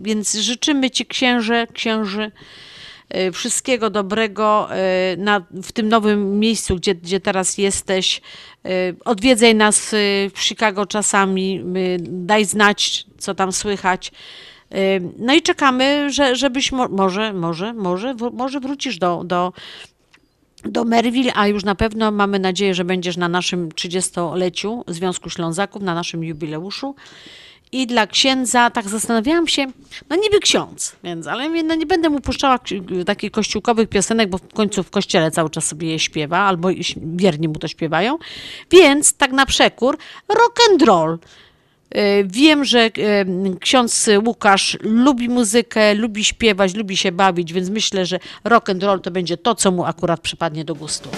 Więc 0.00 0.34
życzymy 0.34 0.90
Ci 0.90 1.06
księże, 1.06 1.66
księży 1.72 2.32
wszystkiego 3.32 3.90
dobrego 3.90 4.68
e, 4.70 5.16
na, 5.16 5.42
w 5.62 5.72
tym 5.72 5.88
nowym 5.88 6.38
miejscu, 6.38 6.76
gdzie, 6.76 6.94
gdzie 6.94 7.20
teraz 7.20 7.58
jesteś. 7.58 8.20
E, 8.64 8.68
Odwiedzaj 9.04 9.54
nas 9.54 9.94
w 10.34 10.40
Chicago 10.40 10.86
czasami, 10.86 11.64
daj 12.00 12.44
znać, 12.44 13.06
co 13.18 13.34
tam 13.34 13.52
słychać. 13.52 14.12
No 15.18 15.34
i 15.34 15.42
czekamy, 15.42 16.12
że, 16.12 16.36
żebyś 16.36 16.72
mo, 16.72 16.88
może, 16.88 17.32
może, 17.32 17.72
może, 17.72 18.14
może 18.32 18.60
wrócisz 18.60 18.98
do, 18.98 19.24
do, 19.24 19.52
do 20.64 20.84
a 21.34 21.46
już 21.46 21.64
na 21.64 21.74
pewno 21.74 22.10
mamy 22.10 22.38
nadzieję, 22.38 22.74
że 22.74 22.84
będziesz 22.84 23.16
na 23.16 23.28
naszym 23.28 23.68
30-leciu 23.68 24.82
Związku 24.86 25.30
Ślązaków, 25.30 25.82
na 25.82 25.94
naszym 25.94 26.24
jubileuszu. 26.24 26.94
I 27.74 27.86
dla 27.86 28.06
księdza, 28.06 28.70
tak 28.70 28.88
zastanawiałam 28.88 29.48
się, 29.48 29.66
no 30.10 30.16
niby 30.16 30.40
ksiądz, 30.40 30.96
więc, 31.04 31.26
ale 31.26 31.62
no 31.62 31.74
nie 31.74 31.86
będę 31.86 32.10
mu 32.10 32.20
puszczała 32.20 32.58
takich 33.06 33.30
kościółkowych 33.30 33.88
piosenek, 33.88 34.30
bo 34.30 34.38
w 34.38 34.48
końcu 34.48 34.82
w 34.82 34.90
kościele 34.90 35.30
cały 35.30 35.50
czas 35.50 35.66
sobie 35.66 35.88
je 35.88 35.98
śpiewa, 35.98 36.38
albo 36.38 36.68
wierni 36.96 37.48
mu 37.48 37.54
to 37.54 37.68
śpiewają. 37.68 38.18
Więc 38.70 39.16
tak 39.16 39.32
na 39.32 39.46
przekór, 39.46 39.98
rock 40.28 40.60
and 40.70 40.82
roll. 40.82 41.18
E, 41.90 42.24
Wiem, 42.24 42.64
że 42.64 42.80
e, 42.80 42.90
ksiądz 43.60 44.10
Łukasz 44.26 44.78
lubi 44.80 45.28
muzykę, 45.28 45.94
lubi 45.94 46.24
śpiewać, 46.24 46.74
lubi 46.74 46.96
się 46.96 47.12
bawić, 47.12 47.52
więc 47.52 47.70
myślę, 47.70 48.06
że 48.06 48.18
rock 48.44 48.70
and 48.70 48.82
roll 48.82 49.00
to 49.00 49.10
będzie 49.10 49.36
to, 49.36 49.54
co 49.54 49.70
mu 49.70 49.84
akurat 49.84 50.20
przypadnie 50.20 50.64
do 50.64 50.74
gustu. 50.74 51.08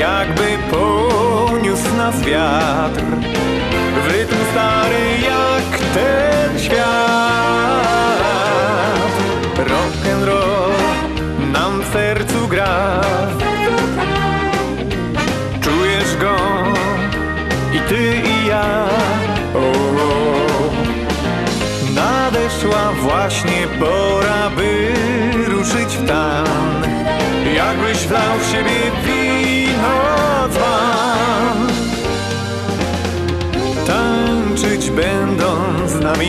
Jakby 0.00 0.58
poniósł 0.70 1.96
nas 1.96 2.20
wiatr 2.20 3.02
W 4.04 4.12
rytm 4.12 4.36
stary 4.52 5.20
jak 5.22 5.80
ten 5.94 6.58
świat 6.58 7.69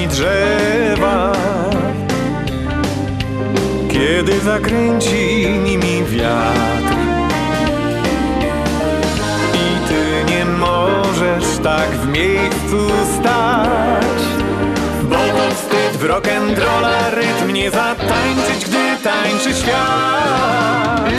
nami 0.01 0.07
drzewa. 0.07 1.31
Kiedy 3.91 4.39
zakręci 4.39 5.47
nimi 5.63 6.03
wiatr 6.05 6.95
i 9.53 9.87
ty 9.87 10.33
nie 10.33 10.45
możesz 10.45 11.57
tak 11.63 11.89
w 11.89 12.07
miejscu 12.07 12.89
stać 13.19 14.21
Bo 15.03 15.15
to 15.15 15.55
wstyd 15.55 15.97
w 15.97 16.03
rock'n'rolla 16.03 17.09
rytm 17.11 17.53
nie 17.53 17.71
zatańczyć, 17.71 18.65
gdy 18.65 19.03
tańczy 19.03 19.53
świat 19.53 21.11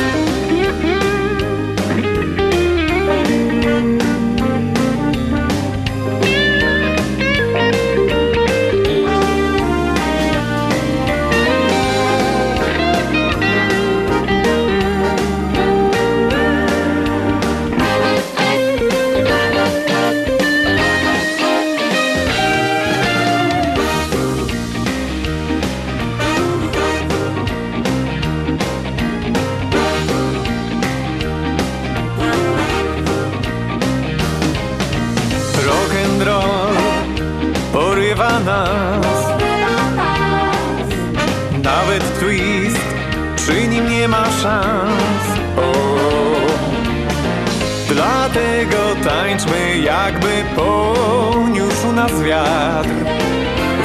jakby 49.93 50.45
poniósł 50.57 51.93
nas 51.93 52.23
wiatr 52.23 52.89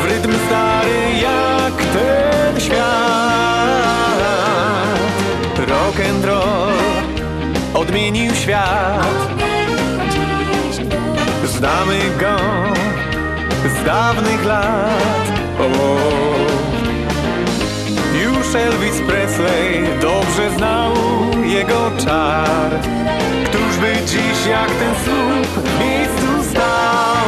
W 0.01 0.05
rytm 0.05 0.33
stary 0.47 0.99
jak 1.21 1.75
ten 1.93 2.61
świat. 2.61 2.87
Rock 5.57 5.99
and 6.09 6.25
roll 6.25 6.73
odmienił 7.73 8.35
świat. 8.35 9.17
Znamy 11.45 11.99
go 12.19 12.37
z 13.69 13.85
dawnych 13.85 14.45
lat. 14.45 15.27
O, 15.59 15.97
Już 18.23 18.55
Elvis 18.55 19.01
Presley 19.07 19.99
dobrze 20.01 20.51
znał 20.57 20.93
jego 21.45 21.91
czar 22.05 22.69
Któż 23.77 23.85
by 23.85 24.05
dziś 24.05 24.45
jak 24.49 24.71
ten 24.71 24.95
słup 25.05 25.79
miejscu 25.79 26.51
stał. 26.51 27.27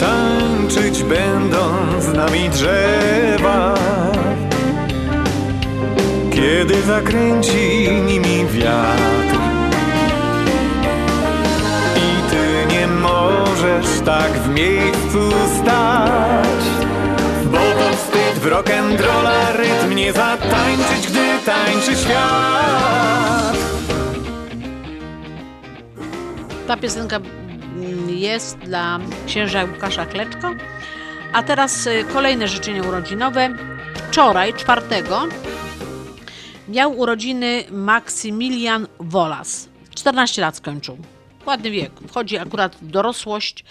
Tańczyć 0.00 1.02
będą 1.02 1.60
z 2.00 2.12
nami 2.12 2.50
drzewa. 2.50 3.74
Kiedy 6.32 6.82
zakręci 6.82 7.88
nimi 8.06 8.46
wiatr. 8.46 9.38
I 11.96 12.30
ty 12.30 12.74
nie 12.74 12.86
możesz 12.86 14.00
tak 14.04 14.32
w 14.32 14.48
miejscu 14.48 15.30
stać 15.60 16.64
Bo 17.44 17.58
wstyd 17.96 18.38
w 18.42 18.46
rock'n'rolla 18.46 19.52
rytm 19.56 19.94
nie 19.94 20.12
zatańczyć, 20.12 21.06
gdy 21.08 21.20
tańczy 21.44 21.96
świat 21.96 23.79
Ta 26.70 26.76
piosenka 26.76 27.16
mm, 27.16 28.10
jest 28.10 28.58
dla 28.58 28.98
księża 29.26 29.64
Łukasza 29.64 30.06
Kleczko. 30.06 30.50
A 31.32 31.42
teraz 31.42 31.86
y, 31.86 32.04
kolejne 32.12 32.48
życzenie 32.48 32.82
urodzinowe. 32.82 33.56
Wczoraj, 34.08 34.54
czwartego, 34.54 35.22
miał 36.68 36.98
urodziny 36.98 37.64
Maksymilian 37.70 38.86
Wolas. 39.00 39.68
14 39.94 40.42
lat 40.42 40.56
skończył. 40.56 40.98
Ładny 41.46 41.70
wiek. 41.70 41.92
Wchodzi 42.08 42.38
akurat 42.38 42.76
w 42.76 42.86
dorosłość. 42.86 43.64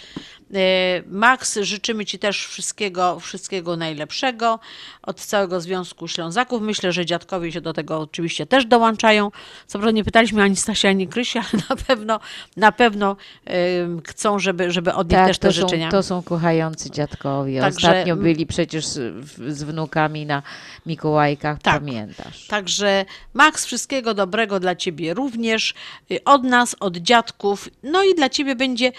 E, 0.54 1.02
Max, 1.06 1.58
życzymy 1.62 2.04
Ci 2.06 2.18
też 2.18 2.46
wszystkiego, 2.46 3.20
wszystkiego 3.20 3.76
najlepszego 3.76 4.58
od 5.02 5.20
całego 5.20 5.60
Związku 5.60 6.08
Ślązaków. 6.08 6.62
Myślę, 6.62 6.92
że 6.92 7.06
dziadkowie 7.06 7.52
się 7.52 7.60
do 7.60 7.72
tego 7.72 7.98
oczywiście 8.00 8.46
też 8.46 8.66
dołączają. 8.66 9.30
Co 9.66 9.78
prawda 9.78 9.90
nie 9.90 10.04
pytaliśmy 10.04 10.42
ani 10.42 10.56
Stasia, 10.56 10.88
ani 10.88 11.08
Krysi, 11.08 11.38
ale 11.52 11.62
na 11.70 11.76
pewno, 11.76 12.20
na 12.56 12.72
pewno 12.72 13.16
em, 13.44 14.02
chcą, 14.06 14.38
żeby, 14.38 14.70
żeby 14.72 14.94
od 14.94 15.08
nich 15.08 15.18
Tak, 15.18 15.26
też 15.26 15.38
te 15.38 15.48
to 15.48 15.54
są, 15.54 15.60
życzenia. 15.60 15.90
to 15.90 16.02
są 16.02 16.22
kochający 16.22 16.90
dziadkowie. 16.90 17.60
Także- 17.60 17.88
Ostatnio 17.88 18.16
byli 18.16 18.46
przecież 18.46 18.86
z, 18.86 19.26
z 19.48 19.62
wnukami 19.62 20.26
na 20.26 20.42
Mikołajkach, 20.86 21.62
Tak. 21.62 21.74
pamiętasz. 21.74 22.46
Także 22.46 23.04
Max, 23.34 23.66
wszystkiego 23.66 24.14
dobrego 24.14 24.60
dla 24.60 24.76
Ciebie 24.76 25.14
również, 25.14 25.74
y, 26.10 26.24
od 26.24 26.44
nas, 26.44 26.76
od 26.80 26.96
dziadków, 26.96 27.68
no 27.82 28.02
i 28.04 28.14
dla 28.14 28.28
Ciebie 28.28 28.56
będzie 28.56 28.92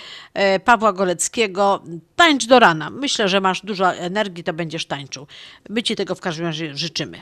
Pawła 0.65 0.93
Goleckiego, 0.93 1.40
takiego 1.41 1.83
tańcz 2.15 2.45
do 2.45 2.59
rana. 2.59 2.89
Myślę, 2.89 3.29
że 3.29 3.41
masz 3.41 3.61
dużo 3.61 3.93
energii, 3.93 4.43
to 4.43 4.53
będziesz 4.53 4.85
tańczył. 4.85 5.27
My 5.69 5.83
Ci 5.83 5.95
tego 5.95 6.15
w 6.15 6.21
każdym 6.21 6.45
razie 6.45 6.77
życzymy. 6.77 7.21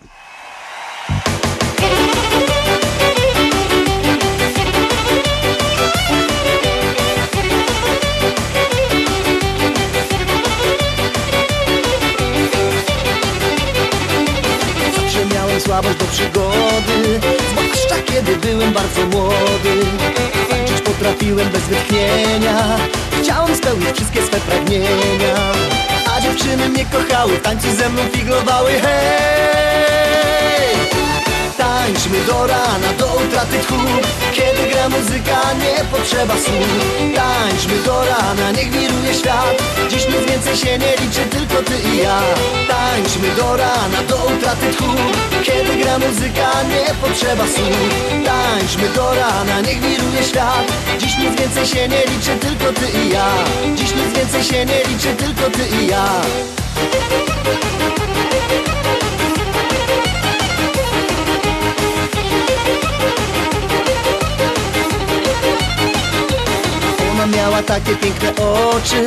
słabość 15.60 15.98
do 15.98 16.06
przygody 16.06 17.20
Zwłaszcza 17.52 17.96
kiedy 18.06 18.36
byłem 18.36 18.74
bardzo 18.74 19.06
młody 19.06 19.86
potrafiłem 20.94 21.50
bez 21.50 21.62
wytchnienia 21.62 22.78
Chciałem 23.22 23.56
spełnić 23.56 23.92
wszystkie 23.96 24.22
swe 24.22 24.40
pragnienia 24.40 25.52
A 26.16 26.22
dziewczyny 26.22 26.70
mnie 26.70 26.86
kochały, 26.86 27.38
w 27.38 27.42
tańcu 27.42 27.72
ze 27.72 27.90
mną 27.90 28.02
figlowały 28.12 28.72
Hej! 28.72 29.50
Tańczmy 31.80 32.20
do 32.28 32.48
rana, 32.48 32.94
do 32.98 33.06
utraty 33.06 33.60
tchu 33.60 33.76
Kiedy 34.34 34.70
gra 34.72 34.90
muzyka, 34.90 35.40
nie 35.62 35.84
potrzeba 35.92 36.34
słów. 36.34 36.70
Tańczmy 37.16 37.78
do 37.86 38.06
rana, 38.06 38.52
niech 38.52 38.72
wiruje 38.72 39.14
świat. 39.14 39.64
Dziś 39.90 40.08
nic 40.08 40.32
więcej 40.32 40.58
się 40.58 40.78
nie 40.78 40.92
liczy, 41.02 41.22
tylko 41.30 41.64
ty 41.64 41.74
i 41.94 41.98
ja. 41.98 42.20
Tańczmy 42.68 43.30
do 43.36 43.58
rana, 43.58 44.00
do 44.10 44.16
utraty 44.16 44.68
tchu 44.74 44.92
Kiedy 45.44 45.84
gra 45.84 46.00
muzyka, 46.00 46.50
nie 46.72 46.94
potrzeba 47.02 47.44
słów. 47.48 47.80
Tańczmy 48.26 48.90
do 48.90 49.14
rana, 49.16 49.62
niech 49.62 49.82
wiruje 49.82 50.24
świat. 50.24 50.66
Dziś 50.98 51.18
nic 51.18 51.42
więcej 51.42 51.66
się 51.66 51.88
nie 51.88 52.02
liczy, 52.12 52.34
tylko 52.46 52.74
ty 52.80 52.88
i 53.00 53.10
ja. 53.10 53.28
Dziś 53.76 53.96
nic 53.96 54.18
więcej 54.18 54.44
się 54.44 54.66
nie 54.66 54.84
liczy, 54.84 55.16
tylko 55.16 55.50
ty 55.50 55.64
i 55.82 55.88
ja 55.88 56.06
takie 67.70 67.96
piękne 67.96 68.32
oczy. 68.36 69.06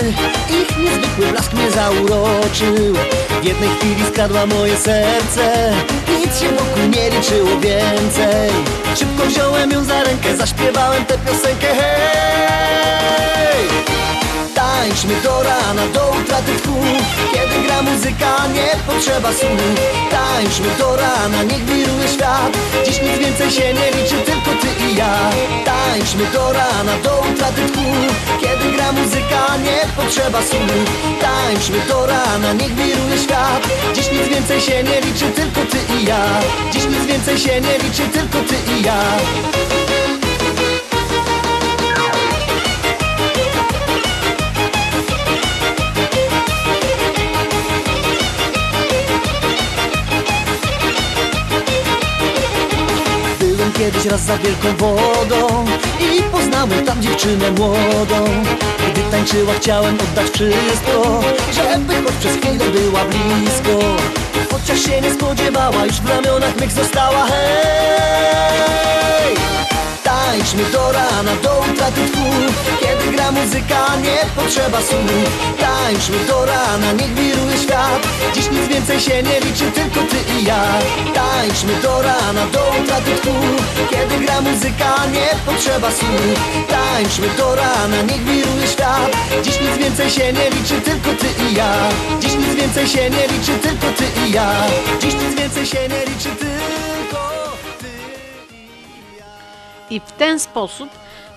Ich 0.50 0.78
niezwykły 0.78 1.26
blask 1.26 1.52
mnie 1.52 1.70
zauroczył. 1.70 2.94
W 3.42 3.44
jednej 3.44 3.68
chwili 3.68 4.06
skradła 4.06 4.46
moje 4.46 4.76
serce. 4.76 5.72
Nic 6.18 6.40
się 6.40 6.48
wokół 6.48 6.82
nie 6.82 7.10
liczyło 7.10 7.60
więcej. 7.60 8.50
Szybko 8.96 9.26
wziąłem 9.26 9.70
ją 9.70 9.84
za 9.84 10.04
rękę 10.04 10.36
Zaśpiewałem 10.36 11.04
tę 11.04 11.18
piosenkę. 11.18 11.66
Hej! 11.66 12.32
Tańczmy 14.82 15.14
do 15.22 15.42
rana, 15.42 15.86
do 15.94 16.10
utraty 16.20 16.52
tchu. 16.62 16.74
Kiedy 17.32 17.66
gra 17.66 17.82
muzyka, 17.82 18.48
nie 18.54 18.68
potrzeba 18.86 19.32
słów 19.32 19.60
Tańczmy 20.10 20.68
do 20.78 20.96
rana, 20.96 21.42
niech 21.42 21.64
wiruje 21.64 22.08
świat. 22.08 22.52
Dziś 22.86 23.02
nic 23.02 23.18
więcej 23.18 23.50
się 23.50 23.74
nie 23.74 23.90
liczy, 23.90 24.16
tylko 24.26 24.50
ty 24.60 24.68
i 24.84 24.96
ja. 24.96 25.14
Tańczmy 25.64 26.24
do 26.32 26.52
rana, 26.52 26.92
do 27.04 27.24
utraty 27.32 27.62
tchu. 27.72 27.84
Kiedy 28.40 28.76
gra 28.76 28.92
muzyka, 28.92 29.42
nie 29.64 30.02
potrzeba 30.02 30.42
słów 30.42 30.70
Tańczmy 31.20 31.78
do 31.88 32.06
rana, 32.06 32.52
niech 32.52 32.74
wiruje 32.74 33.18
świat. 33.18 33.62
Dziś 33.94 34.12
nic 34.12 34.28
więcej 34.28 34.60
się 34.60 34.82
nie 34.82 35.00
liczy, 35.00 35.26
tylko 35.36 35.60
ty 35.70 35.78
i 35.96 36.04
ja. 36.04 36.24
Dziś 36.72 36.84
nic 36.84 37.04
więcej 37.06 37.38
się 37.38 37.60
nie 37.60 37.78
liczy, 37.78 38.02
tylko 38.08 38.38
ty 38.48 38.56
i 38.72 38.82
ja 38.82 39.02
kiedyś 53.82 54.06
raz 54.06 54.20
za 54.20 54.38
wielką 54.38 54.76
wodą 54.76 55.64
I 56.00 56.22
poznałem 56.22 56.86
tam 56.86 57.02
dziewczynę 57.02 57.50
młodą 57.50 58.24
Gdy 58.92 59.02
tańczyła 59.10 59.54
chciałem 59.54 59.94
oddać 59.94 60.30
wszystko 60.30 61.20
Żeby 61.52 61.94
choć 62.02 62.14
przez 62.14 62.36
chwilę 62.36 62.64
była 62.64 63.04
blisko 63.04 63.96
Chociaż 64.52 64.80
się 64.80 65.00
nie 65.00 65.14
spodziewała 65.14 65.86
Już 65.86 66.00
w 66.00 66.08
ramionach 66.08 66.56
mych 66.56 66.72
została 66.72 67.26
Hej! 67.26 67.71
Rana, 71.22 71.36
do 71.42 71.72
utraty 71.72 72.00
tchu 72.12 72.30
Kiedy 72.80 73.12
gra 73.12 73.32
muzyka, 73.32 73.86
nie 74.02 74.42
potrzeba 74.42 74.80
słów 74.80 75.56
Tańczmy 75.60 76.18
do 76.28 76.46
rana, 76.46 76.92
niech 76.92 77.14
wiruje 77.14 77.58
świat. 77.58 78.08
Dziś 78.34 78.50
nic 78.50 78.68
więcej 78.68 79.00
się 79.00 79.22
nie 79.22 79.40
liczy, 79.40 79.72
tylko 79.72 80.00
ty 80.00 80.16
i 80.40 80.44
ja. 80.44 80.64
Tańczmy 81.14 81.74
do 81.82 82.02
rana, 82.02 82.46
do 82.52 82.72
utraty 82.82 83.14
tchu 83.22 83.34
Kiedy 83.90 84.24
gra 84.24 84.40
muzyka, 84.40 84.94
nie 85.12 85.52
potrzeba 85.52 85.90
słów 85.90 86.38
Tańczmy 86.68 87.28
do 87.38 87.54
rana, 87.54 88.02
niech 88.02 88.24
wiruje 88.24 88.66
świat. 88.66 89.16
Dziś 89.42 89.60
nic 89.60 89.76
więcej 89.78 90.10
się 90.10 90.32
nie 90.32 90.50
liczy, 90.50 90.80
tylko 90.80 91.10
ty 91.20 91.26
i 91.44 91.54
ja. 91.54 91.72
Dziś 92.20 92.34
nic 92.34 92.54
więcej 92.54 92.88
się 92.88 93.10
nie 93.10 93.26
liczy, 93.28 93.52
tylko 93.62 93.86
ty 93.96 94.04
i 94.26 94.32
ja. 94.32 94.52
Dziś 95.00 95.14
nic 95.14 95.34
więcej 95.38 95.66
się 95.66 95.88
nie 95.88 96.04
liczy, 96.14 96.28
tylko 96.28 96.62
I 99.92 100.00
w 100.00 100.12
ten 100.12 100.40
sposób 100.40 100.88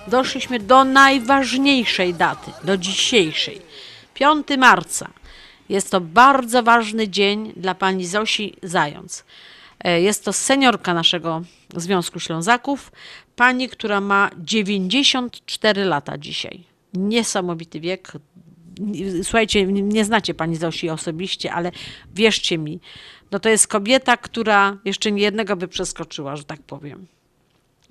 doszliśmy 0.08 0.60
do 0.60 0.84
najważniejszej 0.84 2.14
daty, 2.14 2.50
do 2.64 2.76
dzisiejszej. 2.76 3.62
5 4.14 4.46
marca. 4.58 5.10
Jest 5.68 5.90
to 5.90 6.00
bardzo 6.00 6.62
ważny 6.62 7.08
dzień 7.08 7.52
dla 7.56 7.74
pani 7.74 8.06
Zosi 8.06 8.56
Zając. 8.62 9.24
E, 9.84 10.00
Jest 10.00 10.24
to 10.24 10.32
seniorka 10.32 10.94
naszego 10.94 11.42
Związku 11.76 12.20
Ślązaków, 12.20 12.92
pani, 13.36 13.68
która 13.68 14.00
ma 14.00 14.30
94 14.38 15.84
lata 15.84 16.18
dzisiaj. 16.18 16.64
Niesamowity 16.94 17.80
wiek. 17.80 18.12
Słuchajcie, 19.22 19.66
nie 19.66 20.04
znacie 20.04 20.34
pani 20.34 20.56
Zosi 20.56 20.90
osobiście, 20.90 21.52
ale 21.52 21.72
wierzcie 22.14 22.58
mi, 22.58 22.80
no 23.30 23.38
to 23.38 23.48
jest 23.48 23.68
kobieta, 23.68 24.16
która 24.16 24.76
jeszcze 24.84 25.12
nie 25.12 25.22
jednego 25.22 25.56
by 25.56 25.68
przeskoczyła, 25.68 26.36
że 26.36 26.44
tak 26.44 26.62
powiem. 26.62 27.06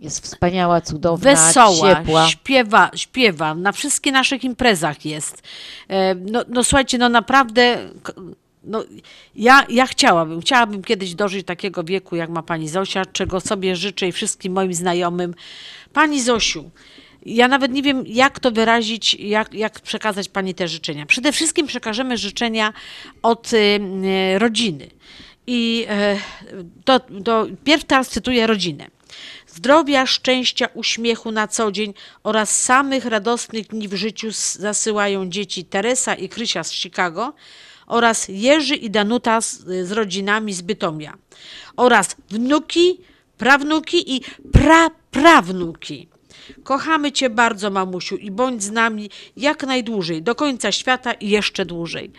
Jest 0.06 0.24
wspaniała, 0.24 0.82
cudowna, 0.82 1.32
Wesoła, 1.32 1.96
ciepła. 1.96 2.28
śpiewa, 2.28 2.92
śpiewa, 2.96 3.56
na 3.56 3.72
wszystkich 3.72 4.14
naszych 4.14 4.44
imprezach 4.44 5.06
jest. 5.06 5.44
E, 5.88 6.16
No, 6.16 6.44
no 6.48 6.64
słuchajcie, 6.64 6.98
no 6.98 7.10
naprawdę, 7.10 7.78
no, 8.64 8.84
ja, 9.36 9.66
ja 9.70 9.86
chciałabym, 9.86 10.42
chciałabym 10.42 10.84
kiedyś 10.84 11.16
dożyć 11.16 11.48
takiego 11.48 11.84
wieku, 11.84 12.16
jak 12.16 12.30
ma 12.30 12.44
pani 12.44 12.70
Zosia, 12.70 13.06
czego 13.06 13.40
sobie 13.42 13.76
życzę 13.76 14.08
i 14.08 14.12
wszystkim 14.12 14.54
moim 14.54 14.74
znajomym. 14.74 15.34
Pani 15.94 16.22
Zosiu, 16.22 16.70
ja 17.26 17.48
nawet 17.48 17.72
nie 17.72 17.82
wiem, 17.84 18.04
jak 18.08 18.40
to 18.40 18.52
wyrazić, 18.52 19.14
jak, 19.14 19.54
jak 19.54 19.80
przekazać 19.80 20.30
pani 20.30 20.54
te 20.56 20.68
życzenia. 20.68 21.06
Przede 21.06 21.32
wszystkim 21.32 21.68
przekażemy 21.68 22.18
życzenia 22.18 22.74
od 23.22 23.54
y, 23.54 23.58
y, 23.58 24.40
rodziny. 24.40 24.88
I 25.48 25.86
e, 25.90 26.18
to, 26.86 27.00
to 27.00 27.48
pierw 27.64 27.84
teraz 27.84 28.10
cytuję 28.10 28.48
rodzinę. 28.48 28.88
Zdrowia, 29.56 30.06
szczęścia, 30.06 30.68
uśmiechu 30.74 31.32
na 31.32 31.48
co 31.48 31.72
dzień 31.72 31.94
oraz 32.24 32.64
samych 32.64 33.06
radosnych 33.06 33.68
dni 33.68 33.88
w 33.88 33.94
życiu 33.94 34.28
zasyłają 34.54 35.30
dzieci 35.30 35.66
Teresa 35.66 36.16
i 36.16 36.30
Krysia 36.30 36.64
z 36.64 36.72
Chicago 36.72 37.34
oraz 37.88 38.28
Jerzy 38.30 38.76
i 38.76 38.90
Danuta 38.90 39.42
z, 39.42 39.60
z 39.88 39.92
rodzinami 39.92 40.54
z 40.54 40.62
Bytomia 40.62 41.18
oraz 41.78 42.16
wnuki, 42.30 43.00
prawnuki 43.38 44.16
i 44.16 44.22
praprawnuki. 44.54 46.08
Kochamy 46.64 47.12
Cię 47.12 47.30
bardzo, 47.30 47.70
mamusiu, 47.70 48.18
i 48.18 48.32
bądź 48.32 48.64
z 48.64 48.72
nami 48.72 49.10
jak 49.38 49.64
najdłużej, 49.64 50.22
do 50.22 50.36
końca 50.36 50.72
świata 50.72 51.14
i 51.14 51.30
jeszcze 51.30 51.66
dłużej. 51.66 52.12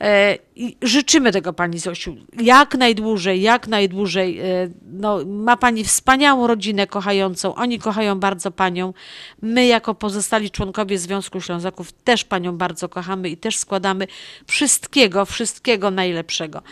E, 0.00 0.38
I 0.56 0.76
życzymy 0.82 1.32
tego 1.32 1.52
Pani 1.52 1.78
Zosiu. 1.78 2.16
Jak 2.40 2.74
najdłużej, 2.74 3.42
jak 3.42 3.68
najdłużej. 3.68 4.38
E, 4.40 4.44
No, 4.92 5.18
ma 5.26 5.56
Pani 5.56 5.84
wspaniałą 5.84 6.46
rodzinę 6.46 6.86
kochającą. 6.86 7.54
Oni 7.54 7.78
kochają 7.78 8.20
bardzo 8.20 8.50
Panią. 8.50 8.94
My, 9.42 9.66
jako 9.66 9.94
pozostali 9.94 10.50
członkowie 10.50 10.98
Związku 10.98 11.40
Ślązaków, 11.40 11.92
też 11.92 12.24
Panią 12.24 12.56
bardzo 12.56 12.88
kochamy 12.88 13.28
i 13.28 13.36
też 13.36 13.56
składamy 13.56 14.06
wszystkiego, 14.46 15.24
wszystkiego 15.24 15.90
najlepszego. 15.90 16.62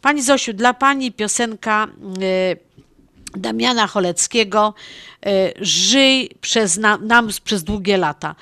Pani 0.00 0.22
Zosiu, 0.22 0.52
dla 0.52 0.74
Pani 0.74 1.12
piosenka. 1.12 1.86
e, 2.22 2.74
Damiana 3.36 3.86
Choleckiego. 3.86 4.74
Żyj 5.60 6.30
przez 6.40 6.76
na, 6.78 6.98
nam 6.98 7.28
przez 7.44 7.64
długie 7.64 7.96
lata. 7.96 8.34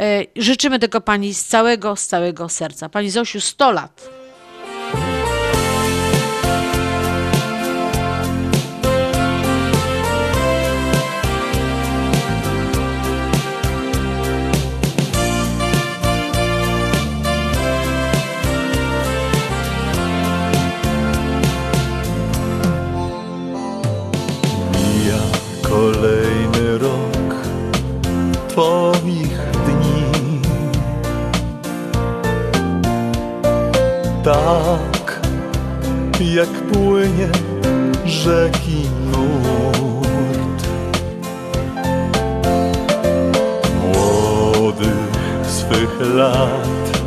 E, 0.00 0.24
Życzymy 0.36 0.78
tego 0.78 1.00
Pani 1.00 1.34
z 1.34 1.44
całego, 1.44 1.96
z 1.96 2.06
całego 2.06 2.48
serca. 2.48 2.88
Pani 2.88 3.10
Zosiu, 3.10 3.40
100 3.40 3.72
lat. 3.72 4.15
Tak 34.26 35.20
jak 36.20 36.48
płynie 36.48 37.28
rzeki 38.04 38.82
nurt. 39.12 40.68
Młodych 43.82 45.10
swych 45.42 46.14
lat, 46.14 47.00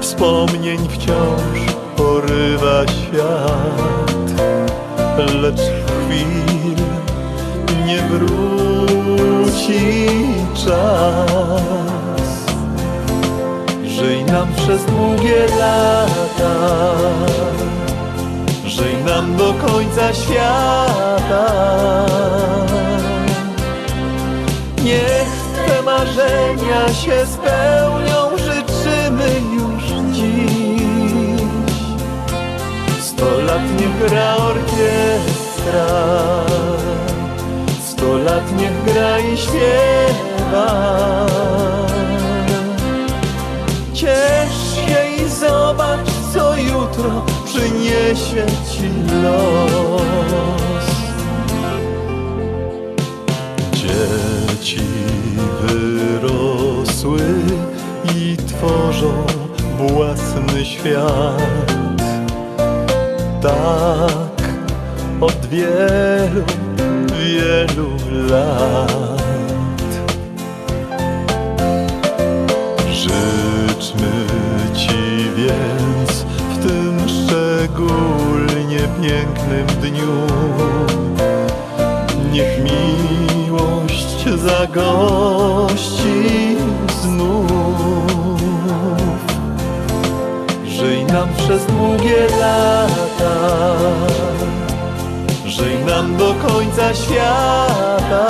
wspomnień 0.00 0.88
wciąż 0.88 1.74
porywa 1.96 2.86
świat, 2.86 4.42
lecz 5.42 5.60
chwil 5.60 6.76
nie 7.86 8.02
wróci 8.02 9.80
czas. 10.54 11.89
Nam 14.32 14.54
przez 14.56 14.84
długie 14.84 15.46
lata, 15.58 16.54
żyj 18.66 18.96
nam 19.06 19.36
do 19.36 19.54
końca 19.54 20.14
świata. 20.14 21.46
Niech 24.84 25.40
Twe 25.54 25.82
marzenia 25.82 26.88
się 26.94 27.26
spełnią, 27.26 28.38
życzymy 28.38 29.30
już 29.54 29.84
dziś. 30.14 31.72
Sto 33.00 33.40
lat 33.40 33.62
niech 33.80 34.10
gra 34.10 34.36
orkiestra, 34.36 35.86
sto 37.88 38.18
lat 38.18 38.56
niech 38.56 38.84
gra 38.84 39.18
i 39.18 39.36
śpiewa. 39.36 41.09
Ci 48.14 48.88
los. 49.22 50.02
Dzieci 53.72 54.80
wyrosły 55.60 57.20
i 58.16 58.36
tworzą 58.36 59.26
własny 59.78 60.64
świat. 60.64 61.72
Tak 63.42 64.48
od 65.20 65.46
wielu, 65.46 66.44
wielu 67.16 67.90
lat. 68.30 69.19
Pięknym 79.02 79.66
dniu. 79.66 80.26
Niech 82.32 82.64
miłość 82.64 84.24
zagości 84.36 85.86
znów. 87.02 88.40
Żyj 90.66 91.04
nam 91.04 91.28
przez 91.36 91.66
długie 91.66 92.26
lata. 92.40 93.36
Żyj 95.46 95.84
nam 95.86 96.16
do 96.16 96.34
końca 96.34 96.94
świata. 96.94 98.26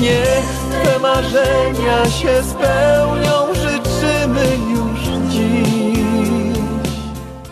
Niech 0.00 0.56
Twe 0.86 0.98
marzenia 0.98 2.10
się 2.10 2.42
spełnią, 2.42 3.45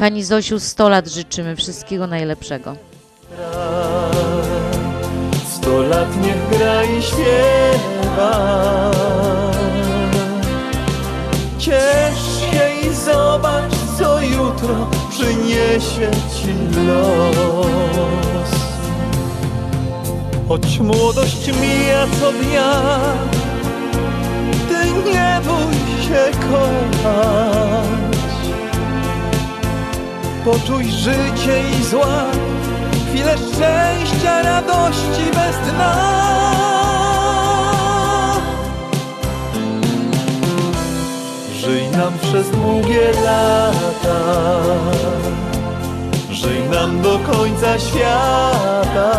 Pani 0.04 0.24
Zosiu, 0.24 0.60
100 0.60 0.88
lat 0.88 1.08
życzymy 1.08 1.56
wszystkiego 1.56 2.06
najlepszego. 2.06 2.76
Sto 5.48 5.82
lat 5.82 6.08
niech 6.22 6.48
gra 6.50 6.84
i 6.84 7.02
śpiewa. 7.02 8.90
Ciesz 11.58 12.40
się 12.40 12.88
i 12.88 12.94
zobacz, 12.94 13.72
co 13.98 14.20
jutro 14.20 14.90
przyniesie 15.10 16.10
ci 16.34 16.54
los. 16.86 18.50
Choć 20.48 20.78
młodość 20.78 21.46
mija 21.60 22.06
co 22.20 22.32
dnia, 22.32 22.82
ty 24.68 25.10
nie 25.10 25.40
bój 25.44 25.74
się 26.04 26.38
kochać. 26.40 27.93
Poczuj 30.44 30.84
życie 30.84 31.62
i 31.80 31.84
zła, 31.84 32.24
chwilę 33.08 33.34
szczęścia, 33.38 34.42
radości 34.42 35.24
bez 35.34 35.72
dna. 35.72 35.94
Żyj 41.56 41.88
nam 41.88 42.12
przez 42.22 42.50
długie 42.50 43.12
lata, 43.24 44.20
żyj 46.30 46.62
nam 46.70 47.02
do 47.02 47.18
końca 47.18 47.78
świata. 47.78 49.16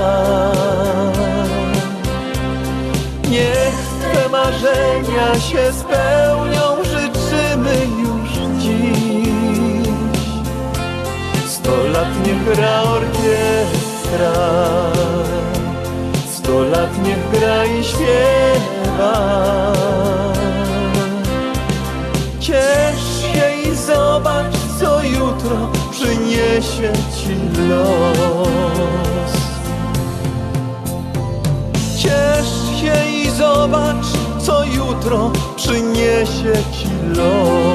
Niech 3.29 3.85
Twe 4.11 4.29
marzenia 4.29 5.39
się 5.39 5.73
spełnią, 5.73 6.64
gra 12.45 12.83
orkiestra, 12.83 14.33
sto 16.29 16.63
lat 16.63 17.03
niech 17.03 17.23
gra 17.31 17.65
i 17.65 17.83
śpiewa. 17.83 19.15
Ciesz 22.39 23.05
się 23.21 23.69
i 23.69 23.75
zobacz, 23.75 24.55
co 24.79 25.03
jutro 25.03 25.57
przyniesie 25.91 26.93
ci 27.17 27.35
los. 27.69 29.33
Ciesz 31.97 32.81
się 32.81 33.09
i 33.09 33.29
zobacz, 33.29 34.05
co 34.39 34.63
jutro 34.63 35.31
przyniesie 35.55 36.53
ci 36.71 36.89
los. 37.17 37.74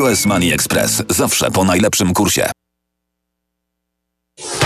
US 0.00 0.26
Money 0.26 0.52
Express. 0.52 1.02
Zawsze 1.10 1.50
po 1.50 1.64
najlepszym 1.64 2.14
kursie. 2.14 2.50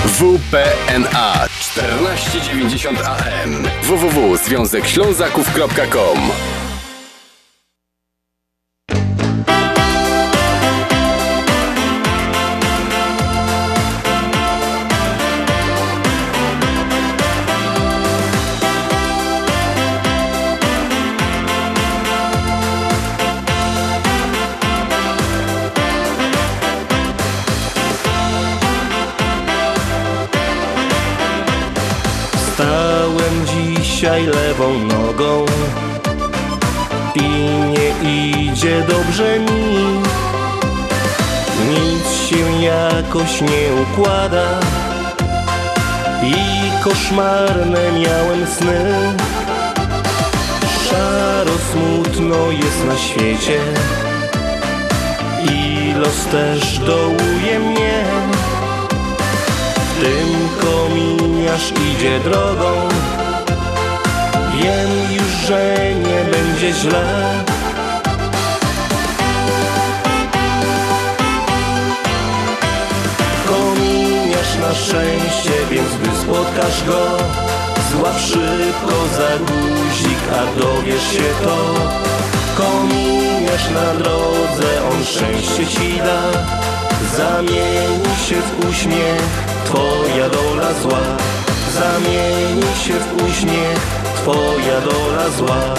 WPNA 0.05 1.49
1490 1.75 3.01
AM 3.01 3.63
www.związekślązaków.com 3.83 6.19
dzisiaj 33.99 34.27
lewą 34.27 34.79
nogą 34.79 35.47
i 37.15 37.29
nie 37.73 37.89
idzie 38.43 38.83
dobrze 38.89 39.41
mi. 39.41 39.85
Nic 41.71 42.13
się 42.29 42.63
jakoś 42.63 43.41
nie 43.41 43.83
układa 43.83 44.61
i 46.23 46.35
koszmarne 46.85 47.93
miałem 47.93 48.47
sny. 48.47 48.93
Szaro 50.91 51.53
smutno 51.73 52.51
jest 52.51 52.85
na 52.87 52.97
świecie 52.97 53.61
i 55.51 55.93
los 55.95 56.25
też 56.25 56.79
dołuje 56.79 57.59
mnie. 57.59 58.05
Tym 60.01 60.49
kominiarz 60.61 61.73
idzie 61.93 62.21
drogą 62.21 62.89
Wiem 64.63 64.91
już, 65.13 65.47
że 65.47 65.75
nie 65.95 66.25
będzie 66.33 66.73
źle. 66.73 67.05
Kominiarz 73.47 74.55
na 74.61 74.75
szczęście, 74.75 75.51
więc 75.71 75.89
gdy 76.03 76.17
spotkasz 76.17 76.85
go 76.85 77.19
Złap 77.93 78.19
szybko 78.19 78.97
za 79.17 79.39
guzik, 79.39 80.19
a 80.33 80.61
dowiesz 80.61 81.13
się 81.13 81.45
to. 81.45 81.57
Kominiarz 82.57 83.71
na 83.75 83.95
drodze, 83.95 84.69
on 84.93 85.05
szczęście 85.05 85.67
ci 85.67 85.99
da. 85.99 86.23
Zamieni 87.17 88.17
się 88.29 88.35
w 88.35 88.71
uśmiech 88.71 89.49
Twoja 89.65 90.29
dola 90.29 90.73
zła. 90.83 91.01
Zamieni 91.75 92.63
się 92.85 92.95
w 92.95 93.23
uśmiech 93.29 94.08
Twoja 94.19 94.81
dola 94.81 95.31
zła. 95.31 95.75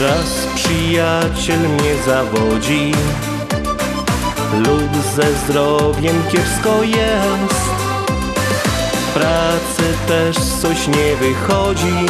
Raz 0.00 0.46
przyjaciel 0.54 1.58
mnie 1.58 1.94
zawodzi 2.06 2.92
Lub 4.58 5.04
ze 5.16 5.34
zdrowiem 5.34 6.22
kiepsko 6.32 6.82
jest. 6.82 7.64
W 8.92 9.12
pracy 9.14 9.82
też 10.08 10.36
coś 10.36 10.88
nie 10.88 11.16
wychodzi. 11.16 12.06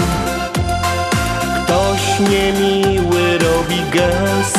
Ktoś 1.64 2.30
niemiły 2.30 3.38
robi 3.38 3.82
gest. 3.92 4.58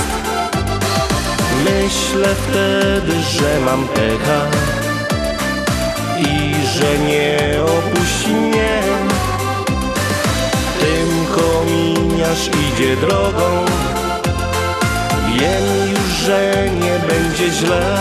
Myślę 1.64 2.36
wtedy, 2.36 3.22
że 3.22 3.60
mam 3.66 3.88
pecha 3.88 4.42
I 6.20 6.54
że 6.78 7.00
nie 7.00 7.62
opuści 7.64 8.30
mnie. 8.30 8.82
Tym 10.80 11.26
kominiarz 11.36 12.48
idzie 12.48 12.96
drogą 12.96 13.69
Wiem 15.40 15.92
już, 15.92 16.10
że 16.26 16.70
nie 16.70 17.08
będzie 17.08 17.52
źle. 17.52 17.96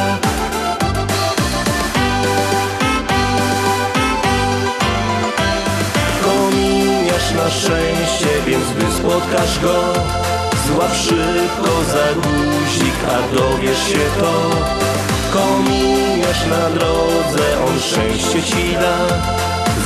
Kominiarz 6.22 7.30
na 7.36 7.50
szczęście, 7.50 8.28
więc 8.46 8.64
gdy 8.76 8.92
spotkasz 8.92 9.58
go 9.58 9.94
Złap 10.68 10.94
szybko 10.94 11.72
za 11.92 12.14
guzik, 12.14 12.98
a 13.08 13.36
dowiesz 13.36 13.88
się 13.88 14.20
to. 14.20 14.32
Kominiarz 15.32 16.46
na 16.50 16.70
drodze, 16.70 17.44
on 17.68 17.80
szczęście 17.80 18.42
ci 18.42 18.72
da. 18.72 18.96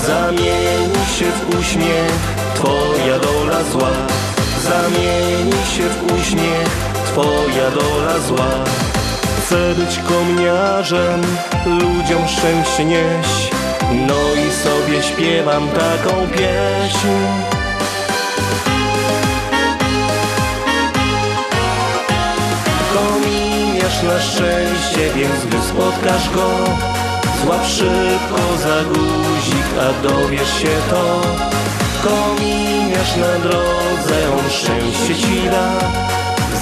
Zamieni 0.07 1.07
się 1.19 1.25
w 1.25 1.61
uśmiech, 1.61 2.23
twoja 2.55 3.19
dola 3.19 3.65
zła. 3.73 3.91
Zamieni 4.63 5.53
się 5.77 5.83
w 5.89 6.13
uśmiech, 6.13 6.92
twoja 7.13 7.71
dola 7.71 8.19
zła. 8.19 8.53
Chcę 9.39 9.75
być 9.75 9.99
kominiarzem, 9.99 11.21
ludziom 11.67 12.29
szczęście 12.29 12.85
nieść 12.85 13.51
No 13.93 14.15
i 14.47 14.53
sobie 14.53 15.03
śpiewam 15.03 15.69
taką 15.69 16.27
pieśń. 16.27 17.09
Kominiarz 22.95 24.03
na 24.03 24.21
szczęście, 24.21 25.15
więc 25.17 25.45
gdy 25.47 25.63
spotkasz 25.63 26.31
go 26.31 26.49
Złap 27.45 27.67
szybko 27.67 28.57
za 28.63 28.85
guzik, 28.85 29.67
a 29.81 30.09
dowiesz 30.09 30.63
się 30.63 30.77
to. 30.91 31.21
Kominiarz 32.03 33.17
na 33.17 33.39
drodze, 33.39 34.33
on 34.39 34.51
szczęście 34.51 35.15
ci 35.15 35.51
da 35.51 36.12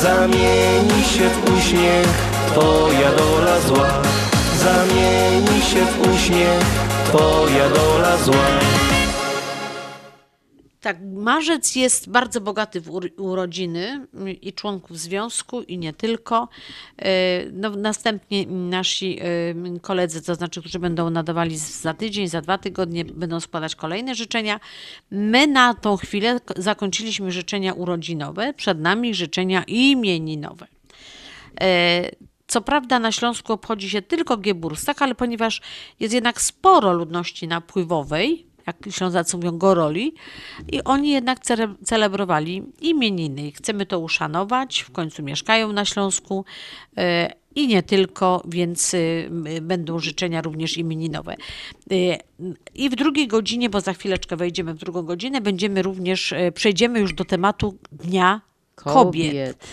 Zamieni 0.03 1.05
się 1.05 1.29
w 1.29 1.59
uśmiech, 1.59 2.07
twoja 2.47 3.13
dola 3.13 3.61
zła. 3.61 3.89
Zamieni 4.57 5.63
się 5.63 5.85
w 5.85 6.15
uśmiech, 6.15 6.65
twoja 7.05 7.69
dola 7.69 8.17
zła 8.17 8.80
Tak, 10.81 10.99
marzec 11.15 11.77
jest 11.77 12.11
bardzo 12.11 12.41
bogaty 12.41 12.81
w 12.81 12.91
ur- 12.91 13.13
urodziny 13.17 14.07
i 14.43 14.53
członków 14.53 14.99
związku 14.99 15.63
i 15.63 15.79
nie 15.79 15.93
tylko. 15.93 16.49
Y, 17.03 17.05
No, 17.53 17.71
następnie 17.71 18.47
nasi 18.47 19.19
y, 19.77 19.81
koledzy, 19.81 20.23
to 20.23 20.35
znaczy, 20.35 20.61
którzy 20.61 20.79
będą 20.79 21.11
nadawali 21.11 21.59
za 21.59 21.95
tydzień, 21.95 22.29
za 22.29 22.41
dwa 22.41 22.59
tygodnie, 22.59 23.05
będą 23.05 23.41
składać 23.41 23.75
kolejne 23.75 24.15
życzenia. 24.15 24.61
My 25.11 25.47
na 25.47 25.75
tą 25.75 25.97
chwilę 25.97 26.41
zakończyliśmy 26.57 27.33
życzenia 27.33 27.73
urodzinowe, 27.73 28.55
przed 28.55 28.81
nami 28.81 29.15
życzenia 29.15 29.63
imieninowe. 29.67 30.67
E, 31.61 32.11
Co 32.47 32.61
prawda 32.61 32.99
na 32.99 33.13
Śląsku 33.13 33.53
obchodzi 33.53 33.91
się 33.91 34.03
tylko 34.03 34.37
Gieburstak, 34.37 35.03
ale 35.03 35.15
ponieważ 35.15 35.61
jest 36.01 36.15
jednak 36.15 36.41
sporo 36.41 36.93
ludności 36.93 37.49
napływowej, 37.49 38.47
jak 38.71 38.95
Ślązacy 38.95 39.37
mówią 39.37 39.59
goroli, 39.59 40.15
i 40.73 40.85
oni 40.85 41.11
jednak 41.11 41.39
celebrowali 41.85 42.63
imieniny. 42.81 43.53
Chcemy 43.53 43.87
to 43.87 43.99
uszanować, 43.99 44.81
w 44.81 44.91
końcu 44.91 45.23
mieszkają 45.23 45.73
na 45.73 45.85
Śląsku 45.85 46.45
e, 46.97 47.41
i 47.55 47.69
nie 47.69 47.83
tylko, 47.83 48.43
więc 48.49 48.95
y, 48.95 49.31
będą 49.63 49.99
życzenia 49.99 50.43
również 50.43 50.77
imieninowe. 50.77 51.37
Y, 51.93 52.19
I 52.75 52.91
w 52.91 52.97
drugiej 52.97 53.29
godzinie, 53.29 53.71
bo 53.71 53.81
za 53.81 53.93
chwileczkę 53.93 54.37
wejdziemy 54.37 54.75
w 54.75 54.79
drugą 54.79 55.03
godzinę, 55.03 55.41
będziemy 55.41 55.83
również, 55.83 56.33
e, 56.33 56.53
przejdziemy 56.53 57.01
już 57.01 57.15
do 57.15 57.25
tematu 57.25 57.75
Dnia 57.93 58.50
kobiet. 58.75 58.95
Kobiet. 58.95 59.69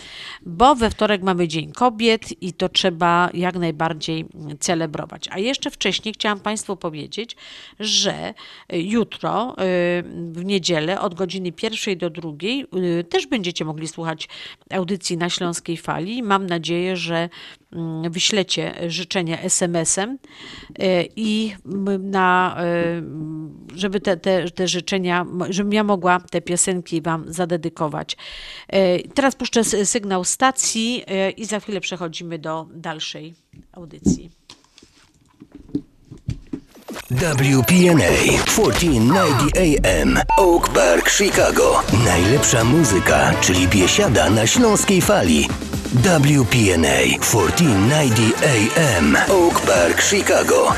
Bo 0.45 0.76
we 0.76 0.89
wtorek 0.89 1.24
mamy 1.24 1.48
Dzień 1.48 1.72
Kobiet 1.72 2.43
i 2.43 2.54
to 2.54 2.70
trzeba 2.70 3.30
jak 3.34 3.56
najbardziej 3.56 4.26
celebrować. 4.60 5.28
A 5.32 5.39
jeszcze 5.39 5.72
wcześniej 5.72 6.14
chciałam 6.14 6.39
Państwu 6.39 6.78
powiedzieć, 6.78 7.36
że 7.80 8.34
jutro, 8.70 9.52
y, 9.52 9.56
w 10.32 10.45
niedzielę, 10.45 11.02
od 11.02 11.14
godziny 11.14 11.52
pierwszej 11.52 11.98
do 11.98 12.10
drugiej, 12.10 12.66
y, 13.00 13.04
też 13.04 13.28
będziecie 13.28 13.66
mogli 13.66 13.88
słuchać 13.88 14.30
audycji 14.72 15.18
na 15.18 15.30
Śląskiej 15.30 15.78
Fali. 15.78 16.24
Mam 16.24 16.45
nadzieję, 16.45 16.98
że 16.98 17.30
wyślecie 18.09 18.74
życzenia 18.88 19.41
SMS-em 19.41 20.11
y, 20.11 21.09
i 21.15 21.55
na, 21.99 22.57
y, 23.74 23.78
żeby 23.78 23.99
te, 23.99 24.18
te, 24.18 24.51
te 24.51 24.68
życzenia, 24.68 25.26
żebym 25.49 25.74
ja 25.74 25.84
mogła 25.84 26.20
te 26.20 26.41
piosenki 26.41 27.01
Wam 27.01 27.26
zadedykować. 27.28 28.18
Y, 28.76 29.09
Teraz 29.13 29.36
puszczę 29.36 29.63
sygnał 29.63 30.24
stacji 30.24 31.03
i 31.38 31.45
za 31.45 31.59
chwilę 31.59 31.82
przechodzimy 31.82 32.39
do 32.39 32.68
dalszej 32.74 33.34
audycji. 33.72 34.30
WPNA 37.09 38.43
1490 38.45 39.57
AM 39.57 40.20
Oak 40.38 40.70
Park, 40.70 41.09
Chicago. 41.09 41.84
Najlepsza 42.05 42.63
muzyka, 42.63 43.34
czyli 43.41 43.68
biesiada 43.68 44.30
na 44.30 44.47
śląskiej 44.47 45.01
fali. 45.01 45.47
WPNA 45.88 47.19
1490 47.21 48.33
AM 48.75 49.15
Oak 49.15 49.61
Park, 49.61 50.01
Chicago. 50.01 50.73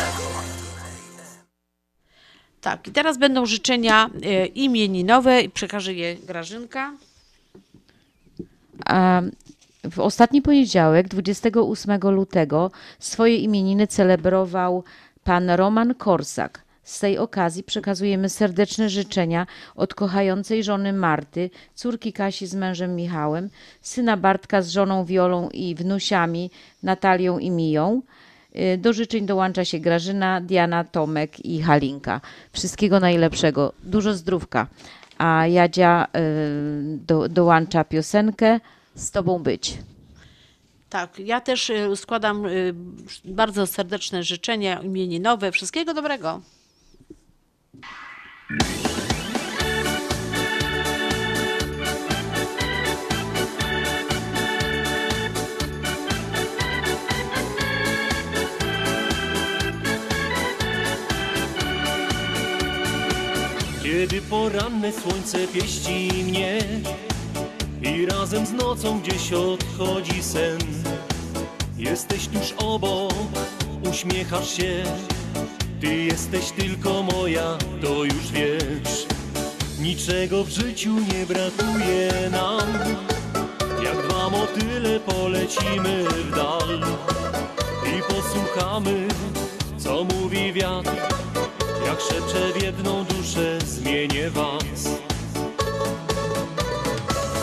Tak, 2.61 2.87
i 2.87 2.91
teraz 2.91 3.17
będą 3.17 3.45
życzenia 3.45 4.09
y, 4.25 4.45
imieninowe 4.45 5.41
i 5.41 5.49
przekaże 5.49 5.93
je 5.93 6.15
Grażynka. 6.15 6.93
A 8.85 9.21
w 9.91 9.99
ostatni 9.99 10.41
poniedziałek, 10.41 11.07
28 11.07 11.99
lutego, 12.11 12.71
swoje 12.99 13.37
imieniny 13.37 13.87
celebrował 13.87 14.83
pan 15.23 15.49
Roman 15.49 15.95
Korsak. 15.95 16.68
Z 16.89 16.99
tej 16.99 17.17
okazji 17.17 17.63
przekazujemy 17.63 18.29
serdeczne 18.29 18.89
życzenia 18.89 19.47
od 19.75 19.93
kochającej 19.93 20.63
żony 20.63 20.93
Marty, 20.93 21.49
córki 21.75 22.13
Kasi 22.13 22.47
z 22.47 22.55
mężem 22.55 22.95
Michałem, 22.95 23.49
syna 23.81 24.17
Bartka 24.17 24.61
z 24.61 24.69
żoną 24.69 25.05
Wiolą 25.05 25.49
i 25.49 25.75
wnusiami 25.75 26.51
Natalią 26.83 27.39
i 27.39 27.51
Miją. 27.51 28.01
Y, 28.55 28.77
Do 28.77 28.93
życzeń 28.93 29.25
dołącza 29.25 29.65
się 29.65 29.79
Grażyna, 29.79 30.41
Diana, 30.41 30.83
Tomek 30.83 31.45
i 31.45 31.61
Halinka. 31.61 32.21
Wszystkiego 32.53 32.99
najlepszego, 32.99 33.73
dużo 33.83 34.13
zdrówka. 34.13 34.67
A 35.17 35.47
Jadzia 35.47 36.07
y, 36.07 36.97
do, 36.97 37.29
dołącza 37.29 37.83
piosenkę 37.83 38.59
Z 38.95 39.11
Tobą 39.11 39.39
być. 39.39 39.77
Tak, 40.89 41.19
ja 41.19 41.41
też 41.41 41.69
y, 41.69 41.95
składam 41.95 42.43
bardzo 43.25 43.67
serdeczne 43.67 44.23
życzenia 44.23 44.79
imieninowe. 44.79 45.51
Wszystkiego 45.51 45.93
dobrego. 45.93 46.41
Kiedy 63.83 64.21
poranne 64.21 64.91
słońce 64.91 65.47
pieści 65.47 66.09
mnie 66.23 66.59
I 67.81 68.05
razem 68.05 68.45
z 68.45 68.51
nocą 68.51 68.99
gdzieś 68.99 69.33
odchodzi 69.33 70.23
sen 70.23 70.59
Jesteś 71.77 72.27
tuż 72.27 72.53
obok, 72.57 73.13
uśmiechasz 73.91 74.57
się 74.57 74.83
Ty 75.81 75.95
jesteś 75.95 76.51
tylko 76.51 77.03
moja, 77.03 77.57
to 77.81 78.03
już 78.03 78.31
wiesz. 78.31 79.07
Niczego 79.79 80.43
w 80.43 80.49
życiu 80.49 80.89
nie 80.99 81.25
brakuje 81.25 82.29
nam. 82.31 82.67
Jak 83.83 84.07
dwa 84.07 84.29
motyle 84.29 84.99
polecimy 84.99 86.03
w 86.03 86.35
dal 86.35 86.81
I 87.85 88.13
posłuchamy, 88.13 89.07
co 89.77 90.03
mówi 90.03 90.53
wiatr. 90.53 90.91
Jak 91.85 91.99
szepcze 92.01 92.59
w 92.59 92.63
jedną 92.63 93.03
duszę, 93.03 93.59
zmienię 93.65 94.29
was. 94.29 94.83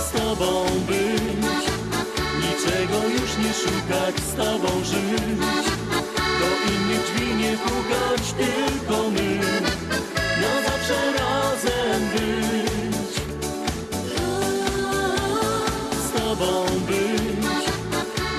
Z 0.08 0.10
tobą 0.12 0.64
być 0.86 1.66
Niczego 2.36 3.08
już 3.08 3.36
nie 3.38 3.54
szukać, 3.54 4.14
z 4.20 4.34
tobą 4.34 4.84
żyć 4.84 5.85
Do 6.40 6.48
innych 6.72 7.02
drzwi 7.04 7.34
nie 7.34 7.56
pukać, 7.56 8.32
tylko 8.32 9.10
my. 9.10 9.38
Na 10.40 10.62
zawsze 10.68 11.12
razem 11.12 12.00
być. 12.12 13.12
Z 16.06 16.10
tobą 16.12 16.64
być. 16.88 17.46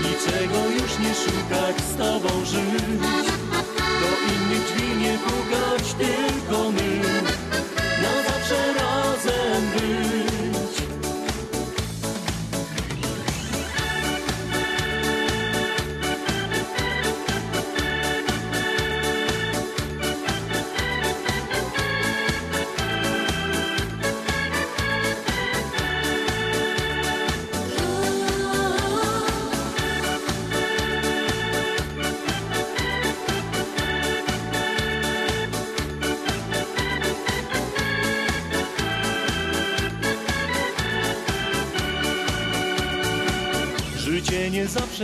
Niczego 0.03 0.59
już 0.73 0.99
nie 0.99 1.13
szukać, 1.15 1.75
z 1.93 1.97
tobą 1.97 2.45
żyć. 2.45 3.27
Do 4.01 4.09
innych 4.33 4.63
drzwi 4.65 4.97
nie 4.97 5.17
pukać, 5.17 5.93
tylko 5.93 6.26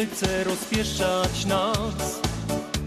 chce 0.06 0.44
rozpieszczać 0.44 1.46
nas 1.46 2.22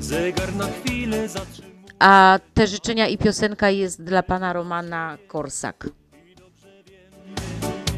Zegar 0.01 0.55
na 0.55 0.67
chwilę 0.67 1.29
zatrzymuje 1.29 1.77
A 1.99 2.39
te 2.55 2.67
życzenia 2.67 3.09
i 3.09 3.19
piosenka 3.19 3.71
jest 3.71 4.03
dla 4.03 4.23
pana 4.23 4.53
Romana 4.53 5.19
Korsak. 5.29 5.89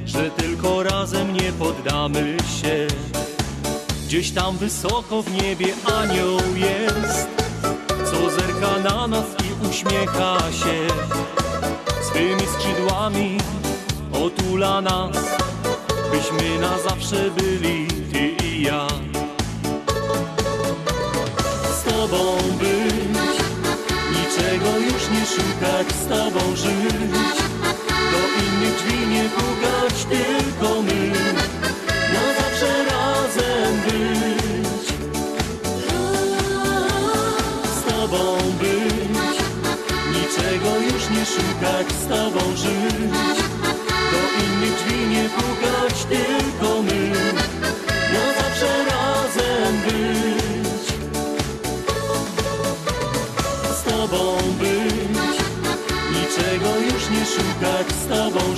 że 0.07 0.31
tylko 0.31 0.83
razem 0.83 1.33
nie 1.33 1.53
poddamy 1.53 2.37
się. 2.62 2.87
Gdzieś 4.07 4.31
tam 4.31 4.57
wysoko 4.57 5.23
w 5.23 5.43
niebie 5.43 5.66
anioł 5.99 6.39
jest, 6.55 7.29
co 8.11 8.31
zerka 8.31 8.79
na 8.91 9.07
nas 9.07 9.25
i 9.45 9.69
uśmiecha 9.69 10.39
się. 10.39 10.89
Swymi 12.03 12.43
skrzydłami 12.47 13.39
otula 14.12 14.81
nas, 14.81 15.16
byśmy 16.12 16.59
na 16.61 16.79
zawsze 16.79 17.31
byli 17.31 17.87
ty 18.12 18.29
i 18.47 18.62
ja 18.62 19.08
tobą 22.11 22.37
być. 22.59 23.39
Niczego 24.11 24.79
już 24.79 25.03
nie 25.11 25.27
szukać, 25.27 25.87
z 26.03 26.07
tobą 26.07 26.57
żyć. 26.57 27.39
Do 28.13 28.21
innych 28.43 28.77
drzwi 28.77 29.07
nie 29.07 29.25
pukać, 29.25 30.05
tylko 30.05 30.83
my. 30.83 31.13
Na 32.15 32.35
zawsze 32.41 32.85
razem 32.85 33.75
być. 33.85 34.89
Z 37.77 37.93
tobą 37.93 38.37
być. 38.61 39.39
Niczego 40.15 40.77
już 40.77 41.11
nie 41.11 41.27
szukać, 41.27 41.87
z 42.03 42.07
tobą 42.09 42.57
żyć. 42.57 43.39
Do 44.13 44.21
innych 44.45 44.75
drzwi 44.77 45.07
nie 45.07 45.29
pukać, 45.29 46.05
tylko 46.05 46.28
szukać, 58.09 58.58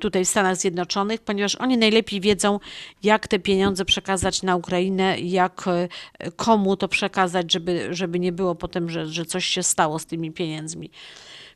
tutaj 0.00 0.24
w 0.24 0.28
Stanach 0.28 0.56
Zjednoczonych, 0.56 1.20
ponieważ 1.20 1.54
oni 1.54 1.78
najlepiej 1.78 2.20
wiedzą, 2.20 2.60
jak 3.02 3.28
te 3.28 3.38
pieniądze 3.38 3.84
przekazać 3.84 4.42
na 4.42 4.56
Ukrainę, 4.56 5.20
jak 5.20 5.64
y, 5.68 6.32
komu 6.32 6.76
to 6.76 6.88
przekazać, 6.88 7.52
żeby, 7.52 7.88
żeby 7.90 8.18
nie 8.18 8.32
było 8.32 8.54
potem, 8.54 8.90
że, 8.90 9.06
że 9.06 9.24
coś 9.24 9.44
się 9.44 9.62
stało 9.62 9.98
z 9.98 10.06
tymi 10.06 10.32
pieniędzmi. 10.32 10.90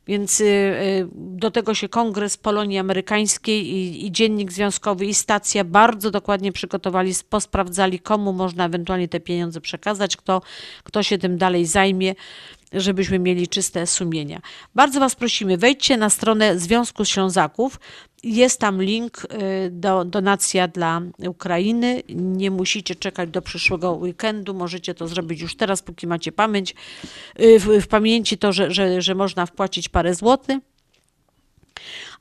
Więc 0.07 0.41
y, 0.41 1.07
do 1.15 1.51
tego 1.51 1.73
się 1.73 1.89
Kongres 1.89 2.37
Polonii 2.37 2.77
Amerykańskiej 2.77 3.67
i, 3.67 4.05
i 4.05 4.11
Dziennik 4.11 4.51
Związkowy 4.51 5.05
i 5.05 5.13
stacja 5.13 5.63
bardzo 5.63 6.11
dokładnie 6.11 6.51
przygotowali, 6.51 7.13
posprawdzali, 7.29 7.99
komu 7.99 8.33
można 8.33 8.65
ewentualnie 8.65 9.07
te 9.07 9.19
pieniądze 9.19 9.61
przekazać, 9.61 10.17
kto, 10.17 10.41
kto 10.83 11.03
się 11.03 11.17
tym 11.17 11.37
dalej 11.37 11.65
zajmie, 11.65 12.15
żebyśmy 12.73 13.19
mieli 13.19 13.47
czyste 13.47 13.87
sumienia. 13.87 14.41
Bardzo 14.75 14.99
Was 14.99 15.15
prosimy, 15.15 15.57
wejdźcie 15.57 15.97
na 15.97 16.09
stronę 16.09 16.59
Związku 16.59 17.05
Ślązaków. 17.05 17.79
Jest 18.23 18.59
tam 18.59 18.81
link 18.81 19.27
y, 19.65 19.69
do 19.71 20.05
donacja 20.05 20.67
dla 20.67 21.01
Ukrainy. 21.27 22.03
Nie 22.09 22.51
musicie 22.51 22.95
czekać 22.95 23.29
do 23.29 23.41
przyszłego 23.41 23.91
weekendu. 23.91 24.53
Możecie 24.53 24.93
to 24.93 25.07
zrobić 25.07 25.41
już 25.41 25.55
teraz, 25.55 25.81
póki 25.81 26.07
macie 26.07 26.31
pamięć. 26.31 26.75
y, 27.39 27.59
W, 27.59 27.81
w 27.81 27.87
pamięci 27.87 28.37
to, 28.37 28.53
że, 28.53 28.71
że, 28.71 29.01
że 29.01 29.15
można 29.15 29.45
wpłacić 29.45 29.89
parę 29.89 30.15
złotych. 30.15 30.72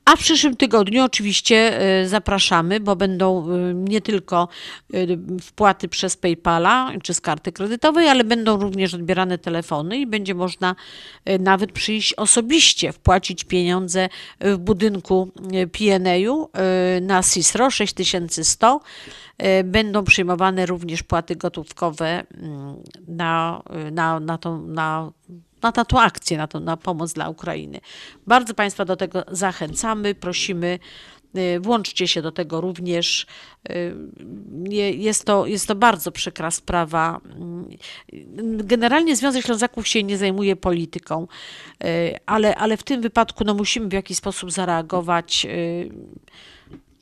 A 0.05 0.17
w 0.17 0.19
przyszłym 0.19 0.57
tygodniu 0.57 1.05
oczywiście 1.05 1.83
y, 2.03 2.09
zapraszamy, 2.09 2.81
bo 2.81 2.97
będą 2.97 3.51
y, 3.51 3.75
nie 3.75 4.01
tylko 4.01 4.49
y, 4.95 5.19
wpłaty 5.43 5.89
przez 5.89 6.17
PayPala 6.17 6.93
czy 7.03 7.15
z 7.15 7.21
karty 7.21 7.53
kredytowej, 7.53 8.09
ale 8.09 8.25
będą 8.25 8.57
również 8.57 8.95
odbierane 8.95 9.39
telefony 9.39 9.99
i 9.99 10.07
będzie 10.07 10.35
można 10.35 10.77
nawet 11.41 11.73
przyjść 11.73 12.15
osobiście, 12.15 12.93
wpłacić 12.93 13.45
pieniądze 13.45 14.09
w 14.41 14.57
budynku 14.57 15.31
PNA-u 15.73 16.49
na 17.01 17.23
CISRO 17.23 17.71
6100. 17.71 18.81
Y, 19.43 19.65
Będą 19.65 20.05
przyjmowane 20.05 20.67
również 20.67 21.03
płaty 21.03 21.37
gotówkowe 21.37 22.25
mm, 22.35 22.77
na, 23.09 23.63
na, 23.93 24.21
na, 24.21 24.39
tą, 24.39 24.67
na 24.67 25.13
na, 25.63 25.73
na 25.77 25.85
tą 25.85 26.01
akcję, 26.01 26.39
na, 26.39 26.47
tą, 26.47 26.61
na 26.61 26.77
pomoc 26.77 27.13
dla 27.13 27.29
Ukrainy. 27.29 27.81
Bardzo 28.27 28.55
Państwa 28.55 28.85
do 28.85 28.97
tego 28.97 29.25
zachęcamy, 29.31 30.15
prosimy. 30.15 30.79
y, 31.37 31.61
Włączcie 31.61 32.09
się 32.09 32.23
do 32.23 32.33
tego 32.33 32.61
również. 32.61 33.27
Y, 33.71 33.95
Jest 34.97 35.25
to, 35.25 35.47
jest 35.47 35.67
to 35.69 35.75
bardzo 35.75 36.13
przykra 36.13 36.51
sprawa. 36.51 37.21
Mm, 37.25 37.69
Generalnie 38.57 39.17
Związek 39.17 39.45
Ślązaków 39.45 39.89
się 39.89 40.03
nie 40.03 40.19
zajmuje 40.19 40.57
polityką, 40.57 41.27
y, 41.85 42.19
ale, 42.27 42.55
ale 42.55 42.77
w 42.77 42.83
tym 42.83 43.01
wypadku 43.01 43.45
no, 43.45 43.55
musimy 43.55 43.89
w 43.89 43.93
jakiś 43.93 44.17
sposób 44.17 44.53
zareagować. 44.53 45.47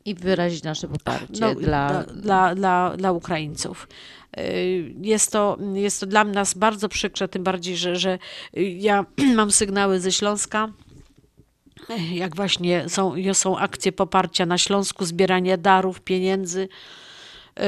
I 0.04 0.14
wyrazić 0.14 0.62
nasze 0.62 0.88
poparcie 0.88 1.40
no, 1.40 1.54
dla, 1.54 2.02
dla, 2.02 2.54
dla, 2.54 2.96
dla 2.96 3.12
Ukraińców. 3.12 3.88
Y, 4.38 4.94
Jest 5.02 5.32
to, 5.32 5.58
jest 5.74 6.00
to 6.00 6.06
dla 6.06 6.24
nas 6.24 6.54
bardzo 6.54 6.88
przykre, 6.88 7.28
tym 7.28 7.44
bardziej, 7.44 7.76
że, 7.76 7.96
że 7.96 8.18
ja 8.76 9.04
mam 9.36 9.50
sygnały 9.50 10.00
ze 10.00 10.12
Śląska, 10.12 10.72
jak 12.12 12.36
właśnie 12.36 12.88
są, 12.88 13.14
są 13.32 13.58
akcje 13.58 13.92
poparcia 13.92 14.46
na 14.46 14.58
Śląsku, 14.58 15.04
zbieranie 15.04 15.58
darów, 15.58 16.00
pieniędzy, 16.00 16.68
y, 17.58 17.62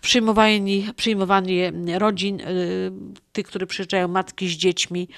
przyjmowanie, 0.00 0.94
przyjmowanie 0.96 1.72
rodzin, 1.98 2.40
y, 2.40 2.92
tych, 3.32 3.46
które 3.46 3.66
przyjeżdżają, 3.66 4.08
matki 4.08 4.48
z 4.48 4.52
dziećmi. 4.52 5.08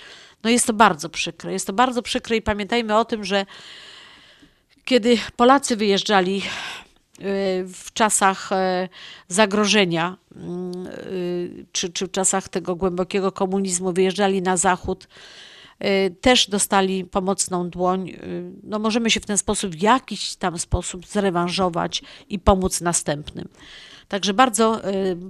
No 0.45 0.51
jest 0.51 0.67
to 0.67 0.73
bardzo 0.73 1.09
przykre. 1.09 1.53
Jest 1.53 1.67
to 1.67 1.73
bardzo 1.73 2.03
przykre 2.03 2.37
i 2.37 2.43
pamiętajmy 2.43 2.97
o 2.97 3.05
tym, 3.05 3.25
że 3.25 3.47
kiedy 4.85 5.19
Polacy 5.37 5.77
wyjeżdżali 5.77 6.43
w 7.67 7.93
czasach 7.93 8.53
e, 8.53 8.89
zagrożenia, 9.29 10.17
mm, 10.37 10.87
y, 10.87 11.67
czy, 11.73 11.93
czy 11.93 12.07
w 12.07 12.11
czasach 12.11 12.49
tego 12.49 12.77
głębokiego 12.77 13.33
komunizmu, 13.33 13.93
wyjeżdżali 13.93 14.43
na 14.43 14.57
zachód, 14.57 15.09
y, 15.85 16.15
też 16.21 16.51
dostali 16.51 17.05
pomocną 17.05 17.71
dłoń. 17.71 18.17
No 18.63 18.79
możemy 18.79 19.11
się 19.11 19.21
w 19.21 19.27
ten 19.27 19.39
sposób, 19.39 19.71
w 19.71 19.83
jakiś 19.83 20.37
tam 20.37 20.59
sposób 20.59 21.07
zrewanżować 21.07 22.03
i 22.29 22.39
pomóc 22.39 22.81
następnym. 22.81 23.49
Także 24.09 24.35
bardzo 24.35 24.81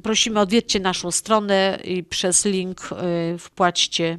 prosimy, 0.03 0.41
odwiedźcie 0.41 0.81
naszą 0.81 1.11
stronę 1.11 1.79
i 1.85 2.05
przez 2.05 2.45
link 2.45 2.89
wpłaćcie 3.39 4.19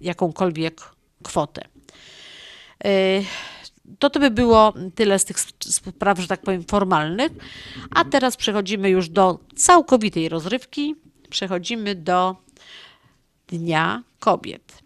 jakąkolwiek 0.00 0.80
kwotę. 1.22 1.64
To 3.98 4.10
to 4.10 4.20
by 4.20 4.30
było 4.30 4.74
tyle 4.94 5.18
z 5.18 5.24
tych 5.24 5.36
sp- 5.44 5.64
spraw, 5.64 6.18
że 6.18 6.26
tak 6.28 6.40
powiem, 6.42 6.64
formalnych. 6.64 7.32
A 7.90 8.04
teraz 8.04 8.36
przechodzimy 8.36 8.90
już 8.90 9.08
do 9.08 9.38
całkowitej 9.56 10.28
rozrywki. 10.28 10.94
Przechodzimy 11.30 11.94
do 11.94 12.36
Dnia 13.48 14.02
Kobiet. 14.18 14.82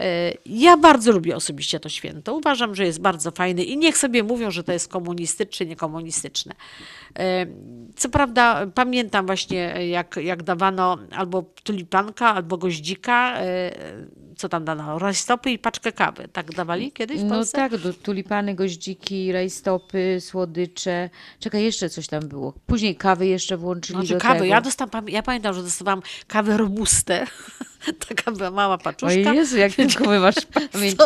E, 0.00 0.32
Ja 0.46 0.76
bardzo 0.76 1.12
lubię 1.12 1.36
osobiście 1.36 1.80
to 1.80 1.88
święto. 1.88 2.34
Uważam, 2.34 2.74
że 2.74 2.84
jest 2.84 3.00
bardzo 3.00 3.30
fajny 3.30 3.64
i 3.64 3.76
niech 3.76 3.98
sobie 3.98 4.22
mówią, 4.22 4.50
że 4.50 4.64
to 4.64 4.72
jest 4.72 4.88
komunistyczne 4.88 5.66
niekomunistyczne. 5.66 6.54
E, 7.18 7.46
Co 7.96 8.08
prawda 8.08 8.66
pamiętam 8.74 9.26
właśnie, 9.26 9.58
jak, 9.88 10.16
jak 10.22 10.42
dawano 10.42 10.98
albo 11.16 11.42
tulipanka, 11.64 12.34
albo 12.34 12.58
goździka, 12.58 13.34
e, 13.38 13.70
co 14.36 14.48
tam 14.48 14.64
dano, 14.64 14.98
rajstopy 14.98 15.50
i 15.50 15.58
paczkę 15.58 15.92
kawy. 15.92 16.28
Tak 16.32 16.52
dawali 16.54 16.92
kiedyś 16.92 17.20
w 17.20 17.24
No 17.24 17.34
Polsce? 17.34 17.56
tak, 17.56 17.76
do, 17.76 17.92
tulipany, 17.92 18.54
goździki, 18.54 19.32
rajstopy, 19.32 20.16
słodycze. 20.20 21.10
Czekaj, 21.40 21.62
jeszcze 21.62 21.88
coś 21.90 22.06
tam 22.06 22.28
było. 22.28 22.54
Później 22.66 22.96
kawy 22.96 23.26
jeszcze 23.26 23.56
włączyli 23.56 23.98
Znaczy 23.98 24.14
do 24.14 24.20
kawy. 24.20 24.34
tego. 24.34 24.44
Ja, 24.44 24.60
dostałam, 24.60 25.08
ja 25.08 25.22
pamiętam, 25.22 25.54
że 25.54 25.62
dostawałam 25.62 26.02
kawę 26.26 26.56
robustę. 26.56 27.26
Taka 28.08 28.32
była 28.32 28.50
mała 28.50 28.74
O 28.74 28.78
paczuszka. 28.78 29.32
Jezu, 29.34 29.58
jak 29.58 29.72
tylko 29.72 30.04
my 30.04 30.20
masz 30.20 30.34
pamięć. 30.72 30.96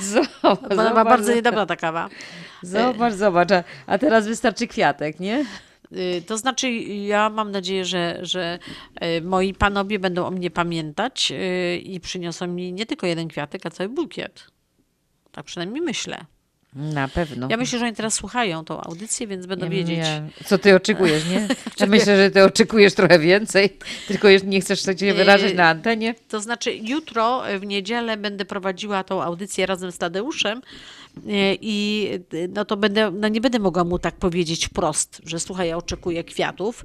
Zobacz, 0.00 0.72
Ona 0.72 0.88
zobacz, 0.88 1.08
bardzo 1.08 1.34
niedobra 1.34 1.66
ta 1.66 1.76
kawa. 1.76 2.08
Zobacz, 2.62 3.14
zobacz. 3.14 3.52
A, 3.52 3.64
a 3.86 3.98
teraz 3.98 4.26
wystarczy 4.26 4.66
kwiatek, 4.66 5.20
nie? 5.20 5.44
Y, 5.92 6.22
To 6.26 6.38
znaczy, 6.38 6.70
ja 6.70 7.30
mam 7.30 7.50
nadzieję, 7.50 7.84
że, 7.84 8.18
że 8.22 8.58
y, 9.18 9.22
moi 9.22 9.54
panowie 9.54 9.98
będą 9.98 10.26
o 10.26 10.30
mnie 10.30 10.50
pamiętać 10.50 11.32
y, 11.32 11.76
i 11.78 12.00
przyniosą 12.00 12.46
mi 12.46 12.72
nie 12.72 12.86
tylko 12.86 13.06
jeden 13.06 13.28
kwiatek, 13.28 13.66
a 13.66 13.70
cały 13.70 13.88
bukiet. 13.88 14.46
Tak 15.32 15.44
przynajmniej 15.44 15.82
myślę. 15.82 16.24
Na 16.74 17.08
pewno. 17.08 17.46
Ja 17.50 17.56
myślę, 17.56 17.78
że 17.78 17.84
oni 17.84 17.94
teraz 17.94 18.14
słuchają 18.14 18.64
tą 18.64 18.80
audycję, 18.80 19.26
więc 19.26 19.46
będą 19.46 19.64
Ja- 19.66 19.70
wiedzieć. 19.70 19.98
ja- 19.98 20.22
Co 20.44 20.58
ty 20.58 20.74
oczekujesz, 20.76 21.28
nie? 21.28 21.48
Ja 21.80 21.86
myślę, 21.86 22.16
że 22.16 22.30
ty 22.30 22.44
oczekujesz 22.44 22.94
trochę 22.94 23.18
więcej, 23.18 23.76
tylko 24.08 24.28
nie 24.44 24.60
chcesz 24.60 24.82
się 25.00 25.14
wyrazić 25.14 25.54
na 25.54 25.68
antenie. 25.68 26.14
To 26.28 26.40
znaczy, 26.40 26.74
jutro 26.74 27.42
w 27.60 27.66
niedzielę 27.66 28.16
będę 28.16 28.44
prowadziła 28.44 29.04
tą 29.04 29.22
audycję 29.22 29.66
razem 29.66 29.92
z 29.92 29.98
Tadeuszem 29.98 30.62
i 31.60 32.08
y, 32.34 32.48
no 32.54 32.64
to 32.64 32.76
będę, 32.76 33.10
no 33.10 33.28
nie 33.28 33.40
będę 33.40 33.58
mogła 33.58 33.84
mu 33.84 33.98
tak 33.98 34.16
powiedzieć 34.16 34.66
wprost, 34.66 35.20
że 35.24 35.40
słuchaj, 35.40 35.68
ja 35.68 35.76
oczekuję 35.76 36.24
kwiatów, 36.24 36.84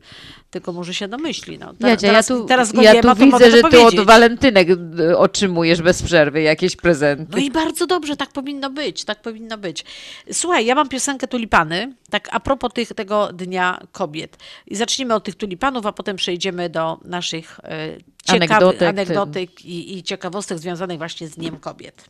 tylko 0.50 0.74
może 0.74 0.94
się 0.94 1.08
domyśli. 1.08 1.60
No, 1.60 1.74
Te- 1.74 1.90
Jadzia, 1.90 2.08
teraz, 2.08 2.30
ja 2.30 2.36
tu, 2.36 2.46
teraz 2.46 2.74
ja 2.82 3.02
tu 3.02 3.16
widzę, 3.16 3.52
że 3.52 3.62
to 3.62 3.70
ty 3.70 3.78
od 3.80 3.84
powiedzieć. 3.86 4.06
walentynek 4.08 4.68
y, 5.00 5.18
otrzymujesz 5.18 5.82
bez 5.82 6.04
przerwy 6.04 6.42
jakieś 6.42 6.76
prezenty. 6.76 7.26
No 7.32 7.38
i 7.38 7.52
bardzo 7.52 7.88
dobrze, 7.88 8.18
tak 8.18 8.30
powinno 8.32 8.70
być, 8.70 9.04
tak 9.04 9.22
powinno 9.22 9.58
być. 9.58 9.86
Słuchaj, 10.32 10.66
ja 10.66 10.76
mam 10.76 10.90
piosenkę 10.90 11.28
Tulipany, 11.28 11.94
tak 12.10 12.30
a 12.32 12.40
propos 12.40 12.74
tych, 12.74 12.90
tego 12.94 13.30
Dnia 13.34 13.80
Kobiet. 13.92 14.38
I 14.68 14.76
zacznijmy 14.76 15.14
od 15.14 15.24
tych 15.24 15.36
tulipanów, 15.36 15.86
a 15.86 15.92
potem 15.92 16.16
przejdziemy 16.16 16.70
do 16.70 17.00
naszych 17.06 17.60
e, 17.64 17.98
ciekawych 18.26 18.52
Anegdotek. 18.52 18.90
anegdotek 18.90 19.66
i, 19.66 19.98
i 19.98 20.04
ciekawostek 20.04 20.58
związanych 20.60 20.98
właśnie 20.98 21.28
z 21.28 21.36
Dniem 21.36 21.58
Kobiet. 21.60 22.06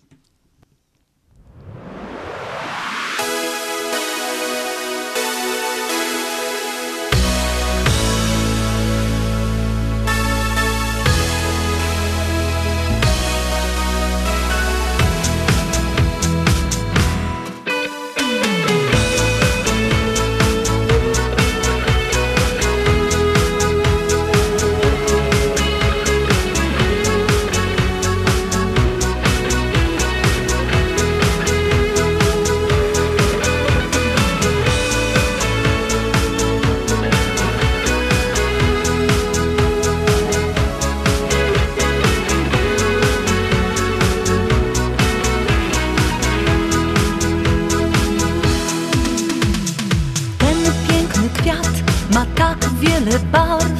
Ma 52.13 52.25
tak 52.35 52.57
wiele 52.79 53.19
barw 53.31 53.79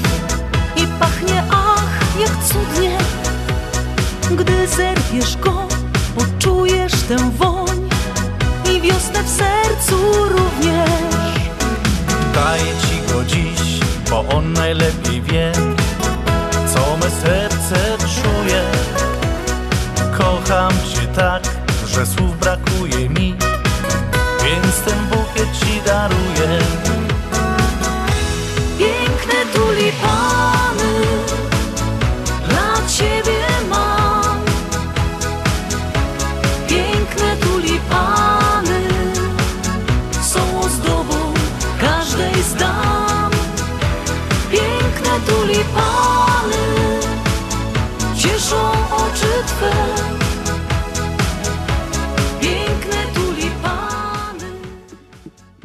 i 0.76 0.88
pachnie 1.00 1.44
ach 1.50 2.20
jak 2.20 2.32
cudnie. 2.44 2.98
Gdy 4.32 4.68
zerwiesz 4.68 5.38
go, 5.38 5.68
poczujesz 6.16 6.92
tę 6.92 7.32
woń 7.38 7.90
i 8.72 8.82
wiosnę 8.82 9.24
w 9.24 9.30
sercu 9.30 9.96
również. 10.30 11.34
Daję 12.34 12.74
ci 12.82 13.14
go 13.14 13.24
dziś, 13.24 13.80
bo 14.10 14.26
on 14.38 14.54
najlepiej 14.54 15.22
wie, 15.22 15.52
co 16.74 16.98
me 16.98 17.12
serce 17.24 17.98
czuje. 17.98 18.64
Kocham 20.18 20.72
cię 20.72 21.08
tak, 21.16 21.44
że 21.88 22.06
słów 22.06 22.40
brakuje 22.40 22.73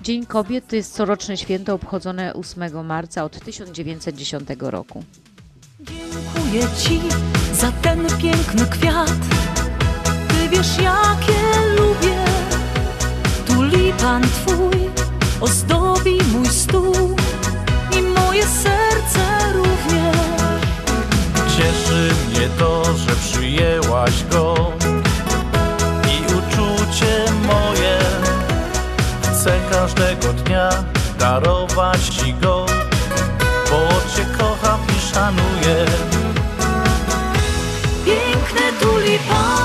Dzień 0.08 0.26
Kobiet 0.26 0.68
to 0.68 0.76
jest 0.76 0.94
coroczne 0.94 1.36
święto 1.36 1.74
obchodzone 1.74 2.34
8 2.34 2.86
marca 2.86 3.24
od 3.24 3.40
1910 3.40 4.48
roku. 4.60 5.04
Dziękuję 5.80 6.62
ci 6.78 7.00
za 7.52 7.72
ten 7.72 8.06
piękny 8.18 8.66
kwiat. 8.66 9.18
Ty 10.28 10.48
wiesz, 10.50 10.78
jakie 10.78 11.40
lubię. 11.76 12.24
Tulipan 13.46 14.22
twój 14.22 14.90
ozdobi 15.40 16.18
mój 16.32 16.46
stół 16.46 17.16
i 17.98 18.02
moje 18.02 18.42
serce 18.42 19.47
darować 31.78 32.08
ci 32.08 32.34
go, 32.34 32.66
bo 33.70 33.88
cię 34.16 34.26
kocham 34.38 34.80
i 34.96 35.14
szanuję. 35.14 35.86
Piękne 38.04 38.72
tulipany 38.80 39.57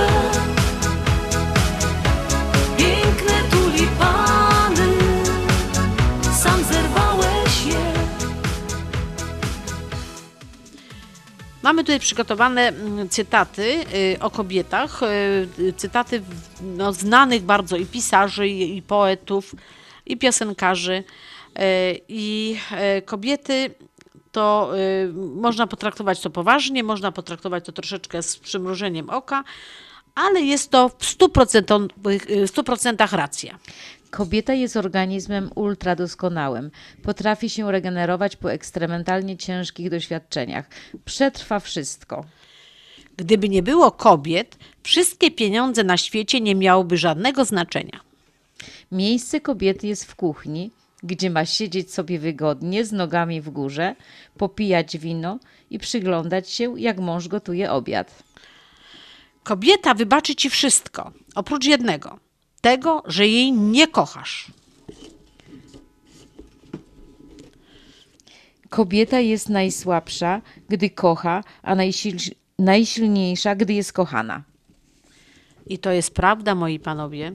Twe. 0.00 0.30
Piękne 2.76 3.42
tulipany, 3.50 4.88
sam 6.42 6.64
zerwałeś 6.64 7.66
je. 7.66 7.92
Mamy 11.62 11.84
tutaj 11.84 12.00
przygotowane 12.00 12.68
mm, 12.68 13.08
cytaty 13.08 13.84
y, 13.94 14.20
o 14.20 14.30
kobietach, 14.30 15.00
y, 15.58 15.72
cytaty 15.76 16.22
no, 16.62 16.92
znanych 16.92 17.42
bardzo 17.42 17.76
i 17.76 17.86
pisarzy, 17.86 18.48
i, 18.48 18.82
poetów, 18.82 19.54
i 20.06 20.16
piosenkarzy. 20.16 21.04
Y, 21.58 22.00
I 22.08 22.56
kobiety 23.04 23.74
to 24.32 24.72
y, 24.78 25.12
można 25.14 25.66
potraktować 25.66 26.20
to 26.20 26.30
poważnie, 26.30 26.84
można 26.84 27.12
potraktować 27.12 27.64
to 27.64 27.72
troszeczkę 27.72 28.22
z 28.22 28.38
przymrużeniem 28.38 29.10
oka, 29.10 29.44
ale 30.14 30.40
jest 30.40 30.70
to 30.70 30.88
w 30.88 31.04
100%, 31.04 31.88
y, 32.30 32.46
w 32.46 32.50
100% 32.50 33.16
racja. 33.16 33.58
Kobieta 34.10 34.54
jest 34.54 34.76
organizmem 34.76 35.50
ultradoskonałym. 35.54 36.70
Potrafi 37.02 37.50
się 37.50 37.72
regenerować 37.72 38.36
po 38.36 38.52
ekstrementalnie 38.52 39.36
ciężkich 39.36 39.90
doświadczeniach. 39.90 40.68
Przetrwa 41.04 41.60
wszystko. 41.60 42.24
Gdyby 43.16 43.48
nie 43.48 43.62
było 43.62 43.90
kobiet, 43.90 44.58
wszystkie 44.82 45.30
pieniądze 45.30 45.84
na 45.84 45.96
świecie 45.96 46.40
nie 46.40 46.54
miałyby 46.54 46.96
żadnego 46.96 47.44
znaczenia. 47.44 48.00
Miejsce 48.92 49.40
kobiety 49.40 49.86
jest 49.86 50.04
w 50.04 50.14
kuchni, 50.14 50.70
gdzie 51.02 51.30
ma 51.30 51.46
siedzieć 51.46 51.94
sobie 51.94 52.18
wygodnie 52.18 52.84
z 52.84 52.92
nogami 52.92 53.40
w 53.40 53.50
górze, 53.50 53.96
popijać 54.36 54.98
wino 54.98 55.38
i 55.70 55.78
przyglądać 55.78 56.50
się, 56.50 56.80
jak 56.80 56.98
mąż 56.98 57.28
gotuje 57.28 57.72
obiad. 57.72 58.22
Kobieta 59.44 59.94
wybaczy 59.94 60.34
ci 60.34 60.50
wszystko, 60.50 61.12
oprócz 61.34 61.64
jednego 61.64 62.18
tego, 62.60 63.02
że 63.06 63.28
jej 63.28 63.52
nie 63.52 63.88
kochasz. 63.88 64.46
Kobieta 68.68 69.20
jest 69.20 69.48
najsłabsza, 69.48 70.42
gdy 70.68 70.90
kocha, 70.90 71.44
a 71.62 71.76
najsil- 71.76 72.34
najsilniejsza, 72.58 73.54
gdy 73.54 73.72
jest 73.72 73.92
kochana. 73.92 74.42
I 75.66 75.78
to 75.78 75.90
jest 75.92 76.14
prawda, 76.14 76.54
moi 76.54 76.78
panowie. 76.78 77.32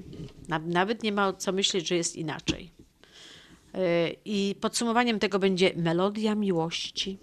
Na- 0.48 0.60
Nawet 0.60 1.03
nie 1.03 1.11
ma 1.11 1.34
co 1.34 1.52
myśleć, 1.52 1.88
że 1.88 1.95
jest 1.95 2.15
inaczej. 2.15 2.72
Yy, 3.73 3.80
I 4.26 4.56
podsumowaniem 4.61 5.19
tego 5.19 5.40
będzie 5.40 5.72
melodia 5.76 6.36
miłości. 6.36 7.18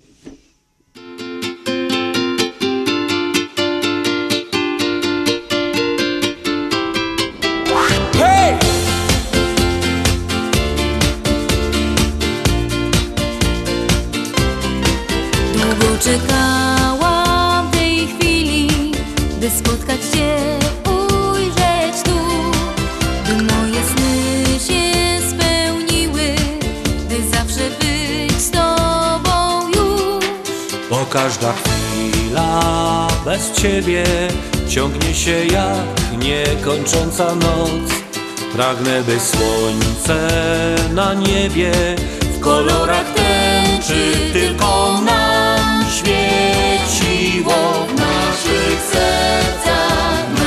Czekałam 16.05 17.71
tej 17.71 18.07
chwili, 18.07 18.69
by 19.41 19.51
spotkać 19.51 20.01
Cię, 20.15 20.59
ujrzeć 20.91 22.03
tu, 22.05 22.19
by 23.27 23.43
moje 23.43 23.81
sny 23.85 24.61
się 24.67 24.83
spełniły, 25.31 26.35
by 27.09 27.37
zawsze 27.37 27.71
być 27.81 28.43
z 28.43 28.51
Tobą 28.51 29.69
już. 29.69 30.25
Bo 30.91 31.07
każda 31.11 31.53
chwila 31.53 33.09
bez 33.25 33.53
ciebie 33.53 34.05
ciągnie 34.69 35.15
się 35.15 35.45
jak 35.45 36.19
niekończąca 36.19 37.35
noc. 37.35 37.93
Pragnę, 38.53 39.03
by 39.03 39.21
słońce 39.21 40.29
na 40.95 41.15
niebie 41.15 41.73
w 42.23 42.41
kolorach 42.41 43.07
tęczy 43.15 44.13
tylko 44.33 45.01
nam 45.05 45.42
świeciło 45.93 47.87
w 47.89 47.95
naszych 47.95 48.83
sercach. 48.93 50.42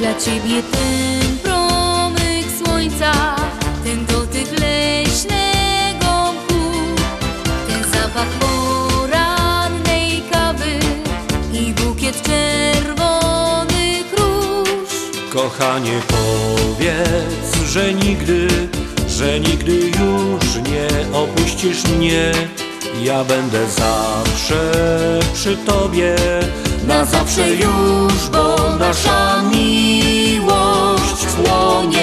Dla 0.00 0.14
Ciebie 0.14 0.62
ten 0.62 1.38
promyk 1.42 2.46
słońca, 2.64 3.36
ten 3.84 4.06
dotyk 4.06 4.50
leśnego 4.60 6.32
mchu, 6.32 6.72
ten 7.68 7.84
zapach 7.92 8.28
porannej 8.40 10.22
kawy 10.32 10.78
i 11.52 11.72
bukiet 11.72 12.22
czerwonych 12.22 14.12
róż. 14.18 14.90
Kochanie, 15.32 16.00
powiedz, 16.08 17.70
że 17.70 17.94
nigdy, 17.94 18.48
że 19.08 19.40
nigdy 19.40 19.72
już 19.72 20.68
nie 20.70 21.16
opuścisz 21.16 21.84
mnie. 21.84 22.32
Ja 23.02 23.24
będę 23.24 23.66
zawsze 23.70 24.72
przy 25.34 25.56
tobie, 25.56 26.16
na 26.90 27.04
zawsze 27.04 27.50
już, 27.50 28.28
bo 28.32 28.56
nasza 28.78 29.42
miłość 29.42 31.26
płonie 31.26 31.99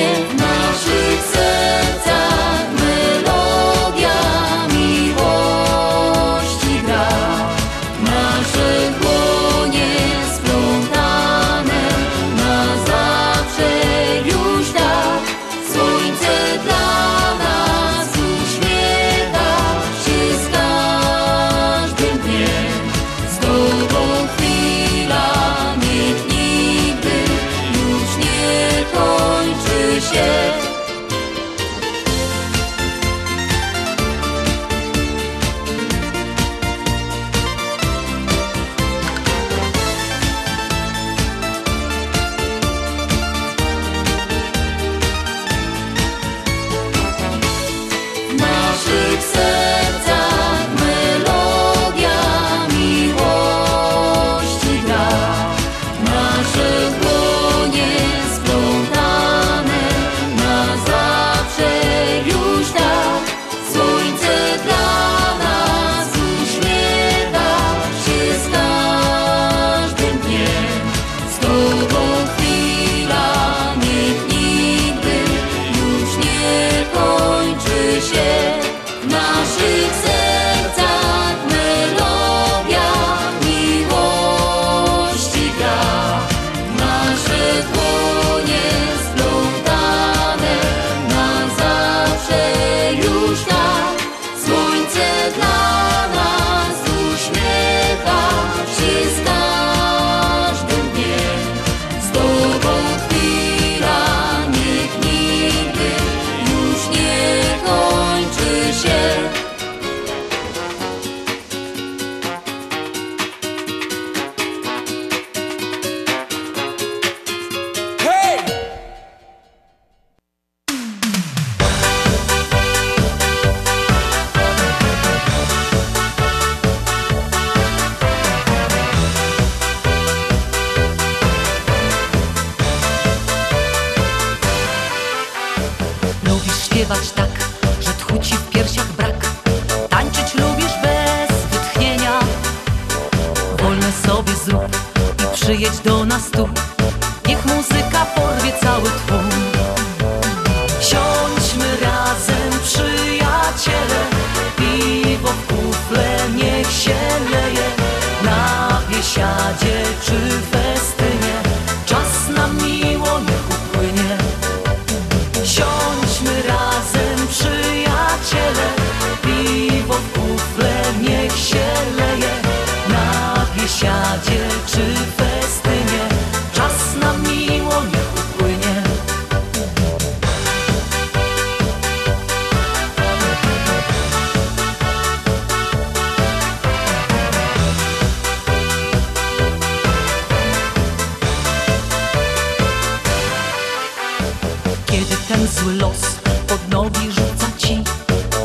zły 195.48 195.74
los 195.74 196.02
pod 196.48 196.70
nogi 196.70 197.12
rzuca 197.12 197.48
ci 197.58 197.84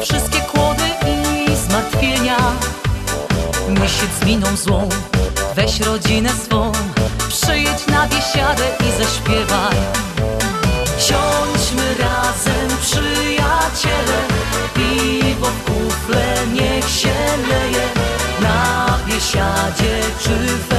Wszystkie 0.00 0.40
kłody 0.40 0.82
i 1.06 1.56
zmartwienia. 1.56 2.36
Nie 3.68 3.88
siedź 3.88 4.10
z 4.20 4.26
miną 4.26 4.56
złą, 4.56 4.88
weź 5.56 5.80
rodzinę 5.80 6.30
swą 6.44 6.72
Przyjedź 7.28 7.86
na 7.86 8.06
biesiadę 8.08 8.64
i 8.80 9.02
zaśpiewaj. 9.02 9.76
Siądźmy 10.98 11.94
razem 11.98 12.78
przyjaciele 12.80 14.18
Piwo 14.74 15.46
w 15.46 15.64
kufle 15.64 16.46
niech 16.52 16.88
się 16.88 17.14
leje. 17.48 17.88
Na 18.40 18.98
biesiadzie 19.06 20.00
czy 20.22 20.30
festynie 20.30 20.71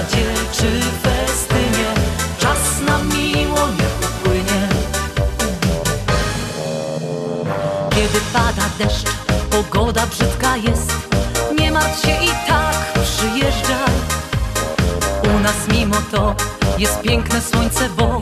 biesiadzie 0.00 0.34
czy 0.52 0.80
festynie. 1.02 1.94
Czas 2.38 2.80
nam 2.86 3.08
miło 3.08 3.68
niech 3.68 4.10
upłynie. 4.10 4.68
Kiedy 7.90 8.20
pada 8.32 8.68
deszcz, 8.78 9.06
pogoda 9.50 10.06
brzydka 10.06 10.56
jest. 10.56 10.92
Nie 11.58 11.72
martw 11.72 12.02
się 12.02 12.24
i 12.24 12.28
tak 12.48 13.02
przyjeżdżaj. 13.04 13.94
U 15.36 15.38
nas 15.38 15.68
mimo 15.72 15.96
to 16.10 16.34
jest 16.78 17.00
piękne 17.00 17.40
słońce, 17.40 17.88
bo 17.96 18.20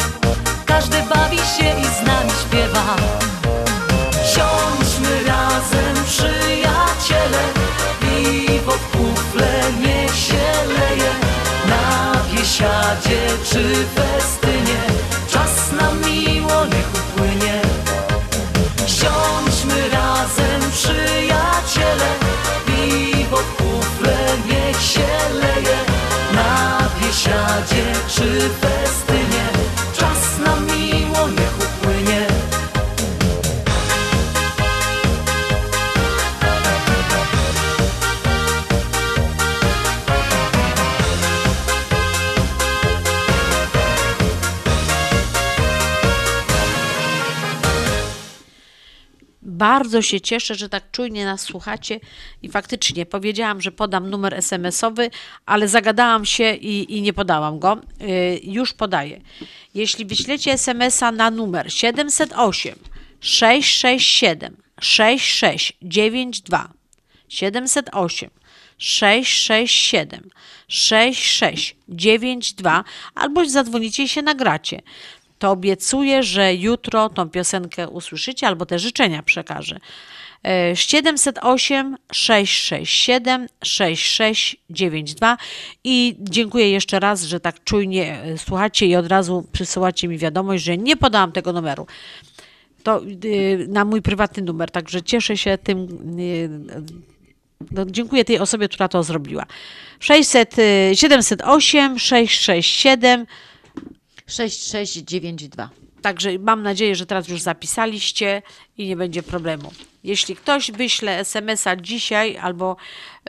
live 13.69 13.98
Bardzo 49.89 50.03
się 50.03 50.21
cieszę, 50.21 50.55
że 50.55 50.69
tak 50.69 50.91
czujnie 50.91 51.25
nas 51.25 51.41
słuchacie 51.41 52.01
i 52.43 52.49
faktycznie 52.49 53.07
powiedziałam, 53.07 53.61
że 53.61 53.73
podam 53.73 54.11
numer 54.11 54.35
SMS-owy, 54.35 55.11
ale 55.47 55.69
zagadałam 55.69 56.25
się 56.25 56.55
i, 56.55 56.97
i 56.97 57.03
nie 57.03 57.13
podałam 57.13 57.59
go. 57.59 57.79
Yy, 58.01 58.41
już 58.43 58.73
podaję. 58.73 59.21
Jeśli 59.75 60.05
wyślecie 60.05 60.53
SMS-a 60.53 61.13
na 61.13 61.31
numer 61.31 61.73
708 61.73 62.75
667 63.21 64.57
6692 64.81 66.69
708 67.29 68.31
667 68.79 70.31
6692 70.69 72.85
albo 73.15 73.49
zadzwonicie 73.49 74.03
i 74.03 74.09
się 74.09 74.23
nagracie. 74.23 74.83
To 75.39 75.51
obiecuję, 75.51 76.23
że 76.23 76.55
jutro 76.55 77.09
tą 77.09 77.31
piosenkę 77.31 77.89
usłyszycie 77.89 78.47
albo 78.47 78.67
te 78.67 78.79
życzenia 78.79 79.23
przekażę. 79.23 79.79
E, 80.45 80.77
708 80.77 81.97
667 82.13 83.47
6692 83.63 85.37
i 85.85 86.17
dziękuję 86.19 86.71
jeszcze 86.71 87.01
raz, 87.01 87.23
że 87.23 87.41
tak 87.41 87.65
czujnie 87.65 88.23
e, 88.23 88.39
słuchacie 88.39 88.87
i 88.87 88.97
od 88.97 89.07
razu 89.07 89.47
przysyłacie 89.53 90.09
mi 90.09 90.19
wiadomość, 90.19 90.65
że 90.65 90.79
nie 90.79 90.97
podałam 90.97 91.33
tego 91.33 91.53
numeru. 91.53 91.87
To 92.83 93.03
y, 93.25 93.67
na 93.69 93.85
mój 93.85 94.03
prywatny 94.03 94.43
numer, 94.43 94.71
także 94.71 95.03
cieszę 95.03 95.37
się 95.37 95.59
tym. 95.59 95.89
y, 96.21 96.51
no, 97.71 97.85
dziękuję 97.87 98.25
tej 98.25 98.39
osobie, 98.39 98.69
która 98.69 98.89
to 98.89 99.03
zrobiła. 99.03 99.47
600, 100.01 100.59
y, 100.59 100.91
708 100.95 101.99
667 101.99 103.27
6692. 104.29 105.71
Także 106.03 106.39
mam 106.39 106.63
nadzieję, 106.63 106.95
że 106.97 107.07
teraz 107.07 107.29
już 107.29 107.41
zapisaliście 107.41 108.43
i 108.79 108.87
nie 108.87 108.97
będzie 108.97 109.23
problemu. 109.23 109.73
Jeśli 110.05 110.37
ktoś 110.37 110.71
wyśle 110.71 111.19
SMS-a 111.19 111.77
dzisiaj 111.77 112.37
albo 112.37 112.77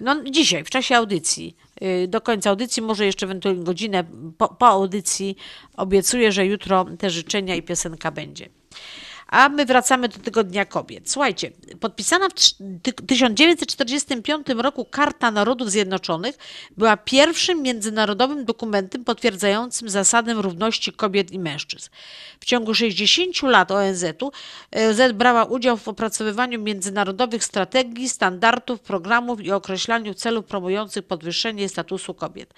no 0.02 0.24
dzisiaj, 0.24 0.64
w 0.64 0.70
czasie 0.70 0.96
audycji, 0.96 1.56
yy, 1.82 2.08
do 2.08 2.22
końca 2.22 2.50
audycji, 2.50 2.82
może 2.82 3.06
jeszcze 3.06 3.26
ewentualnie 3.26 3.64
godzinę 3.64 4.04
po, 4.38 4.48
po 4.48 4.68
audycji, 4.68 5.38
obiecuję, 5.78 6.32
że 6.32 6.46
jutro 6.46 6.86
te 7.00 7.10
życzenia 7.10 7.56
i 7.56 7.64
piosenka 7.64 8.12
będzie. 8.12 8.50
A 9.32 9.50
my 9.50 9.66
wracamy 9.66 10.10
do 10.10 10.20
tego 10.20 10.44
Dnia 10.44 10.66
Kobiet. 10.66 11.12
Słuchajcie, 11.12 11.52
podpisana 11.80 12.30
w 12.30 12.34
trz- 12.34 12.56
ty- 12.84 12.94
1945 12.94 14.48
roku 14.58 14.86
Karta 14.86 15.32
Narodów 15.32 15.72
Zjednoczonych 15.72 16.38
była 16.78 16.98
pierwszym 16.98 17.62
międzynarodowym 17.62 18.46
dokumentem 18.46 19.04
potwierdzającym 19.04 19.90
zasadę 19.90 20.34
równości 20.34 20.94
kobiet 20.94 21.32
i 21.32 21.40
mężczyzn. 21.40 21.90
W 22.40 22.46
ciągu 22.46 22.74
60 22.74 23.44
lat 23.44 23.72
ONZ-u 23.72 24.32
ONZ 24.76 25.02
brała 25.14 25.46
udział 25.46 25.78
w 25.78 25.88
opracowywaniu 25.88 26.62
międzynarodowych 26.62 27.44
strategii, 27.44 28.10
standardów, 28.10 28.80
programów 28.80 29.42
i 29.42 29.52
określaniu 29.52 30.14
celów 30.14 30.46
promujących 30.46 31.06
podwyższenie 31.06 31.70
statusu 31.70 32.14
kobiet. 32.14 32.54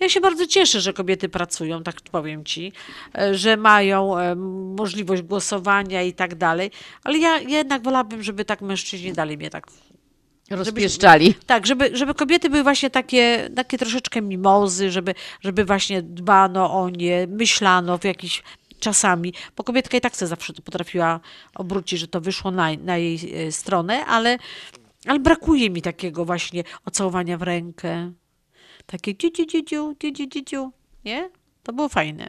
Ja 0.00 0.08
się 0.08 0.20
bardzo 0.20 0.46
cieszę, 0.46 0.80
że 0.80 0.92
kobiety 0.92 1.28
pracują, 1.28 1.82
tak 1.82 2.00
powiem 2.00 2.44
ci, 2.44 2.72
e, 3.18 3.34
że 3.34 3.56
mają 3.56 4.18
e, 4.18 4.34
możliwość 4.76 5.22
głosowania 5.22 6.02
i 6.02 6.12
tak 6.12 6.34
dalej, 6.34 6.70
ale 7.04 7.18
ja 7.18 7.38
jednak 7.38 7.82
wolałabym, 7.82 8.22
żeby 8.22 8.44
tak 8.44 8.60
mężczyźni 8.62 9.12
dalej 9.12 9.38
mnie 9.38 9.50
tak 9.50 9.66
Rozpieszczali. 10.50 11.26
Żeby, 11.26 11.44
tak, 11.46 11.66
żeby, 11.66 11.96
żeby 11.96 12.14
kobiety 12.14 12.50
były 12.50 12.62
właśnie 12.62 12.90
takie, 12.90 13.50
takie 13.56 13.78
troszeczkę 13.78 14.22
mimozy, 14.22 14.90
żeby, 14.90 15.14
żeby 15.40 15.64
właśnie 15.64 16.02
dbano 16.02 16.82
o 16.82 16.90
nie, 16.90 17.26
myślano 17.26 17.98
w 17.98 18.04
jakiś 18.04 18.42
czasami, 18.80 19.32
bo 19.56 19.64
kobietka 19.64 19.96
i 19.96 20.00
tak 20.00 20.16
sobie 20.16 20.28
zawsze 20.28 20.52
to 20.52 20.62
potrafiła 20.62 21.20
obrócić, 21.54 22.00
że 22.00 22.08
to 22.08 22.20
wyszło 22.20 22.50
na, 22.50 22.68
na 22.84 22.96
jej 22.96 23.46
e, 23.46 23.52
stronę, 23.52 24.06
ale, 24.06 24.38
ale 25.06 25.18
brakuje 25.18 25.70
mi 25.70 25.82
takiego 25.82 26.24
właśnie 26.24 26.64
ocałowania 26.84 27.38
w 27.38 27.42
rękę. 27.42 28.12
Takie 28.90 29.16
dziu, 29.16 29.30
dziu, 29.30 29.44
dziu, 29.62 29.94
dziu, 30.00 30.26
dziu, 30.26 30.40
dziu. 30.44 30.72
Nie? 31.04 31.30
To 31.62 31.72
było 31.72 31.88
fajne. 31.88 32.28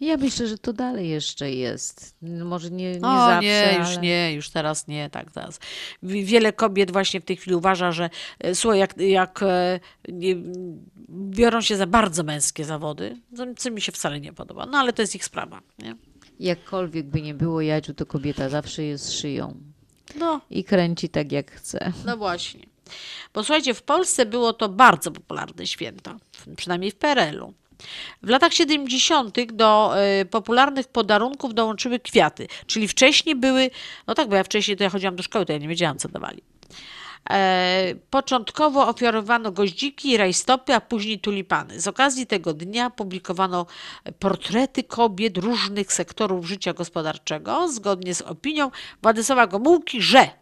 Ja 0.00 0.16
myślę, 0.16 0.46
że 0.46 0.58
to 0.58 0.72
dalej 0.72 1.08
jeszcze 1.08 1.50
jest. 1.52 2.16
No, 2.22 2.44
może 2.44 2.70
nie, 2.70 2.92
nie 2.92 2.98
o, 2.98 3.16
zawsze. 3.16 3.42
Nie, 3.42 3.76
już 3.78 3.88
ale... 3.88 4.00
nie, 4.00 4.34
już 4.34 4.50
teraz 4.50 4.88
nie, 4.88 5.10
tak 5.10 5.32
teraz. 5.32 5.60
Wiele 6.02 6.52
kobiet 6.52 6.90
właśnie 6.90 7.20
w 7.20 7.24
tej 7.24 7.36
chwili 7.36 7.56
uważa, 7.56 7.92
że 7.92 8.10
e, 8.38 8.54
słuchaj, 8.54 8.78
jak, 8.78 8.98
jak 8.98 9.42
e, 9.42 9.80
nie, 10.08 10.36
biorą 11.08 11.60
się 11.60 11.76
za 11.76 11.86
bardzo 11.86 12.22
męskie 12.22 12.64
zawody, 12.64 13.16
co 13.56 13.70
mi 13.70 13.80
się 13.80 13.92
wcale 13.92 14.20
nie 14.20 14.32
podoba. 14.32 14.66
No 14.66 14.78
ale 14.78 14.92
to 14.92 15.02
jest 15.02 15.14
ich 15.14 15.24
sprawa. 15.24 15.60
Nie? 15.78 15.96
Jakkolwiek 16.38 17.06
by 17.06 17.22
nie 17.22 17.34
było 17.34 17.60
Jadziu, 17.60 17.94
to 17.94 18.06
kobieta 18.06 18.48
zawsze 18.48 18.82
jest 18.82 19.12
szyją. 19.12 19.60
No. 20.18 20.40
I 20.50 20.64
kręci 20.64 21.08
tak, 21.08 21.32
jak 21.32 21.50
chce. 21.50 21.92
No 22.06 22.16
właśnie. 22.16 22.69
Bo 23.34 23.44
słuchajcie, 23.44 23.74
w 23.74 23.82
Polsce 23.82 24.26
było 24.26 24.52
to 24.52 24.68
bardzo 24.68 25.10
popularne 25.10 25.66
święto, 25.66 26.16
przynajmniej 26.56 26.90
w 26.90 26.94
PRL-u. 26.94 27.54
W 28.22 28.28
latach 28.28 28.52
70. 28.54 29.52
do 29.52 29.94
y, 30.20 30.24
popularnych 30.24 30.88
podarunków 30.88 31.54
dołączyły 31.54 32.00
kwiaty, 32.00 32.46
czyli 32.66 32.88
wcześniej 32.88 33.36
były, 33.36 33.70
no 34.06 34.14
tak, 34.14 34.28
bo 34.28 34.36
ja 34.36 34.44
wcześniej 34.44 34.76
to 34.76 34.84
ja 34.84 34.90
chodziłam 34.90 35.16
do 35.16 35.22
szkoły, 35.22 35.46
to 35.46 35.52
ja 35.52 35.58
nie 35.58 35.68
wiedziałam, 35.68 35.98
co 35.98 36.08
dawali. 36.08 36.42
E, 37.30 37.94
początkowo 38.10 38.88
ofiarowano 38.88 39.52
goździki 39.52 40.16
rajstopy, 40.16 40.74
a 40.74 40.80
później 40.80 41.18
tulipany. 41.18 41.80
Z 41.80 41.88
okazji 41.88 42.26
tego 42.26 42.54
dnia 42.54 42.90
publikowano 42.90 43.66
portrety 44.18 44.84
kobiet 44.84 45.38
różnych 45.38 45.92
sektorów 45.92 46.46
życia 46.46 46.72
gospodarczego, 46.72 47.68
zgodnie 47.68 48.14
z 48.14 48.22
opinią 48.22 48.70
Władysława 49.02 49.46
Gomułki, 49.46 50.02
że 50.02 50.39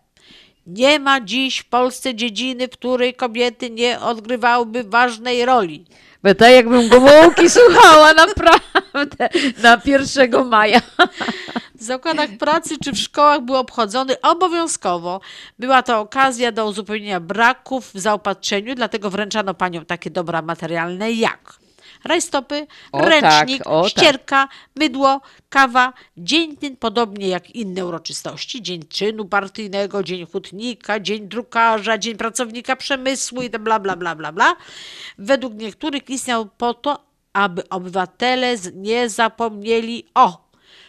nie 0.68 0.98
ma 0.98 1.20
dziś 1.20 1.58
w 1.58 1.64
Polsce 1.64 2.14
dziedziny, 2.14 2.68
w 2.68 2.70
której 2.70 3.14
kobiety 3.14 3.70
nie 3.70 4.00
odgrywałyby 4.00 4.84
ważnej 4.84 5.44
roli. 5.44 5.84
Bo 6.22 6.34
tak 6.34 6.52
jakbym 6.52 6.88
Gomułki 6.88 7.50
słuchała 7.58 8.14
naprawdę 8.14 9.28
na 9.62 9.80
1 9.84 10.48
maja. 10.48 10.80
W 11.74 11.82
zakładach 11.82 12.30
pracy 12.38 12.74
czy 12.84 12.92
w 12.92 12.98
szkołach 12.98 13.40
był 13.40 13.56
obchodzony 13.56 14.20
obowiązkowo. 14.20 15.20
Była 15.58 15.82
to 15.82 16.00
okazja 16.00 16.52
do 16.52 16.66
uzupełnienia 16.66 17.20
braków 17.20 17.90
w 17.94 17.98
zaopatrzeniu, 17.98 18.74
dlatego 18.74 19.10
wręczano 19.10 19.54
paniom 19.54 19.86
takie 19.86 20.10
dobra 20.10 20.42
materialne 20.42 21.12
jak 21.12 21.58
rajstopy, 22.04 22.66
O 22.92 23.00
tak, 23.00 23.08
ręcznik, 23.08 23.62
o 23.66 23.82
tak. 23.82 23.90
ścierka, 23.90 24.48
mydło, 24.76 25.20
kawa. 25.48 25.92
Dzień 26.16 26.56
ten, 26.56 26.76
podobnie 26.76 27.28
jak 27.28 27.50
inne 27.50 27.86
uroczystości, 27.86 28.62
dzień 28.62 28.82
czynu 28.88 29.24
partyjnego, 29.24 30.02
dzień 30.02 30.26
hutnika, 30.26 31.00
dzień 31.00 31.28
drukarza, 31.28 31.98
dzień 31.98 32.16
pracownika 32.16 32.76
przemysłu 32.76 33.42
i 33.42 33.50
bla, 33.50 33.80
bla, 33.80 33.96
bla, 33.96 34.14
bla, 34.16 34.32
bla. 34.32 34.56
Według 35.18 35.54
niektórych 35.54 36.10
istniał 36.10 36.46
po 36.46 36.74
to, 36.74 36.98
aby 37.32 37.68
obywatele 37.68 38.54
nie 38.74 39.08
zapomnieli 39.08 40.04
o 40.14 40.47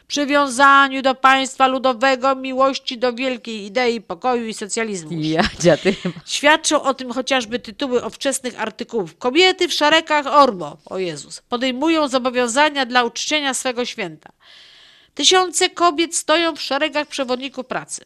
przywiązaniu 0.09 1.01
do 1.01 1.15
państwa 1.15 1.67
ludowego, 1.67 2.35
miłości 2.35 2.97
do 2.97 3.13
wielkiej 3.13 3.65
idei 3.65 4.01
pokoju 4.01 4.45
i 4.45 4.53
socjalizmu. 4.53 5.11
Jadzia, 5.11 5.77
ty 5.77 5.95
Świadczą 6.25 6.81
o 6.81 6.93
tym 6.93 7.11
chociażby 7.11 7.59
tytuły 7.59 8.05
ówczesnych 8.05 8.61
artykułów. 8.61 9.17
Kobiety 9.17 9.67
w 9.67 9.73
szeregach 9.73 10.27
Ormo, 10.27 10.77
o 10.85 10.97
Jezus, 10.97 11.41
podejmują 11.41 12.07
zobowiązania 12.07 12.85
dla 12.85 13.03
uczczenia 13.03 13.53
swego 13.53 13.85
święta. 13.85 14.29
Tysiące 15.13 15.69
kobiet 15.69 16.15
stoją 16.15 16.55
w 16.55 16.61
szeregach 16.61 17.07
przewodników 17.07 17.65
pracy. 17.65 18.03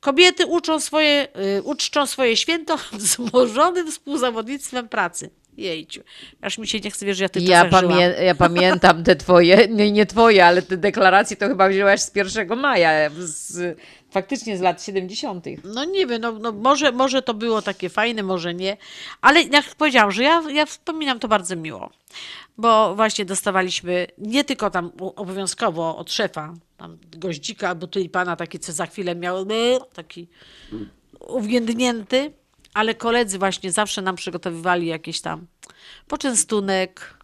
Kobiety 0.00 0.46
uczą 0.46 0.80
swoje, 0.80 1.28
y, 1.58 1.62
uczczą 1.62 2.06
swoje 2.06 2.36
święto 2.36 2.78
wzmożonym 2.92 3.92
współzawodnictwem 3.92 4.88
pracy. 4.88 5.30
Jejciu, 5.56 6.00
aż 6.40 6.58
mi 6.58 6.66
się 6.68 6.80
nie 6.80 6.90
chce 6.90 7.06
wierzyć, 7.06 7.20
ja 7.20 7.28
tych 7.28 7.48
Ja, 7.48 7.64
pamię- 7.64 8.22
ja 8.22 8.34
pamiętam 8.48 9.04
te 9.04 9.16
twoje, 9.16 9.68
nie, 9.68 9.92
nie 9.92 10.06
twoje, 10.06 10.46
ale 10.46 10.62
te 10.62 10.76
deklaracje 10.76 11.36
to 11.36 11.48
chyba 11.48 11.68
wzięłaś 11.68 12.00
z 12.00 12.16
1 12.16 12.58
maja, 12.58 13.10
z, 13.18 13.78
faktycznie 14.10 14.58
z 14.58 14.60
lat 14.60 14.82
70. 14.82 15.44
No 15.64 15.84
nie 15.84 16.06
wiem, 16.06 16.20
no, 16.20 16.32
no 16.32 16.52
może, 16.52 16.92
może 16.92 17.22
to 17.22 17.34
było 17.34 17.62
takie 17.62 17.88
fajne, 17.88 18.22
może 18.22 18.54
nie, 18.54 18.76
ale 19.20 19.42
jak 19.42 19.74
powiedziałam, 19.74 20.12
że 20.12 20.22
ja, 20.22 20.42
ja 20.52 20.66
wspominam 20.66 21.18
to 21.18 21.28
bardzo 21.28 21.56
miło, 21.56 21.90
bo 22.58 22.94
właśnie 22.94 23.24
dostawaliśmy 23.24 24.06
nie 24.18 24.44
tylko 24.44 24.70
tam 24.70 24.92
obowiązkowo 24.98 25.96
od 25.96 26.12
szefa, 26.12 26.54
tam 26.76 26.98
goździka 27.16 27.68
albo 27.68 27.86
tulipana, 27.86 28.36
taki 28.36 28.58
co 28.58 28.72
za 28.72 28.86
chwilę 28.86 29.14
miał 29.14 29.46
taki 29.94 30.28
uwiędnięty, 31.20 32.32
ale 32.76 32.94
koledzy 32.94 33.38
właśnie 33.38 33.72
zawsze 33.72 34.02
nam 34.02 34.16
przygotowywali 34.16 34.86
jakieś 34.86 35.20
tam 35.20 35.46
poczęstunek, 36.08 37.14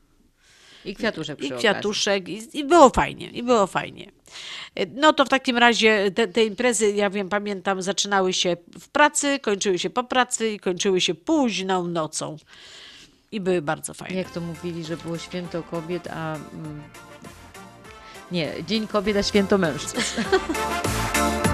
I 0.85 0.95
kwiatuszek 0.95 1.39
przy 1.39 1.49
i 1.49 1.53
kwiatuszek 1.53 2.29
i, 2.29 2.59
i 2.59 2.65
było 2.65 2.91
fajnie, 2.91 3.31
i 3.31 3.43
było 3.43 3.67
fajnie. 3.67 4.11
No 4.95 5.13
to 5.13 5.25
w 5.25 5.29
takim 5.29 5.59
razie 5.59 6.11
te, 6.11 6.29
te 6.29 6.45
imprezy, 6.45 6.93
ja 6.93 7.11
wiem, 7.11 7.29
pamiętam, 7.29 7.83
zaczynały 7.83 8.33
się 8.33 8.57
w 8.81 8.89
pracy, 8.89 9.39
kończyły 9.39 9.79
się 9.79 9.91
po 9.91 10.05
pracy 10.05 10.51
i 10.51 10.61
kończyły 10.61 11.01
się 11.01 11.15
późną 11.15 11.87
nocą. 11.87 12.37
I 13.33 13.41
były 13.41 13.63
bardzo 13.63 13.95
fajne. 13.95 14.17
Jak 14.17 14.31
to 14.31 14.41
mówili, 14.41 14.85
że 14.85 14.97
było 14.97 15.19
święto 15.19 15.63
kobiet, 15.63 16.09
a... 16.11 16.35
Mm, 16.35 16.83
nie, 18.33 18.53
Dzień 18.67 18.87
Kobiet, 18.87 19.17
a 19.17 19.23
święto 19.23 19.59
mężczyzn. 19.59 20.23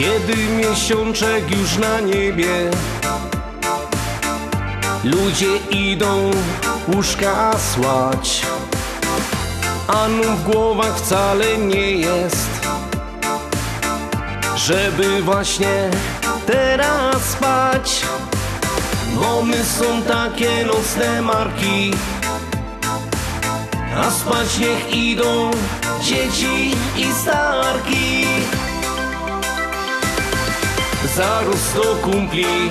Kiedy 0.00 0.36
miesiączek 0.36 1.50
już 1.50 1.78
na 1.78 2.00
niebie 2.00 2.70
Ludzie 5.04 5.56
idą 5.70 6.30
łóżka 6.94 7.50
słać. 7.58 8.42
A 9.88 10.08
nu 10.08 10.22
w 10.22 10.44
głowach 10.50 10.98
wcale 10.98 11.58
nie 11.58 11.90
jest 11.90 12.50
Żeby 14.56 15.22
właśnie 15.22 15.90
teraz 16.46 17.22
spać. 17.24 18.02
Bo 19.14 19.42
my 19.42 19.64
są 19.64 20.02
takie 20.02 20.64
nocne 20.66 21.22
marki 21.22 21.94
A 23.96 24.10
spać 24.10 24.58
niech 24.58 24.96
idą 24.96 25.50
dzieci 26.02 26.74
i 26.96 27.12
starki 27.22 28.26
Zaraz 31.16 31.74
do 31.74 31.96
kumpli 32.02 32.70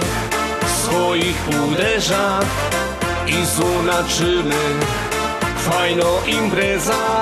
swoich 0.66 1.42
uderza 1.64 2.40
i 3.28 3.46
zobaczymy 3.46 4.56
fajno 5.58 6.10
impreza. 6.28 7.20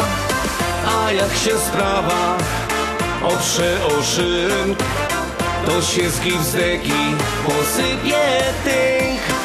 A 0.88 1.11
jak 1.11 1.34
się 1.34 1.57
sprawa 1.57 2.38
oprze 3.23 3.77
o 3.85 4.03
szynk, 4.03 4.80
to 5.65 5.81
się 5.81 6.10
z 6.10 6.19
gipsdeki 6.19 7.15
posypie 7.45 8.44
tynk. 8.64 9.36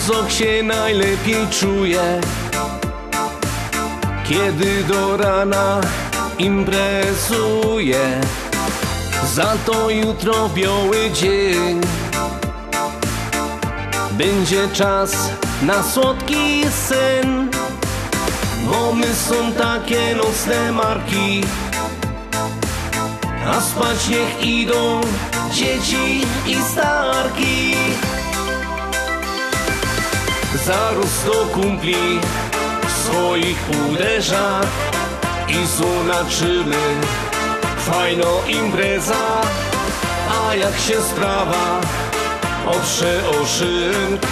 Ślązok 0.00 0.30
się 0.30 0.62
najlepiej 0.62 1.46
czuje. 1.50 2.20
Kiedy 4.28 4.84
do 4.84 5.16
rana 5.16 5.80
imprezuje 6.38 8.20
Za 9.34 9.56
to 9.66 9.90
jutro 9.90 10.48
biały 10.48 11.10
dzień. 11.10 11.80
Będzie 14.10 14.68
czas 14.68 15.30
na 15.62 15.82
słodki 15.82 16.62
sen 16.88 17.50
Bo 18.70 18.92
my 18.92 19.14
są 19.14 19.52
takie 19.52 20.14
nocne 20.16 20.72
marki. 20.72 21.44
A 23.46 23.60
spać 23.60 24.08
niech 24.08 24.46
idą 24.46 25.00
dzieci 25.52 26.26
i 26.46 26.54
starki 26.72 27.74
Zaraz 30.64 31.24
do 31.24 31.46
kumpli 31.54 32.20
swoich 33.02 33.58
uderza 33.90 34.60
i 35.48 35.66
zobaczymy 35.66 37.00
fajno 37.76 38.42
impreza. 38.48 39.40
A 40.30 40.54
jak 40.54 40.78
się 40.78 41.02
sprawa 41.02 41.80
oprze 42.66 43.20
o 43.30 43.46
szynk 43.46 44.22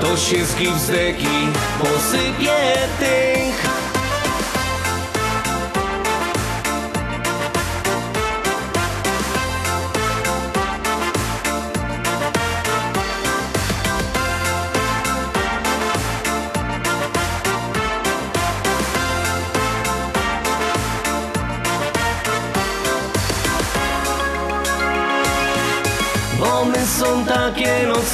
To 0.00 0.16
się 0.16 0.44
z 0.44 0.54
gipsdeki 0.56 1.48
posypie 1.78 2.88
tynk 2.98 3.71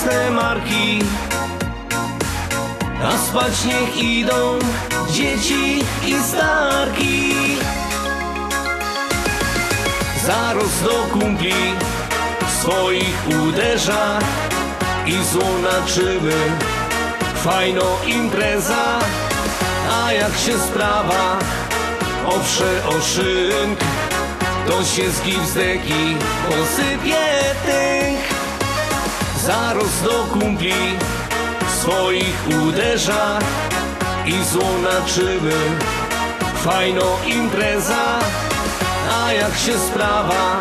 nocne 0.08 0.30
marki. 0.30 0.98
A 3.04 3.18
spać 3.18 3.64
niech 3.64 4.02
idą 4.02 4.58
dzieci 5.12 5.84
i 6.06 6.14
starki. 6.28 7.34
Zaraz 10.26 10.82
do 10.82 11.18
kumpli 11.18 11.74
swoich 12.60 13.28
uderza 13.48 14.18
I 15.06 15.24
złonaczymy 15.32 16.36
fajno 17.44 17.84
impreza 18.06 18.98
A 20.04 20.12
jak 20.12 20.32
się 20.32 20.58
sprawa 20.58 21.38
oprze 22.26 22.82
o 22.88 22.92
szynk 23.00 23.78
to 24.66 24.84
się 24.84 25.10
z 25.10 25.22
gipsdeki 25.22 26.16
posypie 26.48 27.27
Zaraz 29.48 30.02
do 30.02 30.26
kumpli 30.32 30.98
swoich 31.80 32.48
uderza 32.66 33.38
I 34.26 34.44
złonaczymy 34.44 35.54
fajno 36.64 37.18
impreza 37.26 38.18
A 39.22 39.32
jak 39.32 39.58
się 39.58 39.78
sprawa 39.78 40.58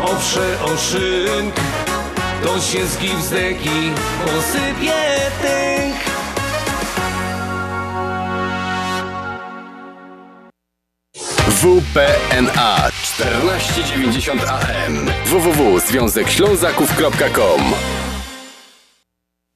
oprze 0.00 0.58
o 0.64 0.76
szynk 0.76 1.54
To 2.42 2.60
się 2.60 2.86
z 2.86 2.98
gipsdeki 2.98 3.92
posypie 4.24 4.92
tynk 5.42 5.94
WPNA 11.48 12.90
1490 12.90 14.42
AM 14.48 15.10
www.związekślązaków.com 15.26 17.93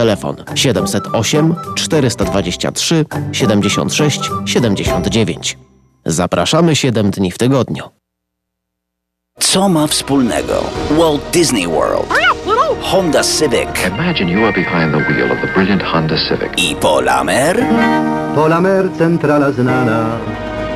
Telefon 0.00 0.36
708 0.54 1.54
423 1.76 3.04
76 3.32 4.30
79. 4.46 5.58
Zapraszamy 6.04 6.76
7 6.76 7.10
dni 7.10 7.30
w 7.30 7.38
tygodniu. 7.38 7.84
Co 9.38 9.68
ma 9.68 9.86
wspólnego 9.86 10.64
Walt 10.90 11.30
Disney 11.32 11.68
World, 11.68 12.08
Honda 12.82 13.22
Civic 13.22 13.68
Imagine 13.98 14.30
you 14.30 14.44
are 14.44 14.52
behind 14.52 14.92
the 14.92 15.12
wheel 15.12 15.32
of 15.32 15.38
the 15.40 15.54
brilliant 15.54 15.82
Honda 15.82 16.16
Civic. 16.28 16.52
i 16.56 16.76
Polamer? 16.76 17.56
Polamer 18.34 18.88
centrala 18.98 19.52
znana. 19.52 20.18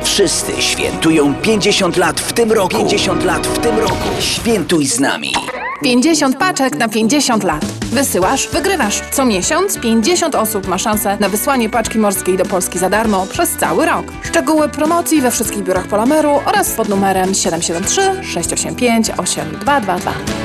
Wszyscy 0.05 0.61
świętują 0.61 1.33
50 1.33 1.97
lat 1.97 2.19
w 2.19 2.33
tym 2.33 2.51
roku. 2.51 2.77
50 2.77 3.23
lat 3.23 3.47
w 3.47 3.59
tym 3.59 3.79
roku. 3.79 4.09
Świętuj 4.19 4.85
z 4.85 4.99
nami. 4.99 5.33
50 5.83 6.37
paczek 6.37 6.75
na 6.75 6.89
50 6.89 7.43
lat. 7.43 7.65
Wysyłasz, 7.91 8.47
wygrywasz. 8.47 9.01
Co 9.11 9.25
miesiąc 9.25 9.79
50 9.79 10.35
osób 10.35 10.67
ma 10.67 10.77
szansę 10.77 11.17
na 11.19 11.29
wysłanie 11.29 11.69
paczki 11.69 11.97
morskiej 11.99 12.37
do 12.37 12.45
Polski 12.45 12.79
za 12.79 12.89
darmo 12.89 13.27
przez 13.27 13.49
cały 13.49 13.85
rok. 13.85 14.05
Szczegóły 14.23 14.69
promocji 14.69 15.21
we 15.21 15.31
wszystkich 15.31 15.63
biurach 15.63 15.87
Polameru 15.87 16.39
oraz 16.45 16.71
pod 16.71 16.89
numerem 16.89 17.33
773 17.33 18.01
685 18.23 19.11
8222. 19.17 20.44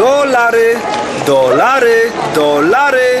Dolary, 0.00 0.80
dolary, 1.26 2.10
dolary, 2.32 3.20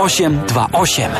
0828. 0.07 1.11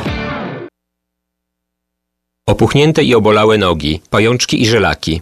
Opuchnięte 2.45 3.03
i 3.03 3.15
obolałe 3.15 3.57
nogi, 3.57 4.01
pajączki 4.09 4.61
i 4.61 4.65
żelaki. 4.65 5.21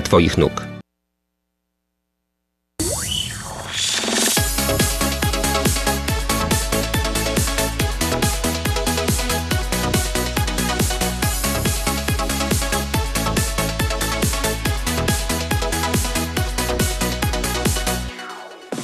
Twoich 0.01 0.37
nóg. 0.37 0.51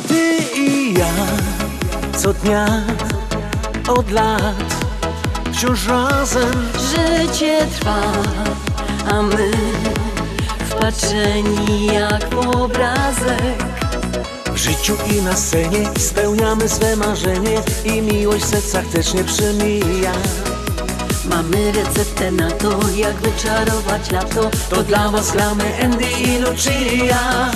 Ty 0.07 0.37
i 0.55 0.93
ja 0.93 1.13
co 2.17 2.33
dnia 2.33 2.83
od 3.87 4.11
lat 4.11 4.75
wciąż 5.51 5.87
razem 5.87 6.53
Życie 6.79 7.67
trwa, 7.79 8.01
a 9.11 9.21
my 9.21 9.51
wpatrzeni 10.77 11.85
jak 11.85 12.29
w 12.29 12.37
obrazek. 12.37 13.57
w 14.53 14.57
życiu 14.57 14.97
i 15.11 15.21
na 15.21 15.35
scenie 15.35 15.89
spełniamy 15.99 16.69
swe 16.69 16.95
marzenie 16.95 17.61
i 17.85 18.01
miłość 18.01 18.43
w 18.43 18.47
sercach 18.47 18.85
też 18.85 19.13
nie 19.13 19.23
przemija. 19.23 20.13
Mamy 21.29 21.71
receptę 21.71 22.31
na 22.31 22.51
to, 22.51 22.79
jak 22.95 23.15
wyczarować 23.15 24.11
lato. 24.11 24.49
To 24.69 24.83
dla 24.83 25.09
was 25.09 25.31
gramy 25.31 25.83
Andy 25.83 26.05
i 26.05 26.37
Lucia. 26.37 27.51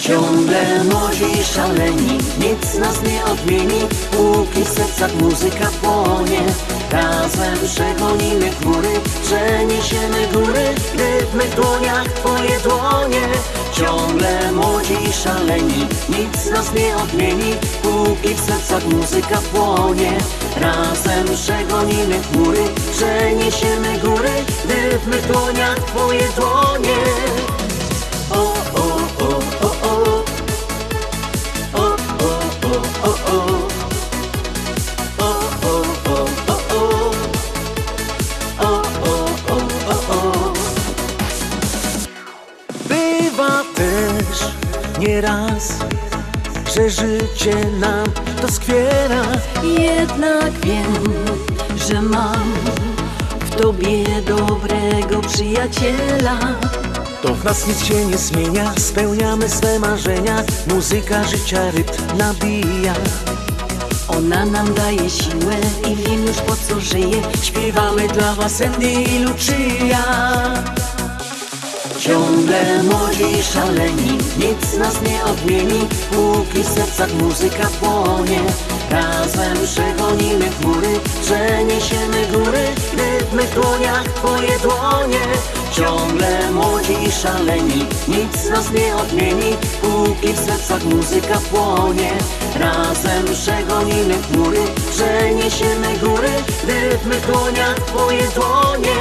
Ciągle 0.00 0.84
młodzi 0.84 1.44
szaleni, 1.54 2.18
nic 2.38 2.74
nas 2.74 3.02
nie 3.02 3.24
odmieni. 3.24 3.80
Póki 4.10 4.64
w 4.64 4.68
sercach 4.68 5.14
muzyka 5.14 5.70
płonie 5.82 6.40
Razem 6.90 7.58
przegonimy 7.66 8.50
chmury, 8.50 8.88
przeniesiemy 9.22 10.26
góry 10.32 10.74
Gdy 10.94 11.26
w 11.26 11.34
mych 11.34 11.54
dłoniach 11.54 12.08
twoje 12.12 12.60
dłonie. 12.60 13.28
Ciągle 13.72 14.52
młodzi 14.52 15.12
szaleni, 15.22 15.86
nic 16.08 16.50
nas 16.50 16.72
nie 16.74 16.96
odmieni. 16.96 17.54
Póki 17.82 18.34
w 18.34 18.40
sercach 18.40 18.84
muzyka 18.84 19.38
płonie 19.52 20.12
Razem 20.60 21.26
przegonimy 21.34 22.22
chmury, 22.22 22.64
przeniesiemy 22.92 23.98
góry 23.98 24.30
Gdy 24.64 24.98
w 24.98 25.06
mych 25.06 25.26
dłoniach 25.26 25.78
twoje 25.78 26.28
dłonie. 26.36 26.98
O, 28.30 28.57
że 46.74 46.90
życie 46.90 47.54
nam 47.80 48.06
to 48.42 48.52
skwiera. 48.52 49.22
Jednak 49.62 50.52
wiem, 50.52 51.14
że 51.88 52.02
mam 52.02 52.52
w 53.40 53.50
tobie 53.50 54.04
dobrego 54.26 55.20
przyjaciela. 55.20 56.38
To 57.22 57.34
w 57.34 57.44
nas 57.44 57.66
nic 57.66 57.84
się 57.84 58.06
nie 58.06 58.18
zmienia, 58.18 58.72
spełniamy 58.78 59.48
swe 59.48 59.78
marzenia. 59.78 60.42
Muzyka 60.66 61.24
życia 61.24 61.70
rytm 61.70 62.16
nabija. 62.18 62.94
Ona 64.08 64.46
nam 64.46 64.74
daje 64.74 65.10
siłę 65.10 65.56
i 65.90 65.96
wiem 65.96 66.26
już 66.26 66.36
po 66.36 66.56
co 66.56 66.80
żyje. 66.80 67.22
Śpiewamy 67.42 68.08
dla 68.08 68.34
was 68.34 68.60
Andy 68.62 68.92
i 68.92 69.18
Lucia. 69.18 70.77
Ciągle 72.08 72.82
młodzi 72.82 73.42
szaleni, 73.42 74.18
nic 74.38 74.78
nas 74.78 75.02
nie 75.02 75.24
odmieni 75.24 75.88
Póki 76.10 76.62
w 76.62 76.68
sercach 76.68 77.12
muzyka 77.14 77.68
płonie. 77.80 78.40
Razem 78.90 79.56
przegonimy 79.64 80.50
chmury, 80.50 81.00
przeniesiemy 81.22 82.26
góry 82.32 82.64
Gdy 82.92 83.42
w 83.42 83.54
dłoniach 83.54 84.04
twoje 84.04 84.58
dłonie. 84.58 85.24
Ciągle 85.72 86.50
młodzi 86.52 87.12
szaleni, 87.22 87.86
nic 88.08 88.50
nas 88.50 88.72
nie 88.72 88.96
odmieni 88.96 89.56
Póki 89.82 90.32
w 90.32 90.38
sercach 90.38 90.84
muzyka 90.84 91.38
płonie. 91.50 92.12
Razem 92.58 93.24
przegonimy 93.34 94.14
chmury, 94.22 94.60
przeniesiemy 94.90 95.98
góry 95.98 96.30
Gdy 96.64 96.98
w 96.98 97.26
dłoniach 97.26 97.76
twoje 97.76 98.28
dłonie 98.34 98.96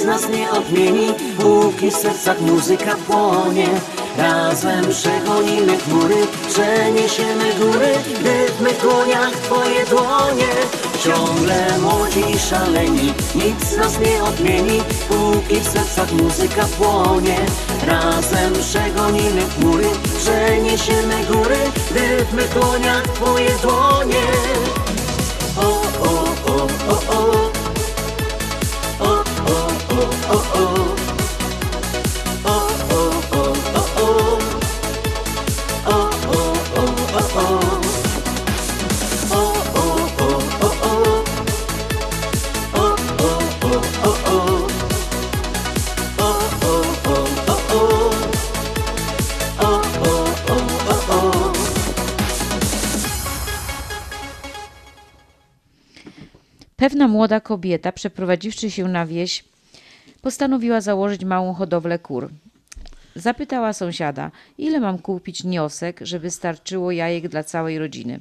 nic 0.00 0.06
nas 0.06 0.28
nie 0.28 0.50
odmieni. 0.50 1.14
Póki 1.38 1.90
w 1.90 1.96
sercach 1.96 2.40
muzyka 2.40 2.96
płonie 3.06 3.68
Razem 4.18 4.88
przegonimy 4.90 5.78
chmury, 5.78 6.16
przeniesiemy 6.48 7.54
góry 7.54 7.92
mych 8.60 8.80
dłoniach 8.80 9.30
twoje 9.30 9.86
dłonie. 9.86 10.52
Ciągle 11.04 11.78
młodzi 11.78 12.20
i 12.34 12.38
szaleni, 12.38 13.14
nic 13.34 13.76
nas 13.76 14.00
nie 14.00 14.22
odmieni. 14.22 14.82
Póki 15.08 15.60
w 15.60 15.68
sercach 15.68 16.12
muzyka 16.12 16.66
płonie 16.78 17.38
Razem 17.86 18.52
przegonimy 18.52 19.42
chmury, 19.58 19.86
przeniesiemy 20.18 21.24
góry 21.24 21.58
mych 22.32 22.54
dłoniach 22.54 23.02
twoje 23.02 23.50
dłonie. 23.62 24.26
O, 25.56 25.82
o, 26.02 26.24
o, 26.52 26.68
o. 26.88 27.00
O, 27.18 27.49
Pewna 56.80 57.08
młoda 57.08 57.40
kobieta, 57.40 57.92
przeprowadziwszy 57.92 58.70
się 58.70 58.88
na 58.88 59.06
wieś, 59.06 59.44
postanowiła 60.22 60.80
założyć 60.80 61.24
małą 61.24 61.54
hodowlę 61.54 61.98
kur. 61.98 62.30
Zapytała 63.14 63.72
sąsiada, 63.72 64.30
ile 64.58 64.80
mam 64.80 64.98
kupić 64.98 65.44
niosek, 65.44 66.00
żeby 66.02 66.30
starczyło 66.30 66.92
jajek 66.92 67.28
dla 67.28 67.44
całej 67.44 67.78
rodziny. 67.78 68.20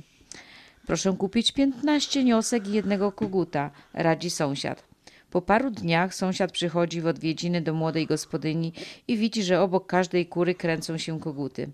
Proszę 0.87 1.15
kupić 1.17 1.51
15 1.51 2.23
niosek 2.23 2.67
i 2.67 2.71
jednego 2.71 3.11
koguta, 3.11 3.71
radzi 3.93 4.29
sąsiad. 4.29 4.83
Po 5.31 5.41
paru 5.41 5.71
dniach 5.71 6.15
sąsiad 6.15 6.51
przychodzi 6.51 7.01
w 7.01 7.07
odwiedziny 7.07 7.61
do 7.61 7.73
młodej 7.73 8.07
gospodyni 8.07 8.73
i 9.07 9.17
widzi, 9.17 9.43
że 9.43 9.61
obok 9.61 9.85
każdej 9.85 10.25
kury 10.25 10.55
kręcą 10.55 10.97
się 10.97 11.19
koguty. 11.19 11.69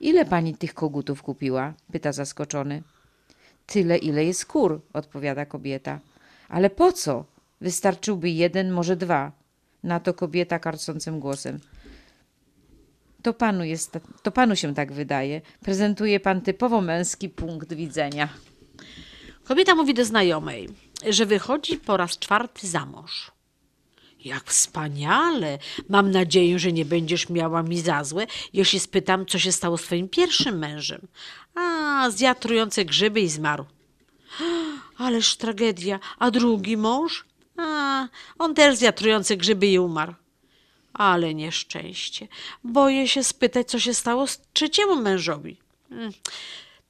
Ile 0.00 0.24
pani 0.24 0.54
tych 0.54 0.74
kogutów 0.74 1.22
kupiła? 1.22 1.74
pyta 1.92 2.12
zaskoczony. 2.12 2.82
Tyle, 3.66 3.98
ile 3.98 4.24
jest 4.24 4.46
kur, 4.46 4.80
odpowiada 4.92 5.46
kobieta. 5.46 6.00
Ale 6.48 6.70
po 6.70 6.92
co? 6.92 7.24
Wystarczyłby 7.60 8.30
jeden, 8.30 8.70
może 8.70 8.96
dwa. 8.96 9.32
Na 9.82 10.00
to 10.00 10.14
kobieta 10.14 10.58
karcącym 10.58 11.20
głosem. 11.20 11.60
To 13.22 13.34
panu, 13.34 13.64
jest, 13.64 13.98
to 14.22 14.32
panu 14.32 14.56
się 14.56 14.74
tak 14.74 14.92
wydaje. 14.92 15.40
Prezentuje 15.60 16.20
pan 16.20 16.40
typowo 16.40 16.80
męski 16.80 17.28
punkt 17.28 17.72
widzenia. 17.72 18.28
Kobieta 19.44 19.74
mówi 19.74 19.94
do 19.94 20.04
znajomej, 20.04 20.68
że 21.08 21.26
wychodzi 21.26 21.76
po 21.76 21.96
raz 21.96 22.18
czwarty 22.18 22.66
za 22.66 22.86
mąż. 22.86 23.32
Jak 24.24 24.44
wspaniale! 24.44 25.58
Mam 25.88 26.10
nadzieję, 26.10 26.58
że 26.58 26.72
nie 26.72 26.84
będziesz 26.84 27.28
miała 27.28 27.62
mi 27.62 27.80
za 27.80 28.04
złe, 28.04 28.26
jeśli 28.52 28.80
spytam, 28.80 29.26
co 29.26 29.38
się 29.38 29.52
stało 29.52 29.78
z 29.78 29.82
twoim 29.82 30.08
pierwszym 30.08 30.58
mężem. 30.58 31.08
A, 31.54 32.10
zjadł 32.10 32.40
trujące 32.40 32.84
grzyby 32.84 33.20
i 33.20 33.28
zmarł. 33.28 33.64
Ależ 34.98 35.36
tragedia. 35.36 36.00
A 36.18 36.30
drugi 36.30 36.76
mąż? 36.76 37.27
A, 37.58 38.08
on 38.38 38.54
też 38.54 38.76
zjadł 38.76 38.98
trujące 38.98 39.36
grzyby 39.36 39.66
i 39.66 39.78
umarł. 39.78 40.14
Ale 40.92 41.34
nieszczęście. 41.34 42.28
Boję 42.64 43.08
się 43.08 43.24
spytać, 43.24 43.70
co 43.70 43.78
się 43.78 43.94
stało 43.94 44.26
z 44.26 44.40
trzeciemu 44.52 44.96
mężowi. 44.96 45.56
Mm. 45.90 46.12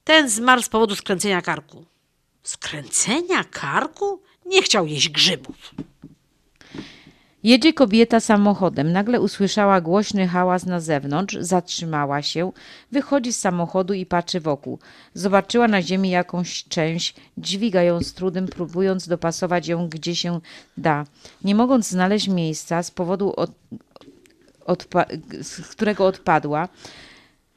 Ten 0.04 0.30
zmarł 0.30 0.62
z 0.62 0.68
powodu 0.68 0.96
skręcenia 0.96 1.42
karku. 1.42 1.84
Skręcenia 2.42 3.44
karku? 3.44 4.22
Nie 4.46 4.62
chciał 4.62 4.86
jeść 4.86 5.08
grzybów. 5.08 5.74
Jedzie 7.48 7.72
kobieta 7.72 8.20
samochodem. 8.20 8.92
Nagle 8.92 9.20
usłyszała 9.20 9.80
głośny 9.80 10.28
hałas 10.28 10.66
na 10.66 10.80
zewnątrz, 10.80 11.36
zatrzymała 11.40 12.22
się, 12.22 12.52
wychodzi 12.92 13.32
z 13.32 13.40
samochodu 13.40 13.94
i 13.94 14.06
patrzy 14.06 14.40
wokół. 14.40 14.78
Zobaczyła 15.14 15.68
na 15.68 15.82
ziemi 15.82 16.10
jakąś 16.10 16.64
część, 16.64 17.14
dźwiga 17.38 17.82
ją 17.82 18.00
z 18.00 18.12
trudem, 18.12 18.46
próbując 18.46 19.08
dopasować 19.08 19.68
ją 19.68 19.88
gdzie 19.88 20.16
się 20.16 20.40
da. 20.76 21.04
Nie 21.44 21.54
mogąc 21.54 21.88
znaleźć 21.88 22.28
miejsca 22.28 22.82
z 22.82 22.90
powodu, 22.90 23.32
od, 23.36 23.50
odpa- 24.66 25.42
z 25.42 25.60
którego 25.60 26.06
odpadła, 26.06 26.68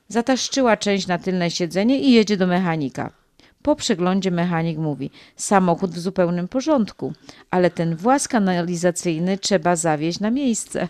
zataszczyła 0.07 0.77
część 0.77 1.07
na 1.07 1.17
tylne 1.17 1.51
siedzenie 1.51 1.99
i 1.99 2.11
jedzie 2.11 2.37
do 2.37 2.47
mechanika. 2.47 3.20
Po 3.63 3.75
przeglądzie 3.75 4.31
mechanik 4.31 4.77
mówi: 4.77 5.11
Samochód 5.35 5.91
w 5.91 5.99
zupełnym 5.99 6.47
porządku, 6.47 7.13
ale 7.51 7.69
ten 7.69 7.95
włas 7.95 8.27
kanalizacyjny 8.27 9.37
trzeba 9.37 9.75
zawieźć 9.75 10.19
na 10.19 10.31
miejsce. 10.31 10.87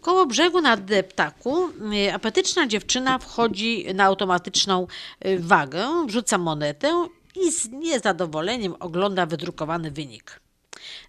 Koło 0.00 0.26
brzegu 0.26 0.60
na 0.60 0.76
deptaku 0.76 1.68
y, 2.08 2.14
apetyczna 2.14 2.66
dziewczyna 2.66 3.18
wchodzi 3.18 3.94
na 3.94 4.04
automatyczną 4.04 4.86
y, 5.26 5.38
wagę, 5.38 6.06
wrzuca 6.06 6.38
monetę 6.38 7.08
i 7.46 7.52
z 7.52 7.68
niezadowoleniem 7.68 8.74
ogląda 8.80 9.26
wydrukowany 9.26 9.90
wynik. 9.90 10.40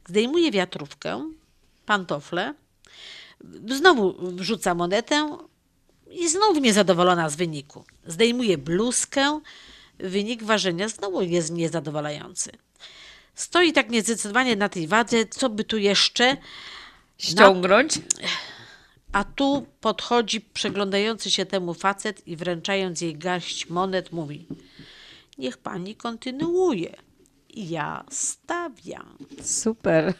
Zdejmuje 0.08 0.52
wiatrówkę, 0.52 1.32
pantofle, 1.86 2.54
znowu 3.70 4.16
wrzuca 4.32 4.76
monetę 4.76 5.38
i 6.12 6.30
znów 6.30 6.62
niezadowolona 6.62 7.30
z 7.30 7.36
wyniku. 7.36 7.84
Zdejmuje 8.08 8.58
bluzkę, 8.58 9.40
wynik 10.00 10.44
ważenia 10.44 10.88
znowu 10.88 11.22
jest 11.22 11.52
niezadowalający. 11.52 12.52
Stoi 13.36 13.74
tak 13.74 13.90
niezdecydowanie 13.90 14.56
na 14.56 14.70
tej 14.70 14.88
wadze, 14.88 15.26
co 15.26 15.50
by 15.50 15.64
tu 15.64 15.78
jeszcze 15.78 16.38
Ściągnąć? 17.18 18.00
A 19.12 19.24
tu 19.24 19.66
podchodzi 19.82 20.42
przeglądający 20.42 21.32
się 21.32 21.46
temu 21.46 21.74
facet 21.74 22.28
i 22.28 22.36
wręczając 22.36 23.02
jej 23.02 23.18
garść 23.18 23.70
monet 23.70 24.12
mówi: 24.12 24.48
Niech 25.38 25.58
pani 25.58 25.96
kontynuuje. 25.96 26.96
Ja 27.50 28.06
stawiam. 28.10 29.18
Super. 29.44 30.14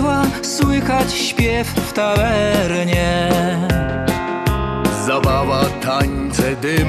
Światła 0.00 0.22
słychać 0.42 1.12
śpiew 1.12 1.68
w 1.68 1.92
tawernie. 1.92 3.30
Zabawa, 5.06 5.64
tańce, 5.82 6.56
dym 6.56 6.88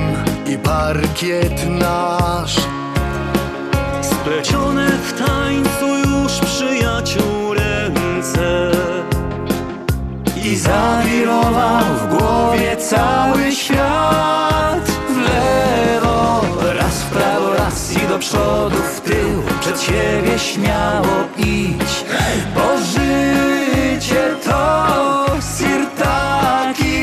i 0.54 0.58
parkiet 0.58 1.70
nasz. 1.70 2.56
Splecione 4.02 4.90
w 4.90 5.14
tańcu 5.28 5.88
już 5.98 6.40
przyjaciół 6.40 7.54
ręce. 7.54 8.72
I 10.46 10.56
zawirował 10.56 11.84
w 11.84 12.18
głowie 12.18 12.78
cały 12.78 13.52
świat. 13.52 14.92
W 15.10 15.18
lewo, 15.18 16.42
raz 16.74 17.02
w 17.02 17.10
prawo, 17.10 17.54
raz 17.54 17.94
i 17.94 18.08
do 18.08 18.20
przodu, 18.20 18.78
w 18.96 19.02
tył. 19.02 19.42
Przed 19.62 19.82
siebie 19.82 20.40
śmiało 20.40 21.08
idź 21.38 22.06
Bo 22.56 22.78
życie 22.78 23.01
to 24.52 25.26
sirtaki 25.58 27.00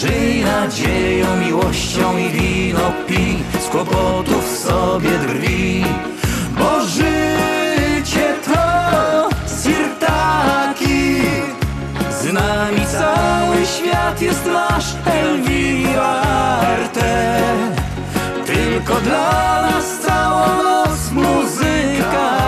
Żyj 0.00 0.44
nadzieją, 0.44 1.36
miłością 1.36 2.18
i 2.18 2.28
wino 2.28 2.92
pij 3.08 3.38
Z 3.64 3.68
kłopotów 3.68 4.58
sobie 4.58 5.10
drwi. 5.18 5.84
Bo 6.58 6.80
życie 6.86 8.34
to 8.44 9.28
sirtaki 9.62 11.22
z 12.20 12.32
nami 12.32 12.80
cały 12.86 13.66
świat 13.66 14.22
jest 14.22 14.46
nasz 14.46 14.94
Elvira 15.06 16.22
Tylko 18.46 18.94
dla 19.00 19.62
nas 19.62 19.98
całą 20.06 20.62
noc 20.62 21.10
muzyka 21.12 22.43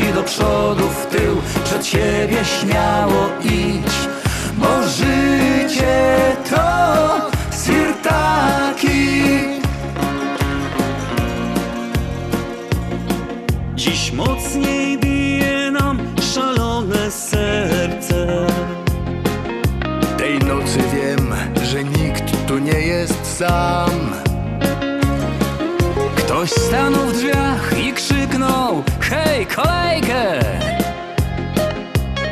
i 0.00 0.12
do 0.12 0.22
przodu, 0.22 0.88
w 0.88 1.06
tył 1.06 1.36
Przed 1.64 1.86
siebie 1.86 2.44
śmiało 2.44 3.28
idź. 3.44 4.08
Bo 4.56 4.88
życie 4.88 6.36
to 6.50 7.30
sirtaki 7.64 9.14
Dziś 13.74 14.12
mocniej 14.12 14.98
bije 14.98 15.70
nam 15.70 15.98
szalone 16.34 17.10
serce. 17.10 18.46
Tej 20.18 20.38
nocy 20.38 20.78
wiem, 20.94 21.34
że 21.62 21.84
nikt 21.84 22.46
tu 22.46 22.58
nie 22.58 22.80
jest 22.80 23.38
sam. 23.38 23.90
Ktoś 26.16 26.50
stanął 26.50 27.06
w 27.06 27.12
drzwiach 27.12 27.78
i 27.78 27.92
krzyknął 27.92 28.82
Hej, 29.10 29.46
kolejkę! 29.46 30.40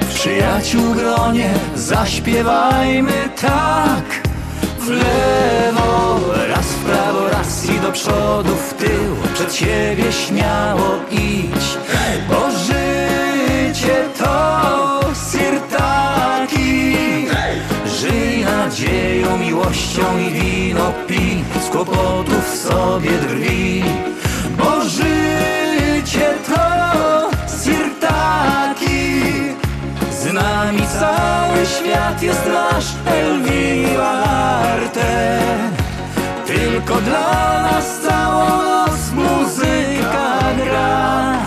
W 0.00 0.14
przyjaciół 0.14 0.94
gronie 0.94 1.54
zaśpiewajmy 1.74 3.28
tak. 3.40 4.04
W 4.78 4.88
lewo, 4.88 6.20
raz 6.48 6.66
w 6.66 6.84
prawo, 6.84 7.28
raz 7.28 7.70
i 7.70 7.80
do 7.80 7.92
przodu, 7.92 8.56
w 8.56 8.74
tył. 8.74 9.16
Przed 9.34 9.54
siebie 9.54 10.12
śmiało 10.12 10.98
idź 11.10 11.78
Bo 12.28 12.50
życie 12.50 14.04
to 14.18 15.00
sirtaki 15.30 16.86
Żyj 17.86 18.44
nadzieją, 18.44 19.38
miłością 19.38 20.18
i 20.18 20.30
wino 20.30 20.92
pij 21.06 21.44
Z 21.66 21.70
kłopotów 21.70 22.56
sobie 22.56 23.10
drwi. 23.10 23.84
Bo 24.58 24.84
życie 24.84 25.21
Z 30.32 30.34
nami 30.34 30.80
cały 31.00 31.66
świat 31.66 32.22
jest 32.22 32.46
nasz 32.46 32.86
Elvira 33.06 34.08
Arte 34.74 35.38
Tylko 36.46 36.94
dla 37.00 37.62
nas 37.62 38.00
całą 38.00 38.62
noc 38.62 39.10
muzyka 39.14 40.40
gra. 40.64 41.38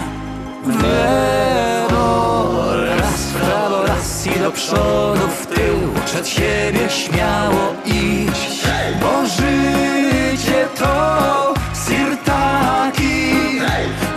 W 0.66 0.84
lewo, 0.84 2.64
raz 2.86 3.22
w 3.22 3.34
prawo, 3.34 3.86
raz 3.88 4.28
i 4.28 4.40
do 4.40 4.52
przodu, 4.52 5.28
w 5.42 5.46
tył 5.48 6.04
Przed 6.06 6.28
siebie 6.28 6.90
śmiało 6.90 7.74
idź 7.86 8.64
Bo 9.02 9.26
życie 9.26 10.68
to 10.80 11.54
sirtaki 11.88 13.32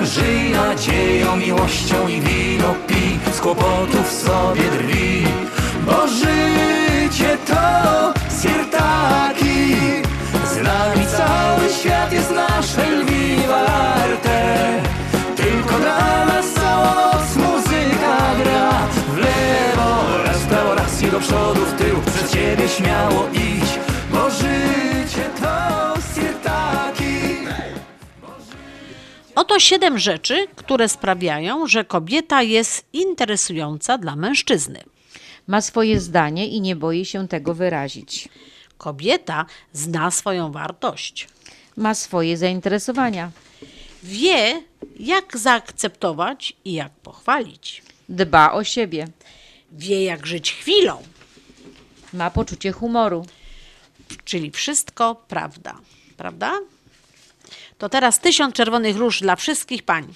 Żyj 0.02 0.50
nadzieją, 0.50 1.36
miłością 1.36 2.08
i 2.08 2.20
Z 2.20 2.38
kłopotów 3.54 4.12
sobie 4.12 4.62
drwi 4.62 5.24
Bo 5.86 6.08
życie 6.08 7.38
to 7.46 8.12
sirtaki 8.42 9.74
Z 10.44 10.56
nami 10.56 11.06
cały 11.06 11.72
świat 11.80 12.12
jest 12.12 12.30
nasz 12.30 12.78
Elvira 12.78 13.56
Arte 13.56 14.82
Tylko 15.36 15.78
dla 15.78 16.26
nas 16.26 16.52
całą 16.52 16.94
noc 16.94 17.36
muzyka 17.36 18.16
gra. 18.42 18.70
W 19.14 19.16
lewo, 19.16 20.22
raz 20.26 20.38
w 20.38 20.46
prawo, 20.46 20.74
raz 20.74 21.02
i 21.02 21.10
do 21.10 21.20
przodu, 21.20 21.60
w 21.60 21.72
tył. 21.72 21.96
Przed 22.14 22.32
siebie 22.32 22.68
śmiało 22.68 23.28
idź 23.32 23.78
Bo 24.12 24.30
życie 24.30 24.88
Oto 29.48 29.60
siedem 29.60 29.98
rzeczy, 29.98 30.46
które 30.56 30.88
sprawiają, 30.88 31.66
że 31.66 31.84
kobieta 31.84 32.42
jest 32.42 32.84
interesująca 32.92 33.98
dla 33.98 34.16
mężczyzny. 34.16 34.82
Ma 35.46 35.60
swoje 35.60 36.00
zdanie 36.00 36.48
i 36.48 36.60
nie 36.60 36.76
boi 36.76 37.04
się 37.04 37.28
tego 37.28 37.54
wyrazić. 37.54 38.28
Kobieta 38.78 39.46
zna 39.72 40.10
swoją 40.10 40.52
wartość. 40.52 41.28
Ma 41.76 41.94
swoje 41.94 42.36
zainteresowania. 42.36 43.30
Wie, 44.02 44.62
jak 45.00 45.38
zaakceptować 45.38 46.52
i 46.64 46.72
jak 46.72 46.92
pochwalić. 46.92 47.82
Dba 48.08 48.52
o 48.52 48.64
siebie. 48.64 49.08
Wie, 49.72 50.04
jak 50.04 50.26
żyć 50.26 50.52
chwilą. 50.52 51.02
Ma 52.12 52.30
poczucie 52.30 52.72
humoru. 52.72 53.26
Czyli 54.24 54.50
wszystko 54.50 55.14
prawda. 55.28 55.78
Prawda? 56.16 56.60
To 57.78 57.88
teraz 57.88 58.20
tysiąc 58.20 58.55
czerwonych 58.55 58.96
róż 58.96 59.20
dla 59.20 59.36
wszystkich 59.36 59.82
pań. 59.82 60.14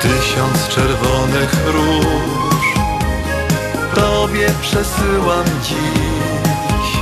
Tysiąc 0.00 0.68
czerwonych 0.68 1.52
róż 1.66 2.38
Tobie 3.94 4.48
przesyłam 4.62 5.44
dziś. 5.62 7.00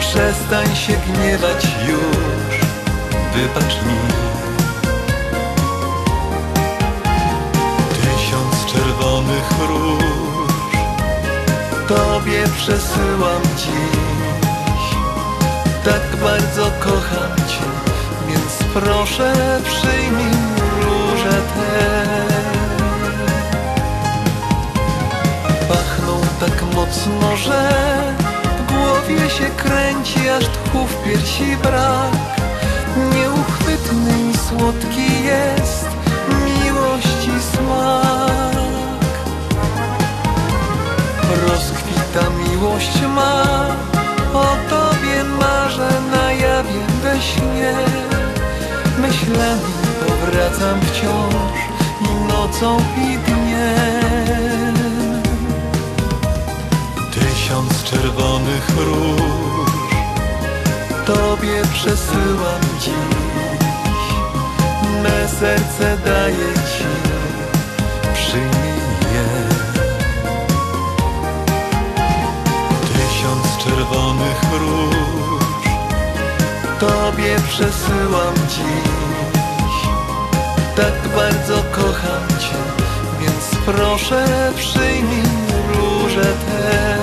Przestań 0.00 0.76
się 0.76 0.92
gniewać 0.92 1.66
już. 1.88 2.60
Wybacz 3.34 3.74
mi 3.74 4.31
Tobie 11.96 12.44
przesyłam 12.56 13.42
dziś. 13.56 14.84
Tak 15.84 16.16
bardzo 16.22 16.70
kocham 16.80 17.36
Cię 17.36 17.68
Więc 18.28 18.72
proszę 18.74 19.34
przyjmij 19.64 20.32
róże 20.82 21.38
te. 21.54 22.06
Pachną 25.68 26.20
tak 26.40 26.62
mocno, 26.74 27.36
że 27.36 27.70
W 28.58 28.72
głowie 28.72 29.30
się 29.30 29.46
kręci, 29.56 30.28
aż 30.28 30.44
tchu 30.44 30.86
w 30.86 31.04
piersi 31.04 31.56
brak. 31.56 32.12
Nieuchwytny 33.14 34.30
i 34.30 34.38
słodki 34.38 35.24
jest 35.24 35.86
Miłości 36.44 37.32
smak 37.52 38.51
Rozkwita 41.62 42.30
miłość 42.30 43.02
ma. 43.14 43.42
O 44.34 44.46
tobie 44.70 45.24
marzę 45.24 45.90
na 46.10 46.32
jawie 46.32 46.80
we 47.02 47.22
śnie. 47.22 47.74
Myślami 48.98 49.72
powracam 50.06 50.80
wciąż 50.80 51.58
I 52.00 52.32
nocą 52.32 52.78
i 52.78 53.18
dniem. 53.18 54.74
Tysiąc 57.12 57.84
czerwonych 57.84 58.68
róż 58.76 59.94
Tobie 61.06 61.62
przesyłam 61.72 62.60
dziś. 62.80 64.06
Me 65.02 65.28
serce 65.28 65.98
daję 66.04 66.54
Ci. 66.54 66.84
Przyjmij 68.14 68.71
czerwonych 73.82 74.42
róż. 74.60 75.64
Tobie 76.80 77.36
przesyłam 77.48 78.34
dziś. 78.48 79.76
Tak 80.76 81.08
bardzo 81.16 81.54
kocham 81.72 82.28
Cię 82.40 82.58
Więc 83.20 83.64
proszę 83.66 84.52
przyjmij 84.56 85.22
róże 85.74 86.22
te. 86.22 86.96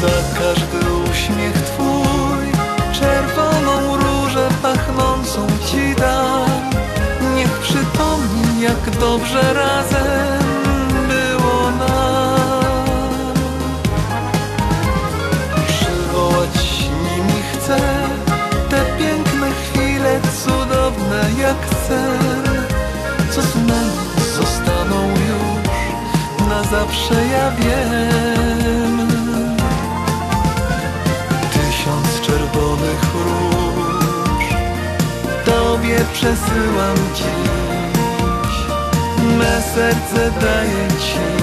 Za 0.00 0.38
każdy 0.38 0.92
uśmiech 1.10 1.54
Twój 1.54 2.46
Czerwoną 2.92 3.96
różę 3.96 4.48
pachnącą 4.62 5.46
Ci 5.66 5.94
dam. 6.00 6.70
Niech 7.36 7.58
przypomni 7.58 8.60
jak 8.60 8.90
dobrze 8.90 9.54
razem 9.54 10.43
sen 21.88 22.44
Co 23.30 23.42
z 23.42 23.54
nami 23.54 24.14
zostaną 24.36 25.08
już 25.08 26.48
na 26.48 26.62
zawsze 26.62 27.14
ja 27.14 27.50
wiem. 27.50 29.08
Tysiąc 31.52 32.20
czerwonych 32.26 33.04
róż 33.14 34.44
Tobie 35.44 35.98
przesyłam 36.12 36.96
dziś. 37.14 38.54
Me 39.38 39.62
serce 39.74 40.40
daję 40.40 40.88
Ci 41.00 41.33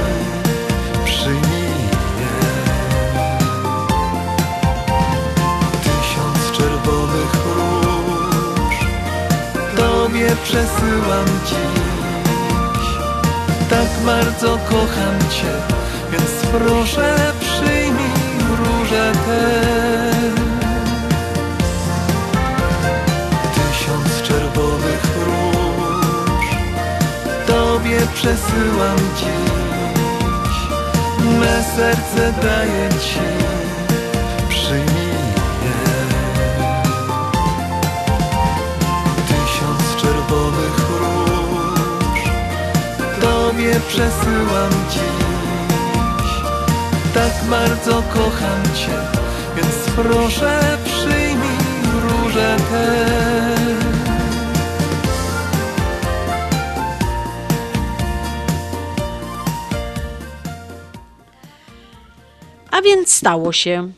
przesyłam 10.35 11.25
dziś. 11.45 12.85
Tak 13.69 14.05
bardzo 14.05 14.57
kocham 14.69 15.19
Cię 15.29 15.53
Więc 16.11 16.31
proszę 16.51 17.17
przyjmij 17.39 18.11
róże 18.59 19.11
te. 19.25 19.71
Tysiąc 23.53 24.21
czerwonych 24.27 25.03
róż 25.25 26.45
Tobie 27.47 27.99
przesyłam 28.13 28.97
dziś. 29.17 30.55
Me 31.39 31.63
serce 31.75 32.33
daję 32.41 32.89
Ci 32.89 33.40
Tobie 43.71 43.83
przesyłam 43.87 44.71
dziś 44.89 46.31
Tak 47.13 47.49
bardzo 47.49 48.03
kocham 48.13 48.63
Cię 48.75 48.97
Więc 49.55 49.75
proszę 49.95 50.77
przyjmij 50.85 51.57
róże 52.01 52.57
te 52.71 53.11
A 62.71 62.81
więc 62.81 63.13
stało 63.13 63.53
się. 63.53 63.91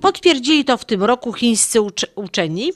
Potwierdzili 0.00 0.64
to 0.64 0.76
w 0.76 0.84
tym 0.84 1.02
roku 1.02 1.32
chińscy 1.32 1.80
ucze- 1.80 2.06
uczeni. 2.14 2.72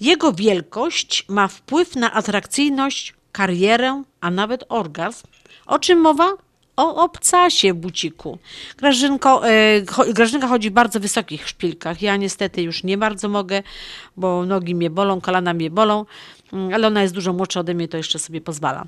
Jego 0.00 0.32
wielkość 0.32 1.24
ma 1.28 1.48
wpływ 1.48 1.96
na 1.96 2.12
atrakcyjność, 2.12 3.14
karierę, 3.32 4.02
a 4.20 4.30
nawet 4.30 4.64
orgazm. 4.68 5.31
O 5.72 5.78
czym 5.78 6.00
mowa? 6.00 6.32
O 6.76 7.04
obcasie 7.04 7.74
buciku. 7.74 8.38
Grażynko, 8.76 9.48
e, 9.48 9.82
Grażynka 10.14 10.48
chodzi 10.48 10.70
w 10.70 10.72
bardzo 10.72 11.00
wysokich 11.00 11.48
szpilkach. 11.48 12.02
Ja 12.02 12.16
niestety 12.16 12.62
już 12.62 12.84
nie 12.84 12.98
bardzo 12.98 13.28
mogę, 13.28 13.62
bo 14.16 14.46
nogi 14.46 14.74
mnie 14.74 14.90
bolą, 14.90 15.20
kolana 15.20 15.54
mnie 15.54 15.70
bolą, 15.70 16.04
Mm, 16.52 16.74
ale 16.74 16.86
ona 16.86 17.02
jest 17.02 17.14
dużo 17.14 17.32
młodsza 17.32 17.60
ode 17.60 17.74
mnie, 17.74 17.88
to 17.88 17.96
jeszcze 17.96 18.18
sobie 18.18 18.40
pozwala. 18.40 18.84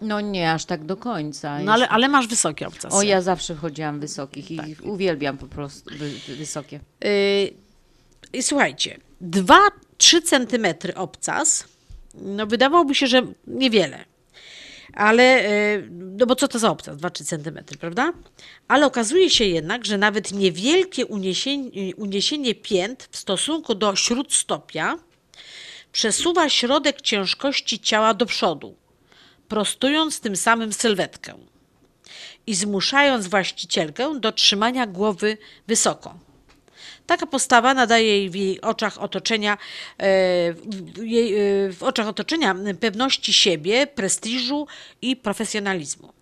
No 0.00 0.20
nie 0.20 0.52
aż 0.52 0.64
tak 0.64 0.84
do 0.84 0.96
końca. 0.96 1.58
No 1.58 1.72
ale, 1.72 1.88
ale 1.88 2.08
masz 2.08 2.26
wysokie 2.26 2.66
obcasy. 2.68 2.96
O, 2.96 3.02
ja 3.02 3.20
zawsze 3.20 3.54
chodziłam 3.54 4.00
wysokich 4.00 4.50
i 4.50 4.60
uwielbiam 4.82 5.38
po 5.38 5.46
prostu 5.46 5.90
wy, 5.94 6.10
wy- 6.28 6.36
wysokie. 6.36 6.80
Y, 7.04 7.54
I 8.32 8.42
słuchajcie, 8.42 8.98
2-3 9.22 10.22
centymetry 10.24 10.94
obcas, 10.94 11.64
no 12.14 12.46
wydawałoby 12.46 12.94
się, 12.94 13.06
że 13.06 13.22
niewiele. 13.46 14.04
Ale, 14.96 15.50
y, 15.50 15.88
no 15.90 16.26
bo 16.26 16.36
co 16.36 16.48
to 16.48 16.58
za 16.58 16.70
obcas? 16.70 16.96
2-3 16.96 17.24
centymetry, 17.24 17.78
prawda? 17.78 18.12
Ale 18.68 18.86
okazuje 18.86 19.30
się 19.30 19.44
jednak, 19.44 19.84
że 19.84 19.98
nawet 19.98 20.32
niewielkie 20.32 21.06
uniesienie, 21.06 21.96
uniesienie 21.96 22.54
pięt 22.54 23.08
w 23.10 23.16
stosunku 23.16 23.74
do 23.74 23.96
śródstopia 23.96 24.98
przesuwa 25.92 26.48
środek 26.48 27.00
ciężkości 27.00 27.80
ciała 27.80 28.14
do 28.14 28.26
przodu, 28.26 28.76
prostując 29.48 30.20
tym 30.20 30.36
samym 30.36 30.72
sylwetkę 30.72 31.34
i 32.46 32.54
zmuszając 32.54 33.26
właścicielkę 33.26 34.20
do 34.20 34.32
trzymania 34.32 34.86
głowy 34.86 35.38
wysoko. 35.66 36.18
Taka 37.06 37.26
postawa 37.26 37.74
nadaje 37.74 38.30
w 38.30 38.34
jej 38.34 38.60
oczach 38.60 38.98
otoczenia, 38.98 39.58
e, 39.98 40.08
jej, 41.02 41.34
e, 41.34 41.38
w 41.72 41.82
oczach 41.82 42.08
otoczenia 42.08 42.54
pewności 42.80 43.32
siebie, 43.32 43.86
prestiżu 43.86 44.66
i 45.02 45.16
profesjonalizmu. 45.16 46.16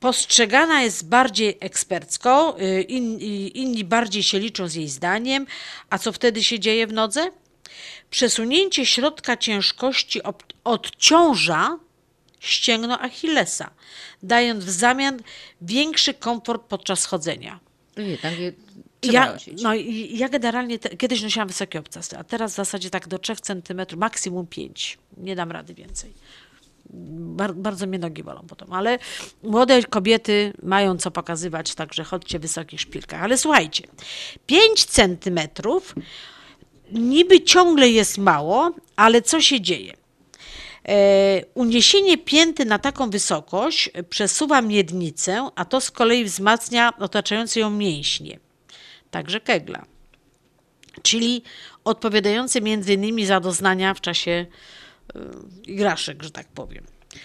Postrzegana 0.00 0.82
jest 0.82 1.08
bardziej 1.08 1.56
ekspercko, 1.60 2.56
y, 2.60 2.82
in, 2.82 3.20
inni 3.54 3.84
bardziej 3.84 4.22
się 4.22 4.38
liczą 4.38 4.68
z 4.68 4.74
jej 4.74 4.88
zdaniem. 4.88 5.46
A 5.90 5.98
co 5.98 6.12
wtedy 6.12 6.44
się 6.44 6.60
dzieje 6.60 6.86
w 6.86 6.92
nodze? 6.92 7.30
Przesunięcie 8.10 8.86
środka 8.86 9.36
ciężkości 9.36 10.20
odciąża 10.64 11.78
ścięgno 12.40 13.00
Achillesa, 13.00 13.70
dając 14.22 14.64
w 14.64 14.70
zamian 14.70 15.22
większy 15.60 16.14
komfort 16.14 16.62
podczas 16.62 17.06
chodzenia. 17.06 17.60
Jednak 17.96 18.34
Ja, 19.02 19.32
nosić. 19.32 19.62
no, 19.62 19.74
i 19.74 20.18
ja 20.18 20.28
generalnie 20.28 20.78
te, 20.78 20.96
kiedyś 20.96 21.22
nosiłam 21.22 21.48
wysokie 21.48 21.78
obcasy, 21.78 22.18
a 22.18 22.24
teraz 22.24 22.52
w 22.52 22.56
zasadzie 22.56 22.90
tak 22.90 23.08
do 23.08 23.18
3 23.18 23.36
cm, 23.36 23.80
maksimum 23.96 24.46
5. 24.46 24.98
Nie 25.16 25.36
dam 25.36 25.50
rady 25.52 25.74
więcej. 25.74 26.12
Bar, 26.92 27.54
bardzo 27.54 27.86
mnie 27.86 27.98
nogi 27.98 28.22
bolą 28.22 28.44
potem, 28.48 28.72
ale 28.72 28.98
młode 29.42 29.82
kobiety 29.82 30.52
mają 30.62 30.96
co 30.96 31.10
pokazywać, 31.10 31.74
także 31.74 32.04
chodźcie 32.04 32.38
w 32.38 32.42
wysokich 32.42 32.80
szpilkach. 32.80 33.22
Ale 33.22 33.38
słuchajcie, 33.38 33.84
5 34.46 34.84
centymetrów 34.84 35.94
niby 36.92 37.40
ciągle 37.40 37.88
jest 37.88 38.18
mało, 38.18 38.70
ale 38.96 39.22
co 39.22 39.40
się 39.40 39.60
dzieje? 39.60 39.94
E, 40.88 41.44
uniesienie 41.54 42.18
pięty 42.18 42.64
na 42.64 42.78
taką 42.78 43.10
wysokość 43.10 43.90
przesuwa 44.10 44.62
miednicę, 44.62 45.48
a 45.54 45.64
to 45.64 45.80
z 45.80 45.90
kolei 45.90 46.24
wzmacnia 46.24 46.92
otaczające 46.98 47.60
ją 47.60 47.70
mięśnie, 47.70 48.38
także 49.10 49.40
kegla, 49.40 49.84
czyli 51.02 51.42
odpowiadające 51.84 52.60
między 52.60 52.92
innymi 52.92 53.26
za 53.26 53.40
doznania 53.40 53.94
w 53.94 54.00
czasie 54.00 54.30
e, 54.30 54.46
igraszek, 55.66 56.22
że 56.22 56.30
tak 56.30 56.48
powiem. 56.48 56.84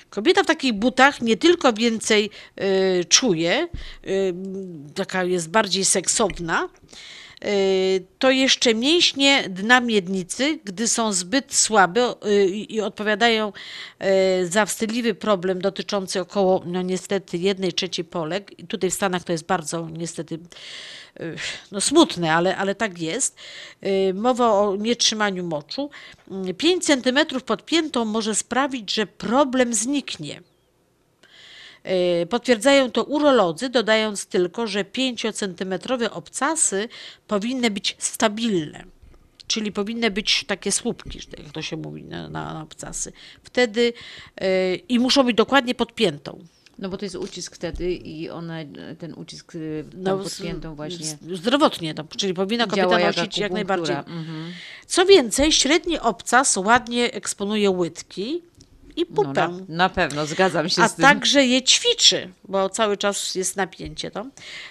Kobieta 0.10 0.44
w 0.44 0.45
takich 0.45 0.74
butach 0.74 1.22
nie 1.22 1.38
tylko 1.38 1.74
więcej 1.74 2.30
e, 2.56 3.06
czuje, 3.06 3.52
e, 3.53 3.68
taka 4.95 5.24
jest 5.24 5.49
bardziej 5.49 5.86
seksowna, 5.86 6.70
to 8.19 8.31
jeszcze 8.31 8.76
mięśnie 8.76 9.49
dna 9.49 9.80
miednicy, 9.80 10.59
gdy 10.63 10.88
są 10.88 11.13
zbyt 11.13 11.55
słabe 11.55 12.01
e, 12.22 12.45
i 12.45 12.81
odpowiadają 12.81 13.53
e, 13.99 14.45
za 14.45 14.65
wstydliwy 14.65 15.13
problem 15.13 15.61
dotyczący 15.61 16.22
około, 16.22 16.63
no 16.65 16.81
niestety, 16.81 17.38
jednej 17.38 17.73
trzeciej 17.73 18.05
Polek. 18.05 18.51
Tutaj 18.67 18.89
w 18.91 18.93
Stanach 18.93 19.23
to 19.23 19.31
jest 19.31 19.45
bardzo 19.45 19.89
niestety 19.89 20.39
no 21.72 21.81
smutne, 21.81 22.34
ale, 22.34 22.57
ale 22.57 22.76
tak 22.76 22.99
jest. 22.99 23.38
Mowa 24.13 24.51
o 24.51 24.76
nietrzymaniu 24.76 25.43
moczu. 25.43 25.89
5 26.57 26.85
cm 26.85 27.19
pod 27.45 27.65
piętą 27.65 28.05
może 28.05 28.35
sprawić, 28.35 28.93
że 28.93 29.05
problem 29.07 29.73
zniknie. 29.73 30.41
E, 31.86 32.26
Potwierdzają 32.26 32.91
to 32.91 33.03
urolodzy, 33.03 33.70
dodając 33.70 34.26
tylko, 34.26 34.68
że 34.68 34.84
5-centymetrowe 34.84 36.10
obcasy 36.12 36.90
powinny 37.28 37.72
być 37.72 37.95
stabilne. 37.99 38.84
Czyli 39.48 39.72
powinny 39.72 40.12
być 40.12 40.44
takie 40.48 40.72
słupki, 40.72 41.20
jak 41.44 41.52
to 41.52 41.62
się 41.62 41.78
mówi 41.78 42.03
na, 42.03 42.30
na, 42.30 42.62
obcasy. 42.62 43.12
Wtedy 43.44 43.94
e, 44.41 44.76
i 44.76 44.99
muszą 44.99 45.24
być 45.24 45.38
dokładnie 45.38 45.76
pod 45.76 45.95
piętą. 45.95 46.40
No 46.80 46.90
bo 46.90 46.98
to 46.98 47.06
jest 47.06 47.16
ucisk 47.16 47.56
wtedy 47.56 47.91
i 47.94 48.30
one, 48.30 48.66
ten 48.99 49.14
ucisk 49.14 49.56
y, 49.56 49.86
No, 49.94 50.18
pod 50.18 50.32
z- 50.32 50.41
piętą 50.41 50.76
właśnie 50.76 51.06
Zdrowotnie, 51.34 51.94
no, 51.94 52.03
czyli 52.18 52.34
powinna 52.34 52.68
kobieta 52.68 52.99
nosić 52.99 53.38
jak 53.38 53.52
najbardziej. 53.52 53.95
Mhm. 53.95 54.53
Co 54.88 55.06
więcej, 55.06 55.52
średni 55.52 55.99
obcas 55.99 56.57
ładnie 56.57 57.14
eksponuje 57.14 57.72
łydki 57.72 58.41
i 58.95 59.05
No, 59.09 59.15
pupę. 59.15 59.34
na, 59.34 59.49
na 59.69 59.89
pewno, 59.89 60.26
zgadzam 60.26 60.69
się 60.69 60.81
a 60.81 60.88
z 60.88 60.95
tym. 60.95 61.03
także 61.03 61.45
je 61.45 61.61
ćwiczy, 61.61 62.30
bo 62.47 62.69
cały 62.69 62.97
czas 62.97 63.35
jest 63.35 63.55
napięcie. 63.55 64.11
To. 64.11 64.26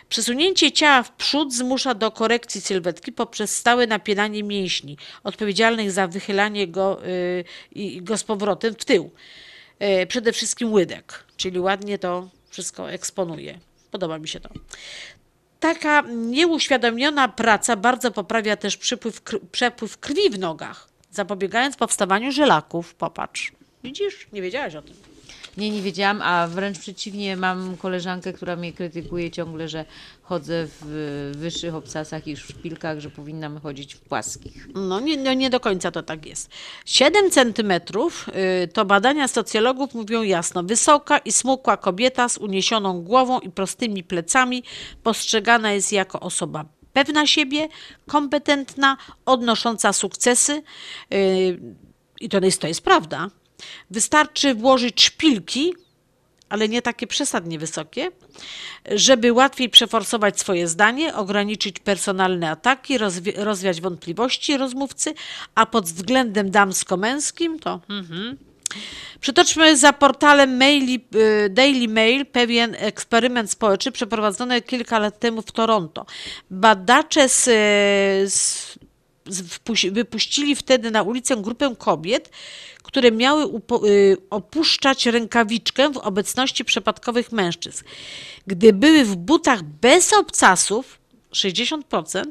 Przesunięcie 0.09 0.73
ciała 0.73 1.03
w 1.03 1.13
przód 1.13 1.55
zmusza 1.55 1.95
do 1.95 2.11
korekcji 2.11 2.61
sylwetki 2.61 3.13
poprzez 3.13 3.57
stałe 3.57 3.87
napinanie 3.87 4.43
mięśni, 4.43 4.97
odpowiedzialnych 5.25 5.91
za 5.93 6.07
wychylanie 6.09 6.69
go, 6.69 7.07
y, 7.07 7.45
i 7.73 8.03
go 8.03 8.19
z 8.19 8.25
powrotem 8.25 8.75
w 8.75 8.85
tył. 8.85 9.11
Y, 10.03 10.07
przede 10.07 10.33
wszystkim 10.33 10.73
łydek, 10.73 11.25
czyli 11.37 11.61
ładnie 11.61 11.99
to 11.99 12.29
wszystko 12.51 12.91
eksponuje. 12.91 13.59
Podoba 13.91 14.19
mi 14.19 14.29
się 14.29 14.41
to. 14.41 14.49
Taka 15.61 16.01
nieuświadomiona 16.17 17.29
praca 17.29 17.77
bardzo 17.77 18.11
poprawia 18.11 18.57
też 18.57 18.77
przypływ, 18.77 19.23
przepływ 19.53 19.99
krwi 19.99 20.31
w 20.31 20.39
nogach, 20.39 20.89
zapobiegając 21.11 21.77
powstawaniu 21.77 22.33
żelaków. 22.33 22.95
Popatrz. 22.95 23.53
Widzisz? 23.85 24.27
Nie 24.33 24.43
wiedziałaś 24.43 24.75
o 24.75 24.83
tym. 24.83 24.95
Nie, 25.57 25.71
nie 25.71 25.83
wiedziałam, 25.83 26.23
a 26.23 26.47
wręcz 26.47 26.79
przeciwnie, 26.79 27.37
mam 27.37 27.77
koleżankę, 27.77 28.33
która 28.33 28.57
mnie 28.57 28.73
krytykuje 28.73 29.31
ciągle, 29.31 29.69
że 29.69 29.85
chodzę 30.23 30.67
w 30.81 31.33
wyższych 31.37 31.75
obcasach 31.75 32.27
i 32.27 32.37
w 32.37 32.41
szpilkach, 32.41 33.01
że 33.01 33.11
powinnam 33.11 33.61
chodzić 33.61 33.95
w 33.95 34.01
płaskich. 34.01 34.69
No 34.75 35.01
nie, 35.01 35.17
no 35.17 35.35
nie 35.35 35.51
do 35.51 35.61
końca 35.61 35.91
to 35.91 36.03
tak 36.03 36.27
jest. 36.27 36.51
7 36.85 37.31
centymetrów 37.31 38.27
y, 38.65 38.69
to 38.69 38.85
badania 38.85 39.29
socjologów 39.29 39.95
mówią 39.95 40.23
jasno. 40.23 40.63
Wysoka 40.63 41.19
i 41.19 41.33
smukła 41.33 41.77
kobieta 41.77 42.29
z 42.29 42.39
uniesioną 42.39 43.03
głową 43.03 43.41
i 43.41 43.51
prostymi 43.51 44.05
plecami 44.05 44.63
postrzegana 45.03 45.73
jest 45.73 45.93
jako 45.93 46.21
osoba 46.21 46.65
pewna 46.93 47.27
siebie, 47.27 47.69
kompetentna, 48.07 48.97
odnosząca 49.27 49.93
sukcesy. 49.93 50.63
y, 51.15 51.61
I 52.21 52.29
to 52.29 52.39
jest, 52.39 52.61
to 52.61 52.67
jest 52.69 52.81
prawda. 52.81 53.31
Wystarczy 53.91 54.55
włożyć 54.55 55.03
szpilki, 55.03 55.75
ale 56.49 56.69
nie 56.69 56.83
takie 56.83 57.07
przesadnie 57.07 57.59
wysokie, 57.59 58.11
żeby 58.91 59.33
łatwiej 59.33 59.69
przeforsować 59.69 60.41
swoje 60.41 60.69
zdanie, 60.69 61.15
ograniczyć 61.15 61.79
personalne 61.79 62.51
ataki, 62.51 62.99
rozwi- 62.99 63.33
rozwiać 63.37 63.81
wątpliwości 63.81 64.57
rozmówcy, 64.57 65.15
a 65.55 65.67
pod 65.67 65.85
względem 65.85 66.51
damsko-męskim 66.51 67.59
to. 67.59 67.81
Mhm. 67.91 68.37
Przytoczmy 69.21 69.77
za 69.77 69.93
portalem 69.93 70.57
maili, 70.57 71.05
y, 71.47 71.51
Daily 71.51 71.89
Mail 71.89 72.27
pewien 72.27 72.77
eksperyment 72.79 73.51
społeczny 73.51 73.93
przeprowadzony 73.93 74.63
kilka 74.63 74.99
lat 74.99 75.19
temu 75.19 75.43
w 75.43 75.53
Toronto. 75.53 76.07
Badacze 76.51 77.29
z, 77.29 77.45
z, 77.45 78.35
z, 78.35 78.74
wypuścili 79.91 80.57
wtedy 80.57 80.91
na 80.91 81.03
ulicę 81.03 81.37
grupę 81.37 81.75
kobiet, 81.79 82.31
które 82.83 83.11
miały 83.11 83.45
y, 83.85 84.17
opuszczać 84.31 85.07
rękawiczkę 85.07 85.93
w 85.93 85.97
obecności 85.97 86.65
przypadkowych 86.65 87.33
mężczyzn. 87.33 87.85
Gdy 88.47 88.73
były 88.73 89.05
w 89.05 89.17
butach 89.17 89.63
bez 89.63 90.13
obcasów, 90.13 90.99
60% 91.33 92.25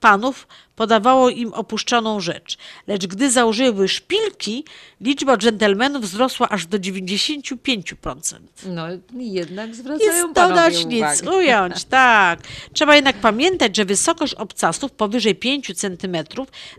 panów 0.00 0.46
podawało 0.78 1.30
im 1.30 1.54
opuszczoną 1.54 2.20
rzecz. 2.20 2.58
Lecz 2.86 3.06
gdy 3.06 3.30
założyły 3.30 3.88
szpilki, 3.88 4.64
liczba 5.00 5.36
dżentelmenów 5.36 6.02
wzrosła 6.02 6.48
aż 6.48 6.66
do 6.66 6.78
95%. 6.78 8.38
No 8.66 8.86
jednak 9.12 9.74
zwracają 9.74 10.34
panowie 10.34 10.54
dodać 10.54 10.84
nic, 10.86 11.22
ująć, 11.22 11.84
tak. 12.00 12.40
Trzeba 12.72 12.96
jednak 12.96 13.16
pamiętać, 13.16 13.76
że 13.76 13.84
wysokość 13.84 14.34
obcasów 14.34 14.92
powyżej 14.92 15.34
5 15.34 15.72
cm 15.76 16.16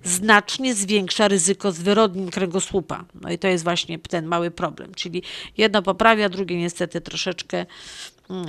znacznie 0.04 0.76
zwiększa 0.76 1.28
ryzyko 1.28 1.72
zwyrodnień 1.72 2.32
kręgosłupa. 2.32 3.06
No 3.22 3.32
i 3.32 3.38
to 3.38 3.48
jest 3.48 3.64
właśnie 3.64 4.00
ten 4.00 4.26
mały 4.26 4.52
problem. 4.52 4.96
Czyli 4.96 5.24
jedno 5.58 5.82
poprawia, 5.82 6.30
drugie 6.30 6.58
niestety 6.58 7.02
troszeczkę 7.02 7.66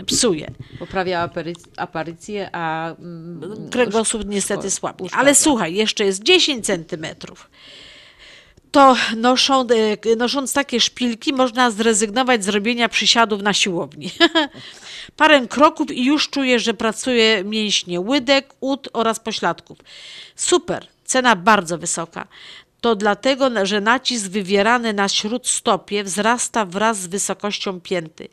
psuje. 0.06 0.50
Poprawia 0.78 1.28
apary- 1.28 1.68
aparycję, 1.76 2.50
a 2.52 2.94
mm, 2.98 3.70
Kręgosłup 3.70 4.24
niestety 4.26 4.70
słabnie. 4.70 5.08
Ale 5.12 5.34
słuchaj, 5.34 5.74
jeszcze 5.74 6.04
jest 6.04 6.22
10 6.22 6.66
centymetrów. 6.66 7.50
To 8.70 8.96
noszą, 9.16 9.66
e, 10.12 10.16
nosząc 10.16 10.52
takie 10.52 10.80
szpilki 10.80 11.32
można 11.32 11.70
zrezygnować 11.70 12.44
z 12.44 12.48
robienia 12.48 12.88
przysiadów 12.88 13.42
na 13.42 13.52
siłowni. 13.52 14.10
Parę 15.16 15.46
kroków 15.46 15.90
i 15.90 16.04
już 16.04 16.30
czujesz, 16.30 16.62
że 16.62 16.74
pracuje 16.74 17.44
mięśnie 17.44 18.00
łydek, 18.00 18.54
ud 18.60 18.88
oraz 18.92 19.20
pośladków. 19.20 19.78
Super, 20.36 20.86
cena 21.04 21.36
bardzo 21.36 21.78
wysoka. 21.78 22.26
To 22.80 22.96
dlatego, 22.96 23.66
że 23.66 23.80
nacisk 23.80 24.26
wywierany 24.26 24.92
na 24.92 25.08
śródstopie 25.08 26.04
wzrasta 26.04 26.64
wraz 26.64 26.98
z 27.00 27.06
wysokością 27.06 27.80
pięty. 27.80 28.28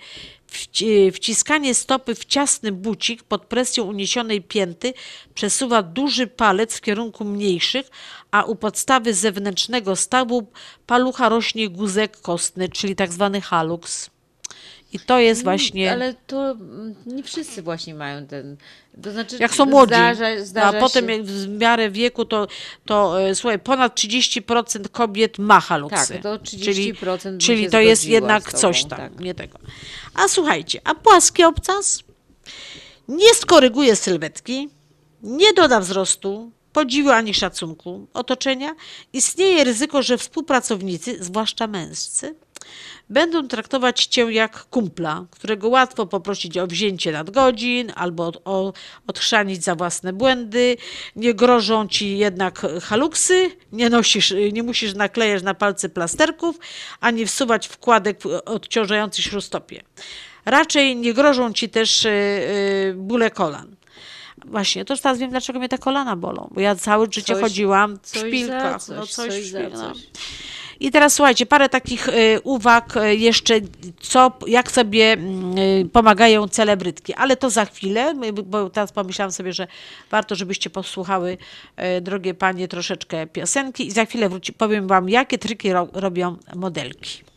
Wci- 0.52 1.12
Wciskanie 1.12 1.76
stopy 1.76 2.16
w 2.16 2.26
ciasny 2.26 2.72
bucik 2.72 3.24
pod 3.24 3.46
presją 3.46 3.84
uniesionej 3.84 4.42
pięty 4.42 4.94
przesuwa 5.34 5.84
duży 5.84 6.28
palec 6.28 6.78
w 6.78 6.82
kierunku 6.82 7.26
mniejszych, 7.26 7.90
a 8.32 8.44
u 8.44 8.56
podstawy 8.56 9.14
zewnętrznego 9.14 9.96
stawu 9.96 10.48
palucha 10.86 11.30
rośnie 11.30 11.70
guzek 11.70 12.22
kostny, 12.22 12.70
czyli 12.70 12.96
tak 12.96 13.14
zwany 13.14 13.42
halux. 13.42 14.10
I 14.94 15.00
to 15.00 15.20
jest 15.20 15.44
właśnie. 15.44 15.92
Ale 15.92 16.14
to 16.14 16.52
mm, 16.52 16.96
nie 17.06 17.24
wszyscy 17.24 17.62
właśnie 17.62 17.96
mają 17.96 18.28
ten. 18.28 18.58
To 19.04 19.12
znaczy, 19.12 19.38
Jak 19.40 19.56
są 19.56 19.66
młodzi, 19.66 19.94
Zdarza, 19.94 20.46
zdarza 20.46 20.78
a 20.78 20.82
potem 20.82 21.10
jak 21.10 21.24
w 21.24 21.48
miarę 21.48 21.92
wieku, 21.92 22.26
to, 22.26 22.48
to 22.86 23.22
e, 23.22 23.36
słuchaj, 23.36 23.60
ponad 23.60 24.00
30% 24.00 24.90
kobiet 24.90 25.40
ma 25.40 25.60
haluksy. 25.60 26.14
Tak, 26.14 26.24
to 26.24 26.38
30% 26.38 26.44
Czyli, 26.44 26.96
czyli 27.40 27.70
to 27.70 27.80
jest 27.80 28.06
jednak 28.06 28.46
tobą, 28.46 28.58
coś 28.58 28.86
tam, 28.86 29.00
tak. 29.00 29.20
nie 29.20 29.36
tego. 29.36 29.60
A 30.14 30.28
słuchajcie, 30.28 30.82
a 30.84 30.96
płaski 30.96 31.44
obcas 31.44 32.04
nie 33.08 33.34
skoryguje 33.34 33.96
sylwetki, 33.96 34.70
nie 35.24 35.54
doda 35.54 35.80
wzrostu, 35.80 36.52
podziwu 36.74 37.10
ani 37.10 37.34
szacunku 37.34 38.08
otoczenia. 38.14 38.76
Istnieje 39.14 39.64
ryzyko, 39.64 40.02
że 40.02 40.18
współpracownicy, 40.18 41.18
zwłaszcza 41.24 41.68
męscy, 41.68 42.36
będą 43.10 43.48
traktować 43.48 44.06
cię 44.06 44.22
jak 44.22 44.64
kumpla, 44.64 45.26
którego 45.32 45.70
łatwo 45.70 46.06
poprosić 46.06 46.58
o 46.58 46.68
wzięcie 46.68 47.12
nadgodzin 47.12 47.92
albo 47.96 48.32
o, 48.46 48.74
odchrzanić 49.08 49.64
za 49.64 49.76
własne 49.76 50.14
błędy. 50.14 50.78
Nie 51.16 51.34
grożą 51.34 51.88
ci 51.88 52.18
jednak 52.18 52.62
haluksy, 52.82 53.52
nie, 53.72 53.90
nosisz, 53.90 54.34
nie 54.52 54.64
musisz 54.64 54.94
naklejać 54.94 55.44
na 55.44 55.54
palce 55.54 55.90
plasterków, 55.90 56.60
ani 57.00 57.26
wsuwać 57.26 57.68
wkładek 57.68 58.20
odciążających 58.46 59.26
śródstopie. 59.26 59.84
Raczej 60.46 60.96
nie 60.96 61.14
grożą 61.14 61.54
ci 61.54 61.70
też 61.70 62.06
y, 62.06 62.10
y, 62.10 62.94
bóle 62.98 63.32
kolan. 63.32 63.76
Właśnie, 64.46 64.86
to 64.86 64.94
już 64.94 65.02
teraz 65.02 65.18
wiem, 65.18 65.30
dlaczego 65.30 65.60
mnie 65.60 65.70
te 65.70 65.78
kolana 65.78 66.16
bolą, 66.16 66.50
bo 66.52 66.62
ja 66.62 66.76
całe 66.76 67.06
życie 67.12 67.34
Coś- 67.34 67.42
chodziłam 67.42 68.00
w 68.04 68.18
szpilkach. 68.18 68.84
coś, 68.84 68.96
no 68.98 69.08
coś, 69.08 69.16
coś 69.16 69.34
szpil- 69.34 69.72
no. 69.74 69.94
I 70.80 70.92
teraz 70.92 71.14
słuchajcie, 71.14 71.46
parę 71.46 71.70
takich 71.70 72.10
y, 72.10 72.42
uwag 72.44 72.98
y, 72.98 73.16
jeszcze, 73.16 73.54
co, 74.00 74.32
jak 74.48 74.72
sobie 74.72 75.14
mm, 75.14 75.58
y, 75.58 75.90
pomagają 75.94 76.48
celebrytki, 76.48 77.14
ale 77.14 77.38
to 77.38 77.50
za 77.50 77.66
chwilę, 77.66 78.14
bo 78.46 78.70
teraz 78.70 78.92
pomyślałam 78.92 79.32
sobie, 79.32 79.54
że 79.54 79.68
warto, 80.12 80.36
żebyście 80.36 80.70
posłuchały, 80.70 81.38
drogie 82.02 82.34
panie, 82.34 82.68
troszeczkę 82.68 83.28
piosenki 83.28 83.88
i 83.88 83.92
za 83.92 84.06
chwilę 84.06 84.30
wróci, 84.30 84.54
powiem 84.54 84.88
wam, 84.88 85.10
jakie 85.10 85.38
triki 85.38 85.74
ro, 85.74 85.88
robią 85.94 86.38
modelki. 86.56 87.37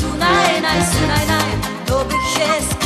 Sunaj, 0.00 0.60
naj, 0.62 0.82
sunaj, 0.92 1.26
naj, 1.28 1.50
To 1.86 2.04
bych 2.04 2.28
się 2.34 2.79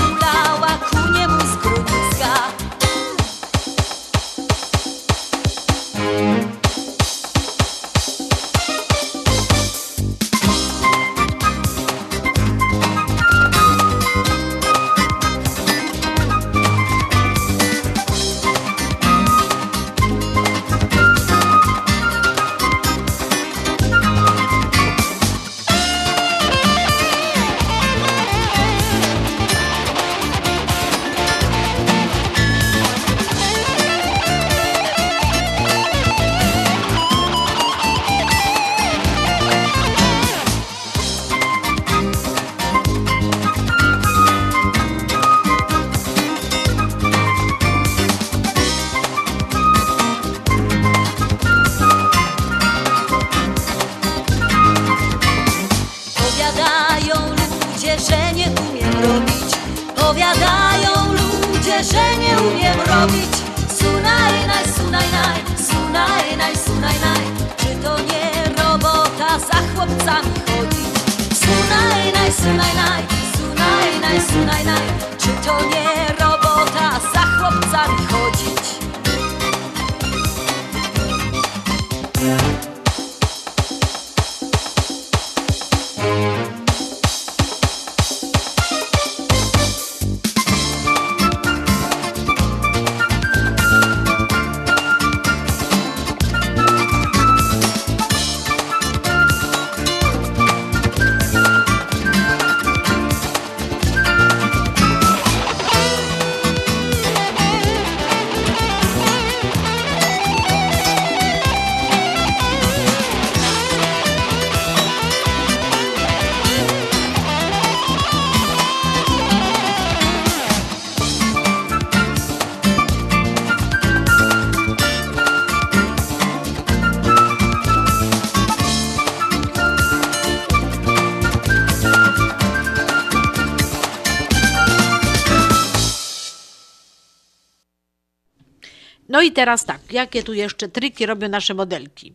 No 139.14 139.22
i 139.22 139.32
teraz 139.32 139.64
tak, 139.64 139.92
jakie 139.92 140.22
tu 140.22 140.34
jeszcze 140.34 140.68
triki 140.68 141.06
robią 141.06 141.28
nasze 141.28 141.54
modelki? 141.54 142.14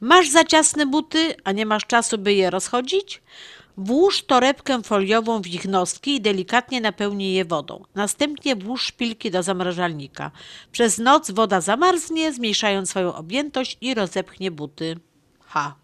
Masz 0.00 0.28
za 0.30 0.44
ciasne 0.44 0.86
buty, 0.86 1.34
a 1.44 1.52
nie 1.52 1.66
masz 1.66 1.86
czasu, 1.86 2.18
by 2.18 2.34
je 2.34 2.50
rozchodzić? 2.50 3.22
Włóż 3.76 4.22
torebkę 4.22 4.82
foliową 4.82 5.42
w 5.42 5.46
ich 5.46 5.64
noski 5.64 6.14
i 6.16 6.20
delikatnie 6.20 6.80
napełnij 6.80 7.34
je 7.34 7.44
wodą. 7.44 7.84
Następnie 7.94 8.56
włóż 8.56 8.82
szpilki 8.82 9.30
do 9.30 9.42
zamrażalnika. 9.42 10.30
Przez 10.72 10.98
noc 10.98 11.30
woda 11.30 11.60
zamarznie, 11.60 12.32
zmniejszając 12.32 12.90
swoją 12.90 13.14
objętość 13.14 13.78
i 13.80 13.94
rozepchnie 13.94 14.50
buty. 14.50 14.96
Ha. 15.44 15.74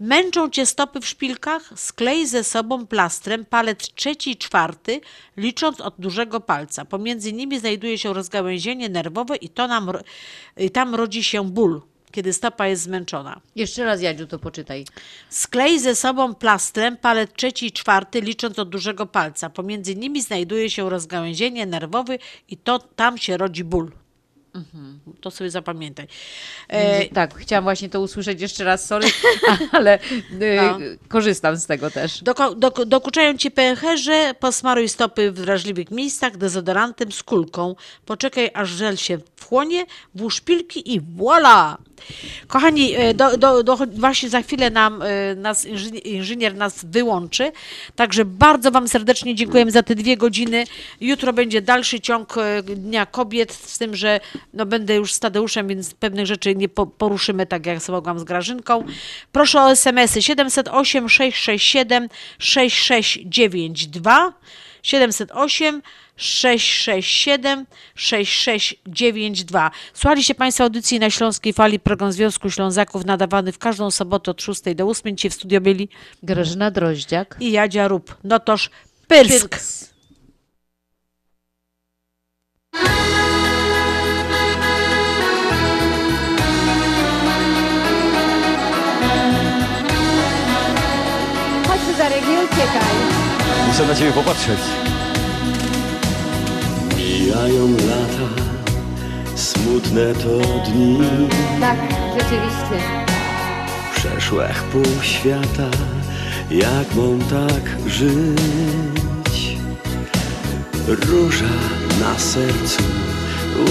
Męczą 0.00 0.50
cię 0.50 0.66
stopy 0.66 1.00
w 1.00 1.06
szpilkach? 1.06 1.72
Sklej 1.76 2.26
ze 2.26 2.44
sobą 2.44 2.86
plastrem 2.86 3.44
palec 3.44 3.94
trzeci 3.94 4.30
i 4.30 4.36
czwarty, 4.36 5.00
licząc 5.36 5.80
od 5.80 5.94
dużego 5.98 6.40
palca. 6.40 6.84
Pomiędzy 6.84 7.32
nimi 7.32 7.58
znajduje 7.58 7.98
się 7.98 8.12
rozgałęzienie 8.12 8.88
nerwowe 8.88 9.36
i 9.36 9.48
to 9.48 9.68
nam, 9.68 9.90
i 10.56 10.70
tam 10.70 10.94
rodzi 10.94 11.24
się 11.24 11.50
ból, 11.50 11.82
kiedy 12.12 12.32
stopa 12.32 12.66
jest 12.66 12.82
zmęczona. 12.82 13.40
Jeszcze 13.56 13.84
raz, 13.84 14.02
Jadziu, 14.02 14.26
to 14.26 14.38
poczytaj. 14.38 14.84
Sklej 15.30 15.80
ze 15.80 15.96
sobą 15.96 16.34
plastrem 16.34 16.96
palec 16.96 17.30
trzeci 17.36 17.66
i 17.66 17.72
czwarty, 17.72 18.20
licząc 18.20 18.58
od 18.58 18.68
dużego 18.68 19.06
palca. 19.06 19.50
Pomiędzy 19.50 19.96
nimi 19.96 20.22
znajduje 20.22 20.70
się 20.70 20.90
rozgałęzienie 20.90 21.66
nerwowe 21.66 22.18
i 22.48 22.56
to 22.56 22.78
tam 22.78 23.18
się 23.18 23.36
rodzi 23.36 23.64
ból. 23.64 23.92
To 25.20 25.30
sobie 25.30 25.50
zapamiętaj. 25.50 26.06
E, 26.68 27.08
tak, 27.08 27.34
chciałam 27.34 27.64
właśnie 27.64 27.88
to 27.88 28.00
usłyszeć 28.00 28.40
jeszcze 28.40 28.64
raz, 28.64 28.86
sorry, 28.86 29.06
ale 29.72 29.98
y, 29.98 30.56
No. 30.56 30.78
korzystam 31.08 31.56
z 31.56 31.66
tego 31.66 31.90
też. 31.90 32.22
Doko, 32.22 32.54
dok, 32.54 32.84
dokuczają 32.84 33.36
ci 33.36 33.50
pęcherze, 33.50 34.34
posmaruj 34.40 34.88
stopy 34.88 35.32
w 35.32 35.34
wrażliwych 35.34 35.90
miejscach 35.90 36.36
dezodorantem 36.36 37.12
z 37.12 37.22
kulką. 37.22 37.74
Poczekaj, 38.06 38.50
aż 38.54 38.70
żel 38.70 38.96
się 38.96 39.18
wchłonie, 39.36 39.86
włóż 40.14 40.34
szpilki 40.34 40.94
i 40.94 41.00
voila! 41.00 41.78
Kochani, 42.46 42.94
e, 42.96 43.14
do, 43.14 43.36
do, 43.36 43.62
do, 43.62 43.78
właśnie 43.96 44.28
za 44.28 44.42
chwilę 44.42 44.70
nam, 44.70 45.02
e, 45.02 45.34
nas 45.34 45.66
inżynier, 45.66 46.06
inżynier 46.06 46.54
nas 46.54 46.84
wyłączy, 46.84 47.52
także 47.96 48.24
bardzo 48.24 48.70
Wam 48.70 48.88
serdecznie 48.88 49.34
dziękujemy 49.34 49.70
za 49.70 49.82
te 49.82 49.94
dwie 49.94 50.16
godziny. 50.16 50.64
Jutro 51.00 51.32
będzie 51.32 51.62
dalszy 51.62 52.00
ciąg 52.00 52.38
e, 52.38 52.62
Dnia 52.62 53.06
Kobiet, 53.06 53.52
z 53.52 53.78
tym, 53.78 53.96
że 53.96 54.20
no, 54.52 54.66
będę 54.66 54.94
już 54.94 55.12
z 55.12 55.20
Tadeuszem, 55.20 55.68
więc 55.68 55.94
pewnych 55.94 56.26
rzeczy 56.26 56.54
nie 56.54 56.68
po, 56.68 56.86
poruszymy, 56.86 57.46
tak 57.46 57.66
jak 57.66 57.88
mogłam 57.88 58.18
z 58.18 58.24
Grażynką. 58.24 58.84
Proszę 59.32 59.60
o 59.60 59.70
SMS-y 59.70 60.22
708 60.22 61.08
667 61.08 62.08
6692 62.38 64.32
708 64.82 65.82
667 66.16 67.66
6692. 67.94 69.70
Słuchaliście 69.94 70.34
Państwo 70.34 70.64
audycji 70.64 70.98
na 70.98 71.10
Śląskiej 71.10 71.52
Fali, 71.52 71.80
program 71.80 72.12
Związku 72.12 72.50
Ślązaków 72.50 73.04
nadawany 73.04 73.52
w 73.52 73.58
każdą 73.58 73.90
sobotę 73.90 74.30
od 74.30 74.42
6 74.42 74.62
do 74.74 74.88
8. 74.88 75.16
Ci 75.16 75.30
w 75.30 75.34
studio 75.34 75.60
byli 75.60 75.88
Grażyna 76.22 76.70
Droździak 76.70 77.36
i 77.40 77.52
Jadzia 77.52 77.88
Rób. 77.88 78.16
No 78.24 78.40
toż 78.40 78.70
Pyrsk. 79.08 79.56
Chodź 82.74 83.13
Muszę 93.74 93.86
na 93.86 93.94
ciebie 93.94 94.12
popatrzeć. 94.12 94.58
Mijają 96.96 97.68
lata, 97.70 98.42
smutne 99.34 100.14
to 100.14 100.60
dni, 100.70 100.98
Tak, 101.60 101.76
rzeczywiście. 102.12 102.86
przeszłych 103.94 104.62
pół 104.62 105.02
świata, 105.02 105.70
jak 106.50 106.94
mam 106.94 107.20
tak 107.20 107.90
żyć? 107.90 109.56
Róża 110.88 111.54
na 112.00 112.18
sercu 112.18 112.82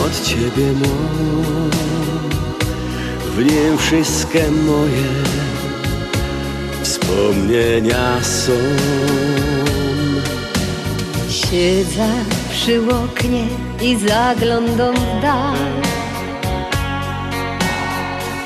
od 0.06 0.24
ciebie 0.26 0.72
mo, 0.72 0.96
w 3.36 3.46
nim 3.46 3.78
wszystkie 3.78 4.52
moje 4.52 5.08
wspomnienia 6.84 8.24
są. 8.24 8.54
Siedzę 11.34 12.08
przy 12.52 12.82
oknie 12.82 13.46
i 13.82 13.98
zaglądam 13.98 14.96
w 14.96 15.22
dal. 15.22 15.58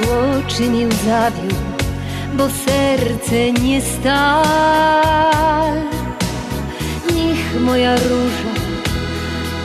Oczy 0.04 0.70
mi 0.70 0.88
zawił, 1.06 1.58
bo 2.34 2.48
serce 2.50 3.52
nie 3.52 3.82
stal. 3.82 4.46
Niech 7.16 7.62
moja 7.62 7.96
róża 7.96 8.54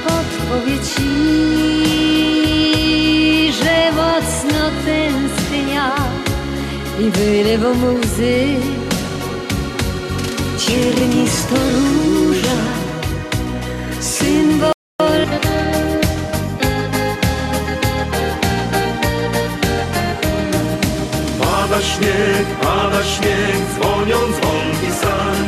podpowie 0.05 0.79
ci, 0.79 1.13
że 3.53 3.93
mocno 3.93 4.71
tęsknia 4.85 5.95
i 7.01 7.11
wylewam 7.11 7.85
łzy. 7.85 8.57
Symbol 11.53 12.22
Pada 21.73 21.83
śnieg, 21.83 22.47
pada 22.63 23.03
śnieg, 23.05 23.61
dzwonią 23.75 24.17
dzwonki 24.17 24.93
sań. 25.03 25.47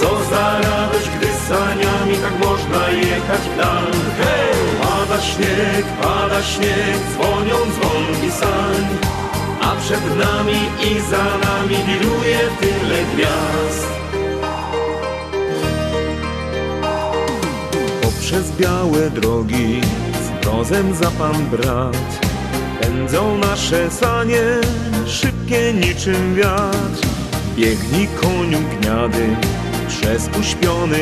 Co 0.00 0.24
za 0.30 0.60
radość, 0.60 1.08
gdy 1.16 1.26
saniami 1.26 2.16
tak 2.22 2.48
można 2.48 2.88
jechać 2.88 3.40
w 3.40 3.56
dal. 3.56 3.92
Hej! 4.18 4.54
Pada 4.82 5.22
śnieg, 5.22 5.84
pada 6.02 6.42
śnieg, 6.42 6.98
dzwonią 7.12 7.56
dzwonki 7.74 8.30
sań. 8.30 8.98
A 9.60 9.76
przed 9.76 10.04
nami 10.18 10.60
i 10.90 11.00
za 11.00 11.24
nami 11.46 11.76
wiruje 11.86 12.38
tyle 12.60 13.04
gwiazd. 13.14 14.01
Poprzez 18.32 18.56
białe 18.56 19.10
drogi. 19.10 19.80
Z 20.24 20.44
grozem 20.44 20.94
za 20.94 21.10
pan 21.10 21.46
brat 21.50 22.20
Pędzą 22.80 23.38
nasze 23.38 23.90
sanie, 23.90 24.42
szybkie 25.06 25.72
niczym 25.72 26.34
wiatr. 26.34 27.06
Biegnij 27.56 28.08
koniu 28.20 28.58
gniady 28.80 29.36
przez 29.88 30.30
uśpiony 30.40 30.98